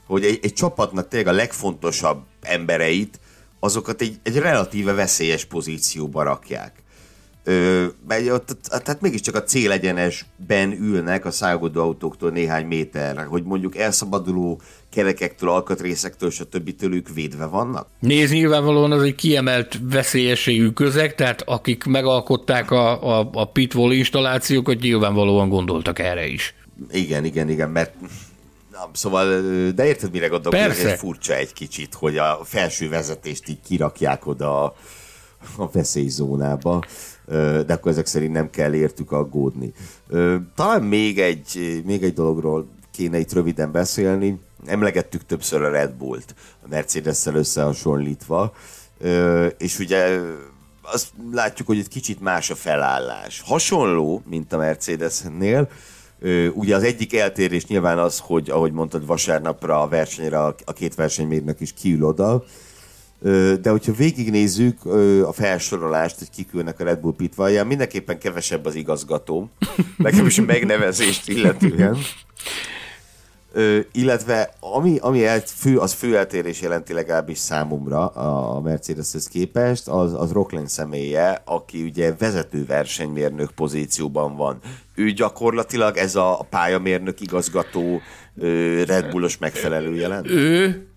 hogy 0.05 0.25
egy, 0.25 0.39
egy 0.41 0.53
csapatnak 0.53 1.07
tényleg 1.07 1.33
a 1.33 1.37
legfontosabb 1.37 2.23
embereit, 2.41 3.19
azokat 3.59 4.01
egy, 4.01 4.19
egy 4.23 4.37
relatíve 4.37 4.93
veszélyes 4.93 5.45
pozícióba 5.45 6.23
rakják. 6.23 6.83
Ö, 7.49 7.85
ott, 8.31 8.57
tehát 8.61 9.01
mégiscsak 9.01 9.35
a 9.35 9.43
célegyenesben 9.43 10.71
ülnek 10.71 11.25
a 11.25 11.31
szágodó 11.31 11.81
autóktól 11.81 12.29
néhány 12.29 12.65
méterre, 12.65 13.23
hogy 13.23 13.43
mondjuk 13.43 13.77
elszabaduló 13.77 14.61
kerekektől, 14.91 15.49
alkatrészektől, 15.49 16.29
stb. 16.29 16.73
ők 16.81 17.13
védve 17.13 17.45
vannak? 17.45 17.87
Nézd, 17.99 18.33
nyilvánvalóan 18.33 18.91
az 18.91 19.03
egy 19.03 19.15
kiemelt 19.15 19.79
veszélyességű 19.81 20.69
közeg, 20.69 21.15
tehát 21.15 21.41
akik 21.41 21.83
megalkották 21.83 22.71
a, 22.71 23.19
a, 23.19 23.29
a 23.33 23.45
pitwall 23.45 23.91
installációkat, 23.91 24.79
nyilvánvalóan 24.79 25.49
gondoltak 25.49 25.99
erre 25.99 26.27
is. 26.27 26.53
Igen, 26.91 27.25
igen, 27.25 27.49
igen, 27.49 27.69
mert 27.69 27.93
szóval, 28.93 29.41
de 29.71 29.85
érted, 29.85 30.11
mire 30.11 30.27
gondolok? 30.27 30.59
Persze. 30.59 30.91
Ez 30.91 30.99
furcsa 30.99 31.35
egy 31.35 31.53
kicsit, 31.53 31.93
hogy 31.93 32.17
a 32.17 32.39
felső 32.43 32.89
vezetést 32.89 33.49
így 33.49 33.59
kirakják 33.67 34.27
oda 34.27 34.63
a, 34.63 34.75
a 35.57 35.69
veszélyzónába 35.71 36.83
de 37.65 37.73
akkor 37.73 37.91
ezek 37.91 38.05
szerint 38.05 38.33
nem 38.33 38.49
kell 38.49 38.73
értük 38.73 39.11
aggódni. 39.11 39.73
Talán 40.55 40.83
még 40.83 41.19
egy, 41.19 41.81
még 41.85 42.03
egy 42.03 42.13
dologról 42.13 42.67
kéne 42.91 43.19
itt 43.19 43.33
röviden 43.33 43.71
beszélni. 43.71 44.39
Emlegettük 44.65 45.25
többször 45.25 45.63
a 45.63 45.69
Red 45.69 45.91
Bullt, 45.91 46.35
a 46.63 46.67
Mercedes-szel 46.69 47.35
összehasonlítva, 47.35 48.53
és 49.57 49.79
ugye 49.79 50.19
azt 50.81 51.07
látjuk, 51.31 51.67
hogy 51.67 51.77
egy 51.77 51.87
kicsit 51.87 52.19
más 52.19 52.49
a 52.49 52.55
felállás. 52.55 53.41
Hasonló, 53.45 54.21
mint 54.25 54.53
a 54.53 54.57
Mercedesnél, 54.57 55.69
Ugye 56.53 56.75
az 56.75 56.83
egyik 56.83 57.15
eltérés 57.15 57.65
nyilván 57.65 57.97
az, 57.97 58.19
hogy 58.19 58.49
ahogy 58.49 58.71
mondtad, 58.71 59.05
vasárnapra 59.05 59.81
a 59.81 59.87
versenyre 59.87 60.39
a 60.39 60.73
két 60.73 60.95
versenymérnök 60.95 61.59
is 61.59 61.73
kiül 61.73 62.03
oda, 62.03 62.43
de 63.61 63.69
hogyha 63.69 63.93
végignézzük 63.93 64.85
a 65.25 65.31
felsorolást, 65.31 66.17
hogy 66.17 66.29
kik 66.29 66.53
ülnek 66.53 66.79
a 66.79 66.83
Red 66.83 66.99
Bull 66.99 67.13
pitvalján, 67.17 67.67
mindenképpen 67.67 68.19
kevesebb 68.19 68.65
az 68.65 68.75
igazgató, 68.75 69.49
nekem 69.97 70.25
is 70.25 70.37
a 70.37 70.43
megnevezést 70.43 71.27
illetően. 71.27 71.97
Ö, 73.53 73.79
illetve 73.91 74.53
ami, 74.59 74.97
ami 75.01 75.25
el, 75.25 75.39
fő, 75.39 75.77
az 75.77 75.93
fő 75.93 76.17
eltérés 76.17 76.61
jelenti 76.61 76.93
legalábbis 76.93 77.37
számomra 77.37 78.07
a 78.07 78.61
Mercedeshez 78.61 79.27
képest, 79.27 79.87
az, 79.87 80.13
az 80.13 80.31
Rockland 80.31 80.69
személye, 80.69 81.41
aki 81.45 81.83
ugye 81.83 82.13
vezető 82.17 82.65
versenymérnök 82.65 83.51
pozícióban 83.51 84.35
van. 84.35 84.59
Ő 84.95 85.11
gyakorlatilag 85.11 85.97
ez 85.97 86.15
a 86.15 86.47
pályamérnök 86.49 87.21
igazgató 87.21 88.01
ö, 88.37 88.83
Red 88.83 89.09
Bullos 89.09 89.37
megfelelő 89.37 89.95
jelent? 89.95 90.29
Ő 90.29 90.88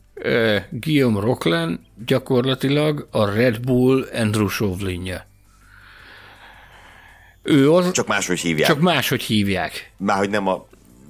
Guillaume 0.70 1.20
Rockland 1.20 1.78
gyakorlatilag 2.06 3.08
a 3.10 3.30
Red 3.30 3.60
Bull 3.60 4.08
Andrew 4.14 4.48
Chauvelinje. 4.48 5.26
Ő 7.42 7.72
az... 7.72 7.90
Csak 7.90 8.06
máshogy 8.06 8.40
hívják. 8.40 8.68
Csak 8.68 8.80
máshogy 8.80 9.22
hívják. 9.22 9.92
Már 9.96 10.18
hogy 10.18 10.30
nem 10.30 10.46
a 10.46 10.66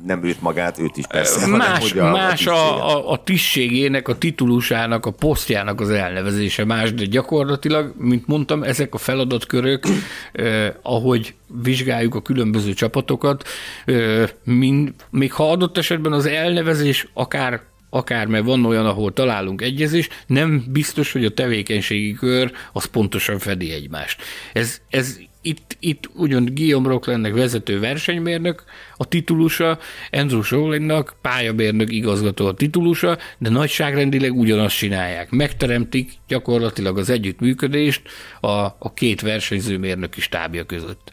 nem 0.07 0.25
őt 0.25 0.41
magát, 0.41 0.79
őt 0.79 0.97
is 0.97 1.07
persze. 1.07 1.47
Más, 1.47 1.93
hanem, 1.93 2.07
a, 2.07 2.17
más 2.17 2.47
a, 2.47 2.97
a, 2.97 3.11
a 3.11 3.23
tisztségének, 3.23 4.09
a 4.09 4.19
titulusának, 4.19 5.07
a 5.07 5.11
posztjának 5.11 5.81
az 5.81 5.91
elnevezése 5.91 6.65
más, 6.65 6.95
de 6.95 7.05
gyakorlatilag, 7.05 7.95
mint 7.99 8.27
mondtam, 8.27 8.63
ezek 8.63 8.95
a 8.95 8.99
feladatkörök, 8.99 9.85
eh, 10.33 10.73
ahogy 10.83 11.35
vizsgáljuk 11.63 12.15
a 12.15 12.23
különböző 12.23 12.73
csapatokat, 12.73 13.49
eh, 13.85 14.29
mind, 14.45 14.95
még 15.11 15.33
ha 15.33 15.51
adott 15.51 15.79
esetben 15.79 16.13
az 16.13 16.27
elnevezés 16.27 17.09
akár 17.15 17.61
akár 17.95 18.27
mert 18.27 18.45
van 18.45 18.65
olyan, 18.65 18.87
ahol 18.87 19.13
találunk 19.13 19.63
egyezést, 19.63 20.25
nem 20.27 20.65
biztos, 20.71 21.13
hogy 21.13 21.25
a 21.25 21.31
tevékenységi 21.31 22.13
kör 22.13 22.53
az 22.73 22.85
pontosan 22.85 23.39
fedi 23.39 23.73
egymást. 23.73 24.23
Ez, 24.53 24.81
ez 24.89 25.19
itt, 25.43 25.77
itt 25.81 26.11
ugyan 26.15 26.45
Guillaume 26.45 26.89
Rocklandnek 26.89 27.35
vezető 27.35 27.81
versenymérnök 27.81 28.65
a 28.97 29.05
titulusa, 29.05 29.79
Andrew 30.11 30.43
Showlingnak 30.43 31.15
pályabérnök 31.21 31.93
igazgató 31.93 32.47
a 32.47 32.55
titulusa, 32.55 33.19
de 33.39 33.49
nagyságrendileg 33.49 34.35
ugyanazt 34.35 34.77
csinálják. 34.77 35.31
Megteremtik 35.31 36.13
gyakorlatilag 36.29 36.99
az 36.99 37.11
együttműködést 37.11 38.03
a, 38.41 38.49
a 38.79 38.93
két 38.95 39.21
versenyző 39.21 39.79
mérnöki 39.79 40.21
stábja 40.21 40.65
között. 40.65 41.13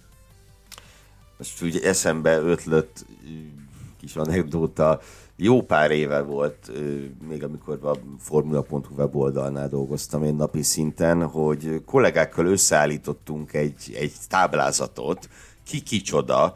Most 1.38 1.62
ugye 1.62 1.80
eszembe 1.88 2.38
ötlött 2.38 3.06
kis 4.00 4.16
anekdóta, 4.16 5.02
jó 5.42 5.62
pár 5.62 5.92
éve 5.92 6.22
volt, 6.22 6.72
még 7.28 7.44
amikor 7.44 7.80
a 7.82 7.94
Formula.hu 8.20 8.96
weboldalnál 8.98 9.70
dolgoztam 9.70 10.24
én 10.24 10.36
napi 10.36 10.62
szinten, 10.62 11.24
hogy 11.24 11.82
kollégákkal 11.86 12.46
összeállítottunk 12.46 13.54
egy, 13.54 13.96
egy 14.00 14.14
táblázatot, 14.28 15.30
ki 15.66 15.82
kicsoda 15.82 16.54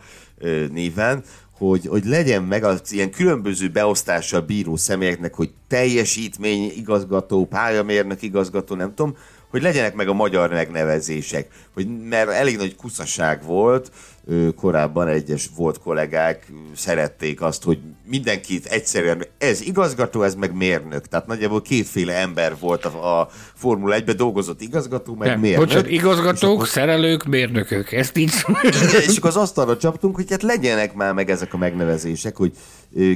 néven, 0.71 1.23
hogy, 1.57 1.85
hogy 1.85 2.05
legyen 2.05 2.43
meg 2.43 2.63
az 2.63 2.91
ilyen 2.91 3.11
különböző 3.11 3.69
beosztással 3.69 4.41
bíró 4.41 4.75
személyeknek, 4.75 5.33
hogy 5.33 5.51
teljesítmény 5.67 6.71
igazgató, 6.75 7.45
pályamérnök 7.45 8.21
igazgató, 8.21 8.75
nem 8.75 8.95
tudom, 8.95 9.15
hogy 9.53 9.61
legyenek 9.61 9.95
meg 9.95 10.07
a 10.07 10.13
magyar 10.13 10.49
megnevezések, 10.49 11.47
hogy 11.73 11.87
mert 12.09 12.29
elég 12.29 12.57
nagy 12.57 12.75
kuszaság 12.75 13.43
volt, 13.43 13.91
korábban 14.55 15.07
egyes 15.07 15.49
volt 15.55 15.79
kollégák 15.79 16.51
szerették 16.75 17.41
azt, 17.41 17.63
hogy 17.63 17.79
mindenkit 18.05 18.65
egyszerűen, 18.65 19.25
ez 19.37 19.61
igazgató, 19.61 20.23
ez 20.23 20.35
meg 20.35 20.55
mérnök. 20.55 21.07
Tehát 21.07 21.27
nagyjából 21.27 21.61
kétféle 21.61 22.13
ember 22.13 22.55
volt 22.59 22.85
a, 22.85 23.19
a 23.19 23.29
Formula 23.53 23.95
1-ben 23.99 24.15
dolgozott 24.15 24.61
igazgató, 24.61 25.15
meg 25.15 25.27
Nem, 25.27 25.39
mérnök. 25.39 25.65
Bocsánat, 25.65 25.89
igazgatók, 25.89 26.53
akkor... 26.53 26.67
szerelők, 26.67 27.25
mérnökök, 27.25 27.91
ezt 27.91 28.17
így 28.17 28.31
és 29.07 29.17
akkor 29.17 29.29
az 29.29 29.35
asztalra 29.35 29.77
csaptunk, 29.77 30.15
hogy 30.15 30.29
hát 30.29 30.43
legyenek 30.43 30.93
már 30.93 31.13
meg 31.13 31.29
ezek 31.29 31.53
a 31.53 31.57
megnevezések, 31.57 32.35
hogy 32.35 32.51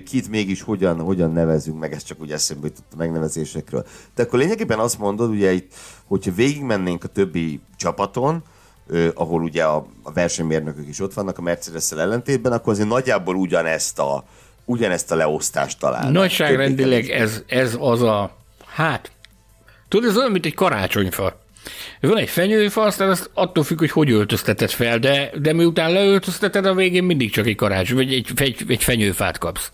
kit 0.05 0.29
mégis 0.29 0.61
hogyan, 0.61 0.99
hogyan 0.99 1.31
nevezünk 1.31 1.79
meg, 1.79 1.93
ez 1.93 2.03
csak 2.03 2.21
úgy 2.21 2.31
eszembe 2.31 2.67
jutott 2.67 2.93
a 2.93 2.97
megnevezésekről. 2.97 3.85
De 4.15 4.23
akkor 4.23 4.39
lényegében 4.39 4.79
azt 4.79 4.99
mondod, 4.99 5.29
ugye 5.29 5.51
itt, 5.51 5.73
hogyha 6.05 6.31
végigmennénk 6.31 7.03
a 7.03 7.07
többi 7.07 7.59
csapaton, 7.77 8.43
ahol 9.13 9.41
ugye 9.41 9.63
a, 9.63 9.85
a 10.03 10.11
versenymérnökök 10.11 10.87
is 10.87 10.99
ott 10.99 11.13
vannak 11.13 11.37
a 11.37 11.41
mercedes 11.41 11.91
ellentétben, 11.91 12.51
akkor 12.51 12.73
azért 12.73 12.87
nagyjából 12.87 13.35
ugyanezt 13.35 13.99
a, 13.99 14.23
ugyanezt 14.65 15.11
a 15.11 15.15
leosztást 15.15 15.79
találnak. 15.79 16.11
Nagyságrendileg 16.11 17.09
ez, 17.09 17.43
ez 17.47 17.75
az 17.79 18.01
a, 18.01 18.35
hát, 18.65 19.11
tudod, 19.87 20.09
ez 20.09 20.17
olyan, 20.17 20.31
mint 20.31 20.45
egy 20.45 20.53
karácsonyfa. 20.53 21.45
Van 22.01 22.17
egy 22.17 22.29
fenyőfa, 22.29 22.81
aztán 22.81 23.09
azt 23.09 23.29
attól 23.33 23.63
függ, 23.63 23.79
hogy 23.79 23.91
hogy 23.91 24.11
öltözteted 24.11 24.69
fel, 24.69 24.99
de, 24.99 25.31
de 25.41 25.53
miután 25.53 25.91
leöltözteted, 25.91 26.65
a 26.65 26.73
végén 26.73 27.03
mindig 27.03 27.31
csak 27.31 27.47
egy 27.47 27.55
karácsony, 27.55 27.95
vagy 27.95 28.13
egy, 28.13 28.27
egy, 28.35 28.63
egy 28.67 28.83
fenyőfát 28.83 29.37
kapsz. 29.37 29.71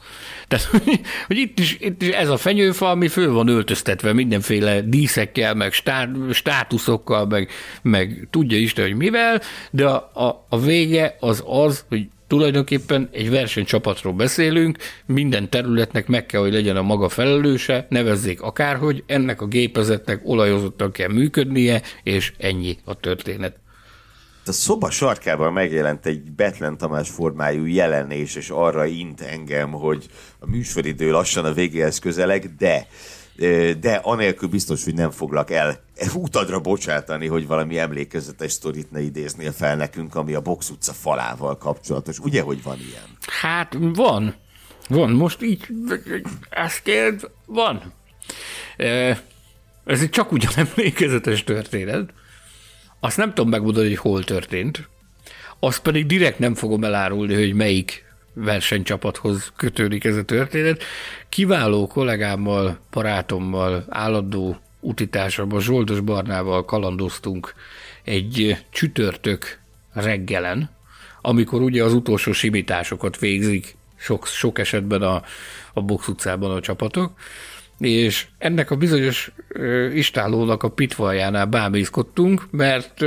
Tehát, 0.48 0.66
hogy 1.28 1.38
itt 1.38 1.60
is, 1.60 1.78
itt 1.80 2.02
is 2.02 2.10
ez 2.10 2.30
a 2.30 2.38
fenyőfa, 2.38 2.89
ami 2.89 3.08
föl 3.08 3.34
van 3.34 3.48
öltöztetve 3.48 4.14
mindenféle 4.14 4.82
díszekkel, 4.82 5.54
meg 5.54 5.74
stá, 5.74 6.10
státuszokkal, 6.32 7.26
meg, 7.26 7.50
meg 7.82 8.28
tudja 8.30 8.58
Isten, 8.58 8.86
hogy 8.86 8.96
mivel, 8.96 9.41
de 9.72 9.86
a, 9.86 10.12
a, 10.14 10.46
a 10.50 10.60
vége 10.60 11.16
az 11.20 11.44
az, 11.46 11.86
hogy 11.89 12.08
tulajdonképpen 12.34 13.10
egy 13.12 13.30
versenycsapatról 13.30 14.14
beszélünk, 14.14 14.78
minden 15.06 15.50
területnek 15.50 16.08
meg 16.08 16.26
kell, 16.26 16.42
hogy 16.42 16.54
legyen 16.54 16.76
a 16.76 16.82
maga 16.82 17.10
felelőse, 17.10 17.88
nevezzék 17.90 18.42
akárhogy, 18.42 19.04
ennek 19.08 19.42
a 19.42 19.46
gépezetnek 19.46 20.22
olajozottan 20.24 20.92
kell 20.92 21.08
működnie, 21.08 21.82
és 22.04 22.34
ennyi 22.38 22.78
a 22.86 22.94
történet. 22.94 23.56
A 24.46 24.52
szoba 24.52 24.90
sarkában 24.90 25.54
megjelent 25.54 26.06
egy 26.06 26.32
Betlen 26.32 26.78
Tamás 26.78 27.10
formájú 27.10 27.66
jelenés, 27.66 28.36
és 28.36 28.50
arra 28.50 28.86
int 28.86 29.22
engem, 29.22 29.72
hogy 29.72 30.06
a 30.40 30.50
műsoridő 30.50 31.12
lassan 31.12 31.46
a 31.46 31.54
végéhez 31.54 32.00
közeleg, 32.00 32.56
de 32.56 32.88
de 33.80 34.00
anélkül 34.04 34.50
biztos, 34.50 34.84
hogy 34.84 34.94
nem 34.94 35.12
foglak 35.12 35.52
el 35.52 35.84
utadra 36.16 36.60
bocsátani, 36.60 37.28
hogy 37.28 37.48
valami 37.48 37.78
emlékezetes 37.78 38.52
sztorit 38.52 38.92
ne 38.92 39.02
idéznél 39.02 39.52
fel 39.52 39.76
nekünk, 39.76 40.16
ami 40.16 40.34
a 40.34 40.42
Box 40.42 40.70
utca 40.70 40.94
falával 40.94 41.58
kapcsolatos. 41.58 42.20
Ugye, 42.20 42.42
hogy 42.42 42.64
van 42.64 42.78
ilyen? 42.78 43.18
Hát 43.42 43.78
van. 43.80 44.36
Van. 44.90 45.12
Most 45.12 45.42
így 45.42 45.68
ezt 46.50 46.82
kérd, 46.82 47.30
van. 47.46 47.94
Ez 49.86 50.02
egy 50.02 50.10
csak 50.10 50.32
ugyan 50.32 50.52
emlékezetes 50.76 51.44
történet. 51.44 52.14
Azt 53.00 53.18
nem 53.18 53.34
tudom 53.34 53.50
megmondani, 53.50 53.88
hogy 53.88 53.98
hol 53.98 54.24
történt. 54.24 54.90
Azt 55.60 55.82
pedig 55.82 56.06
direkt 56.06 56.40
nem 56.40 56.56
fogom 56.56 56.84
elárulni, 56.84 57.34
hogy 57.34 57.54
melyik 57.54 58.03
versenycsapathoz 58.34 59.52
kötődik 59.56 60.04
ez 60.04 60.16
a 60.16 60.24
történet. 60.24 60.84
Kiváló 61.30 61.88
kollégámmal, 61.88 62.80
barátommal, 62.92 63.86
állandó 63.90 64.58
utitársammal, 64.80 65.62
Zsoldos 65.62 66.00
Barnával 66.00 66.66
kalandoztunk 66.66 67.54
egy 68.04 68.58
csütörtök 68.70 69.60
reggelen, 69.94 70.70
amikor 71.22 71.62
ugye 71.62 71.84
az 71.84 71.94
utolsó 71.94 72.32
simításokat 72.32 73.20
végzik 73.20 73.76
sok, 73.96 74.28
sok 74.28 74.60
esetben 74.60 75.02
a, 75.02 75.24
a 75.74 75.82
box 75.82 76.08
utcában 76.08 76.52
a 76.52 76.60
csapatok, 76.60 77.12
és 77.78 78.28
ennek 78.38 78.72
a 78.72 78.76
bizonyos 78.76 79.32
istálónak 79.94 80.64
a 80.64 80.70
pitvaljánál 80.70 81.46
bámészkodtunk, 81.46 82.48
mert 82.52 83.06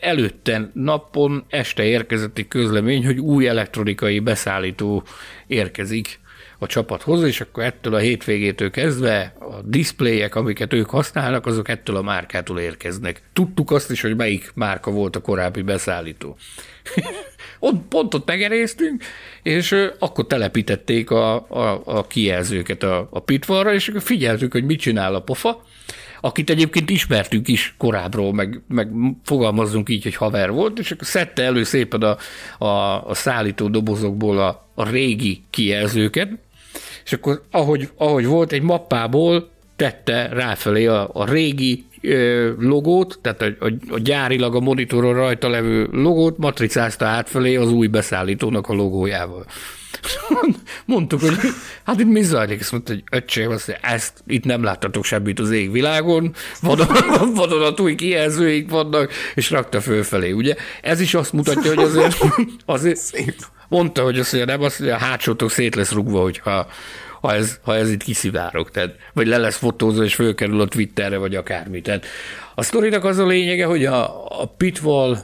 előtte 0.00 0.70
napon 0.74 1.44
este 1.48 1.84
érkezett 1.84 2.38
egy 2.38 2.48
közlemény, 2.48 3.04
hogy 3.04 3.18
új 3.18 3.48
elektronikai 3.48 4.18
beszállító 4.18 5.02
érkezik 5.46 6.20
a 6.58 6.66
csapathoz, 6.66 7.22
és 7.22 7.40
akkor 7.40 7.62
ettől 7.62 7.94
a 7.94 7.98
hétvégétől 7.98 8.70
kezdve 8.70 9.34
a 9.40 9.62
diszpléjek, 9.64 10.34
amiket 10.34 10.72
ők 10.72 10.90
használnak, 10.90 11.46
azok 11.46 11.68
ettől 11.68 11.96
a 11.96 12.02
márkától 12.02 12.58
érkeznek. 12.58 13.22
Tudtuk 13.32 13.70
azt 13.70 13.90
is, 13.90 14.00
hogy 14.00 14.16
melyik 14.16 14.50
márka 14.54 14.90
volt 14.90 15.16
a 15.16 15.20
korábbi 15.20 15.62
beszállító. 15.62 16.36
ott 17.58 17.82
pont 17.88 18.14
ott 18.14 18.26
megerésztünk, 18.26 19.02
és 19.42 19.76
akkor 19.98 20.26
telepítették 20.26 21.10
a, 21.10 21.34
a, 21.34 21.82
a 21.84 22.06
kijelzőket 22.06 22.82
a, 22.82 23.08
a 23.10 23.20
pitvarra, 23.20 23.74
és 23.74 23.88
akkor 23.88 24.02
figyeltük, 24.02 24.52
hogy 24.52 24.64
mit 24.64 24.80
csinál 24.80 25.14
a 25.14 25.20
pofa, 25.22 25.64
akit 26.20 26.50
egyébként 26.50 26.90
ismertünk 26.90 27.48
is 27.48 27.74
korábbról, 27.78 28.32
meg, 28.32 28.60
meg 28.68 28.90
fogalmazzunk 29.24 29.88
így, 29.88 30.02
hogy 30.02 30.14
haver 30.14 30.50
volt, 30.50 30.78
és 30.78 30.90
akkor 30.90 31.06
szedte 31.06 31.42
elő 31.42 31.62
szépen 31.64 32.02
a, 32.02 32.16
a, 32.64 33.04
a 33.08 33.14
szállító 33.14 33.68
dobozokból 33.68 34.38
a, 34.38 34.68
a 34.74 34.88
régi 34.88 35.42
kijelzőket, 35.50 36.30
és 37.04 37.12
akkor 37.12 37.42
ahogy, 37.50 37.88
ahogy 37.96 38.26
volt, 38.26 38.52
egy 38.52 38.62
mappából 38.62 39.50
tette 39.76 40.28
ráfelé 40.28 40.86
a, 40.86 41.10
a 41.12 41.30
régi 41.30 41.84
logót, 42.58 43.18
tehát 43.22 43.42
a, 43.42 43.64
a, 43.64 43.72
a 43.88 43.98
gyárilag 43.98 44.54
a 44.54 44.60
monitoron 44.60 45.14
rajta 45.14 45.48
levő 45.48 45.88
logót 45.92 46.38
matricázta 46.38 47.06
átfelé 47.06 47.56
az 47.56 47.72
új 47.72 47.86
beszállítónak 47.86 48.68
a 48.68 48.74
logójával. 48.74 49.46
Mondtuk, 50.84 51.20
hogy 51.20 51.36
hát 51.84 52.00
itt 52.00 52.06
mi 52.06 52.22
zajlik? 52.22 52.60
Azt 52.60 52.72
mondta, 52.72 52.92
hogy 52.92 53.02
öcsém, 53.10 53.50
azt 53.50 53.66
mondja, 53.66 53.88
ezt 53.88 54.12
itt 54.26 54.44
nem 54.44 54.62
láttatok 54.62 55.04
semmit 55.04 55.38
az 55.40 55.50
égvilágon, 55.50 56.34
vadonatúj 57.34 57.94
kijelzőik 57.94 58.70
vannak, 58.70 59.12
és 59.34 59.50
rakta 59.50 59.80
fölfelé, 59.80 60.30
ugye? 60.30 60.54
Ez 60.82 61.00
is 61.00 61.14
azt 61.14 61.32
mutatja, 61.32 61.74
hogy 61.74 61.84
azért, 61.84 62.16
azért 62.66 63.00
mondta, 63.68 64.02
hogy 64.02 64.18
azt 64.18 64.32
mondja, 64.32 64.54
nem 64.54 64.64
azt 64.64 64.78
mondja, 64.78 64.96
a 64.96 65.00
hátsótok 65.00 65.50
szét 65.50 65.74
lesz 65.74 65.92
rugva, 65.92 66.20
hogyha 66.20 66.66
ha 67.20 67.34
ez, 67.34 67.58
ha 67.62 67.76
ez 67.76 67.90
itt 67.90 68.02
kiszivárok, 68.02 68.70
tehát, 68.70 68.96
vagy 69.12 69.26
le 69.26 69.36
lesz 69.36 69.56
fotózva, 69.56 70.04
és 70.04 70.14
fölkerül 70.14 70.60
a 70.60 70.66
Twitterre, 70.66 71.16
vagy 71.16 71.34
akármi. 71.34 71.80
Tehát 71.80 72.06
a 72.54 72.62
sztorinak 72.62 73.04
az 73.04 73.18
a 73.18 73.26
lényege, 73.26 73.64
hogy 73.64 73.84
a, 73.84 74.24
a 74.40 74.46
Pitwall 74.56 75.18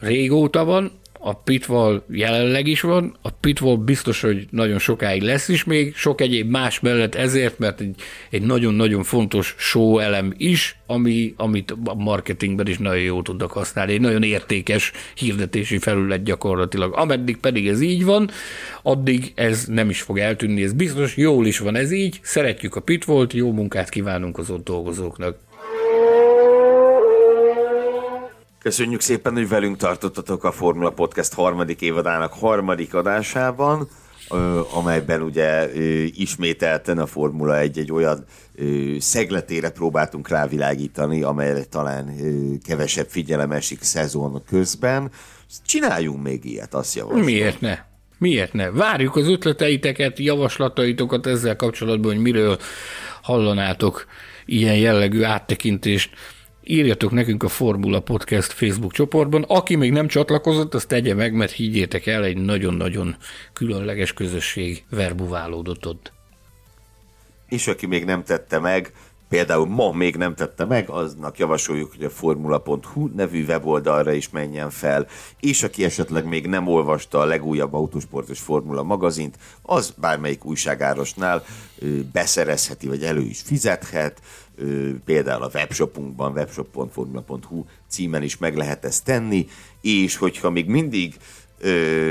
régóta 0.00 0.64
van, 0.64 1.00
a 1.24 1.34
pitval 1.34 2.04
jelenleg 2.10 2.66
is 2.66 2.80
van, 2.80 3.16
a 3.22 3.30
pitval 3.30 3.76
biztos, 3.76 4.20
hogy 4.20 4.46
nagyon 4.50 4.78
sokáig 4.78 5.22
lesz 5.22 5.48
is 5.48 5.64
még, 5.64 5.96
sok 5.96 6.20
egyéb 6.20 6.50
más 6.50 6.80
mellett 6.80 7.14
ezért, 7.14 7.58
mert 7.58 7.80
egy, 7.80 7.94
egy 8.30 8.42
nagyon-nagyon 8.42 9.02
fontos 9.02 9.54
show 9.58 9.98
elem 9.98 10.34
is, 10.36 10.78
ami, 10.86 11.34
amit 11.36 11.74
a 11.84 11.94
marketingben 11.94 12.66
is 12.66 12.78
nagyon 12.78 13.02
jó 13.02 13.22
tudnak 13.22 13.50
használni. 13.50 13.92
Egy 13.92 14.00
nagyon 14.00 14.22
értékes 14.22 14.92
hirdetési 15.14 15.78
felület 15.78 16.22
gyakorlatilag. 16.22 16.94
Ameddig 16.96 17.36
pedig 17.36 17.68
ez 17.68 17.80
így 17.80 18.04
van, 18.04 18.30
addig 18.82 19.32
ez 19.34 19.64
nem 19.64 19.90
is 19.90 20.00
fog 20.00 20.18
eltűnni, 20.18 20.62
ez 20.62 20.72
biztos, 20.72 21.16
jól 21.16 21.46
is 21.46 21.58
van 21.58 21.76
ez 21.76 21.90
így, 21.90 22.18
szeretjük 22.22 22.76
a 22.76 22.80
pitvolt, 22.80 23.32
jó 23.32 23.52
munkát 23.52 23.88
kívánunk 23.88 24.38
az 24.38 24.50
ott 24.50 24.64
dolgozóknak. 24.64 25.36
Köszönjük 28.62 29.00
szépen, 29.00 29.32
hogy 29.32 29.48
velünk 29.48 29.76
tartottatok 29.76 30.44
a 30.44 30.52
Formula 30.52 30.90
Podcast 30.90 31.34
harmadik 31.34 31.80
évadának 31.80 32.32
harmadik 32.32 32.94
adásában, 32.94 33.88
amelyben 34.74 35.22
ugye 35.22 35.74
ismételten 36.06 36.98
a 36.98 37.06
Formula 37.06 37.58
egy 37.58 37.78
egy 37.78 37.92
olyan 37.92 38.24
szegletére 38.98 39.70
próbáltunk 39.70 40.28
rávilágítani, 40.28 41.22
amelyre 41.22 41.64
talán 41.64 42.14
kevesebb 42.66 43.06
figyelem 43.08 43.52
esik 43.52 43.82
szezon 43.82 44.42
közben. 44.48 45.10
Csináljunk 45.66 46.22
még 46.22 46.44
ilyet, 46.44 46.74
azt 46.74 46.94
javaslom. 46.94 47.24
Miért 47.24 47.60
ne? 47.60 47.78
Miért 48.18 48.52
ne? 48.52 48.70
Várjuk 48.70 49.16
az 49.16 49.28
ötleteiteket, 49.28 50.18
javaslataitokat 50.18 51.26
ezzel 51.26 51.56
kapcsolatban, 51.56 52.12
hogy 52.12 52.22
miről 52.22 52.58
hallanátok 53.22 54.06
ilyen 54.46 54.76
jellegű 54.76 55.22
áttekintést 55.22 56.10
írjatok 56.64 57.10
nekünk 57.10 57.42
a 57.42 57.48
Formula 57.48 58.00
Podcast 58.00 58.52
Facebook 58.52 58.92
csoportban. 58.92 59.42
Aki 59.42 59.76
még 59.76 59.92
nem 59.92 60.06
csatlakozott, 60.06 60.74
azt 60.74 60.88
tegye 60.88 61.14
meg, 61.14 61.34
mert 61.34 61.52
higgyétek 61.52 62.06
el, 62.06 62.24
egy 62.24 62.36
nagyon-nagyon 62.36 63.16
különleges 63.52 64.12
közösség 64.12 64.84
verbuválódott 64.90 65.86
ott. 65.86 66.12
És 67.48 67.66
aki 67.66 67.86
még 67.86 68.04
nem 68.04 68.24
tette 68.24 68.58
meg, 68.58 68.92
például 69.28 69.66
ma 69.66 69.92
még 69.92 70.16
nem 70.16 70.34
tette 70.34 70.64
meg, 70.64 70.88
aznak 70.88 71.38
javasoljuk, 71.38 71.92
hogy 71.96 72.04
a 72.04 72.10
formula.hu 72.10 73.08
nevű 73.16 73.44
weboldalra 73.44 74.12
is 74.12 74.30
menjen 74.30 74.70
fel, 74.70 75.06
és 75.40 75.62
aki 75.62 75.84
esetleg 75.84 76.24
még 76.24 76.46
nem 76.46 76.66
olvasta 76.66 77.18
a 77.18 77.24
legújabb 77.24 77.74
autósportos 77.74 78.38
formula 78.38 78.82
magazint, 78.82 79.38
az 79.62 79.94
bármelyik 79.96 80.44
újságárosnál 80.44 81.44
beszerezheti, 82.12 82.86
vagy 82.88 83.02
elő 83.02 83.20
is 83.20 83.40
fizethet, 83.40 84.20
például 85.04 85.42
a 85.42 85.50
webshopunkban, 85.54 86.32
webshop.formula.hu 86.32 87.64
címen 87.88 88.22
is 88.22 88.36
meg 88.36 88.56
lehet 88.56 88.84
ezt 88.84 89.04
tenni, 89.04 89.46
és 89.80 90.16
hogyha 90.16 90.50
még 90.50 90.66
mindig 90.66 91.16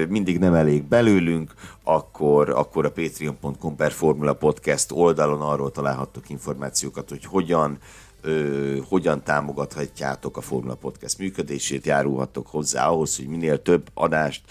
mindig 0.09 0.39
nem 0.39 0.53
elég 0.53 0.83
belőlünk, 0.83 1.53
akkor, 1.83 2.49
akkor 2.49 2.85
a 2.85 2.91
patreon.com 2.91 3.75
per 3.75 3.91
Formula 3.91 4.33
Podcast 4.33 4.91
oldalon 4.91 5.41
arról 5.41 5.71
találhattok 5.71 6.29
információkat, 6.29 7.09
hogy 7.09 7.25
hogyan 7.25 7.77
ö, 8.21 8.77
hogyan 8.89 9.23
támogathatjátok 9.23 10.37
a 10.37 10.41
Formula 10.41 10.75
Podcast 10.75 11.17
működését, 11.17 11.85
járulhattok 11.85 12.47
hozzá 12.47 12.87
ahhoz, 12.87 13.15
hogy 13.15 13.27
minél 13.27 13.61
több 13.61 13.89
adást 13.93 14.41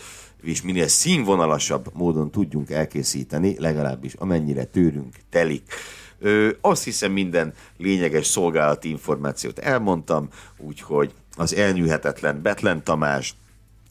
és 0.42 0.62
minél 0.62 0.88
színvonalasabb 0.88 1.90
módon 1.92 2.30
tudjunk 2.30 2.70
elkészíteni, 2.70 3.54
legalábbis 3.58 4.14
amennyire 4.14 4.64
tőrünk 4.64 5.14
telik. 5.30 5.62
Ö, 6.20 6.50
azt 6.60 6.84
hiszem 6.84 7.12
minden 7.12 7.52
lényeges 7.76 8.26
szolgálati 8.26 8.88
információt 8.88 9.58
elmondtam, 9.58 10.28
úgyhogy 10.58 11.12
az 11.36 11.54
elnyűhetetlen 11.54 12.42
Betlen 12.42 12.84
Tamás, 12.84 13.34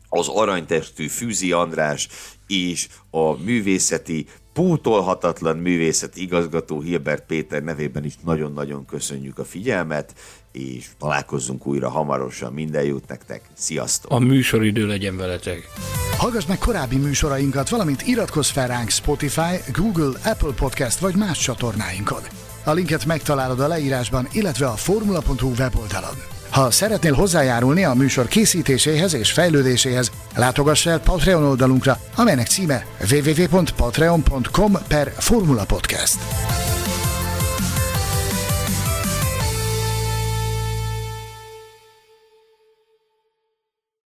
az 0.09 0.27
aranytestű 0.27 1.07
Fűzi 1.07 1.51
András 1.51 2.07
és 2.47 2.87
a 3.09 3.43
művészeti, 3.43 4.25
pótolhatatlan 4.53 5.57
művészeti 5.57 6.21
igazgató 6.21 6.81
Hilbert 6.81 7.25
Péter 7.25 7.63
nevében 7.63 8.05
is 8.05 8.13
nagyon-nagyon 8.23 8.85
köszönjük 8.85 9.39
a 9.39 9.45
figyelmet, 9.45 10.13
és 10.59 10.85
találkozzunk 10.99 11.67
újra 11.67 11.89
hamarosan. 11.89 12.53
Minden 12.53 12.83
jót 12.83 13.07
nektek. 13.07 13.41
Sziasztok! 13.53 14.11
A 14.11 14.19
műsoridő 14.19 14.87
legyen 14.87 15.17
veletek! 15.17 15.69
Hallgass 16.17 16.45
meg 16.45 16.57
korábbi 16.57 16.97
műsorainkat, 16.97 17.69
valamint 17.69 18.07
iratkozz 18.07 18.49
fel 18.49 18.67
ránk 18.67 18.89
Spotify, 18.89 19.71
Google, 19.73 20.19
Apple 20.23 20.53
Podcast 20.55 20.99
vagy 20.99 21.15
más 21.15 21.39
csatornáinkon. 21.39 22.21
A 22.63 22.71
linket 22.71 23.05
megtalálod 23.05 23.59
a 23.59 23.67
leírásban, 23.67 24.27
illetve 24.31 24.67
a 24.67 24.75
formula.hu 24.75 25.51
weboldalon. 25.57 26.15
Ha 26.49 26.71
szeretnél 26.71 27.13
hozzájárulni 27.13 27.83
a 27.83 27.93
műsor 27.93 28.27
készítéséhez 28.27 29.13
és 29.13 29.31
fejlődéséhez, 29.31 30.11
látogass 30.35 30.85
el 30.85 30.99
Patreon 30.99 31.43
oldalunkra, 31.43 31.97
amelynek 32.15 32.47
címe 32.47 32.85
www.patreon.com 33.11 34.73
per 34.87 35.13
Formula 35.17 35.65
Podcast. 35.65 36.17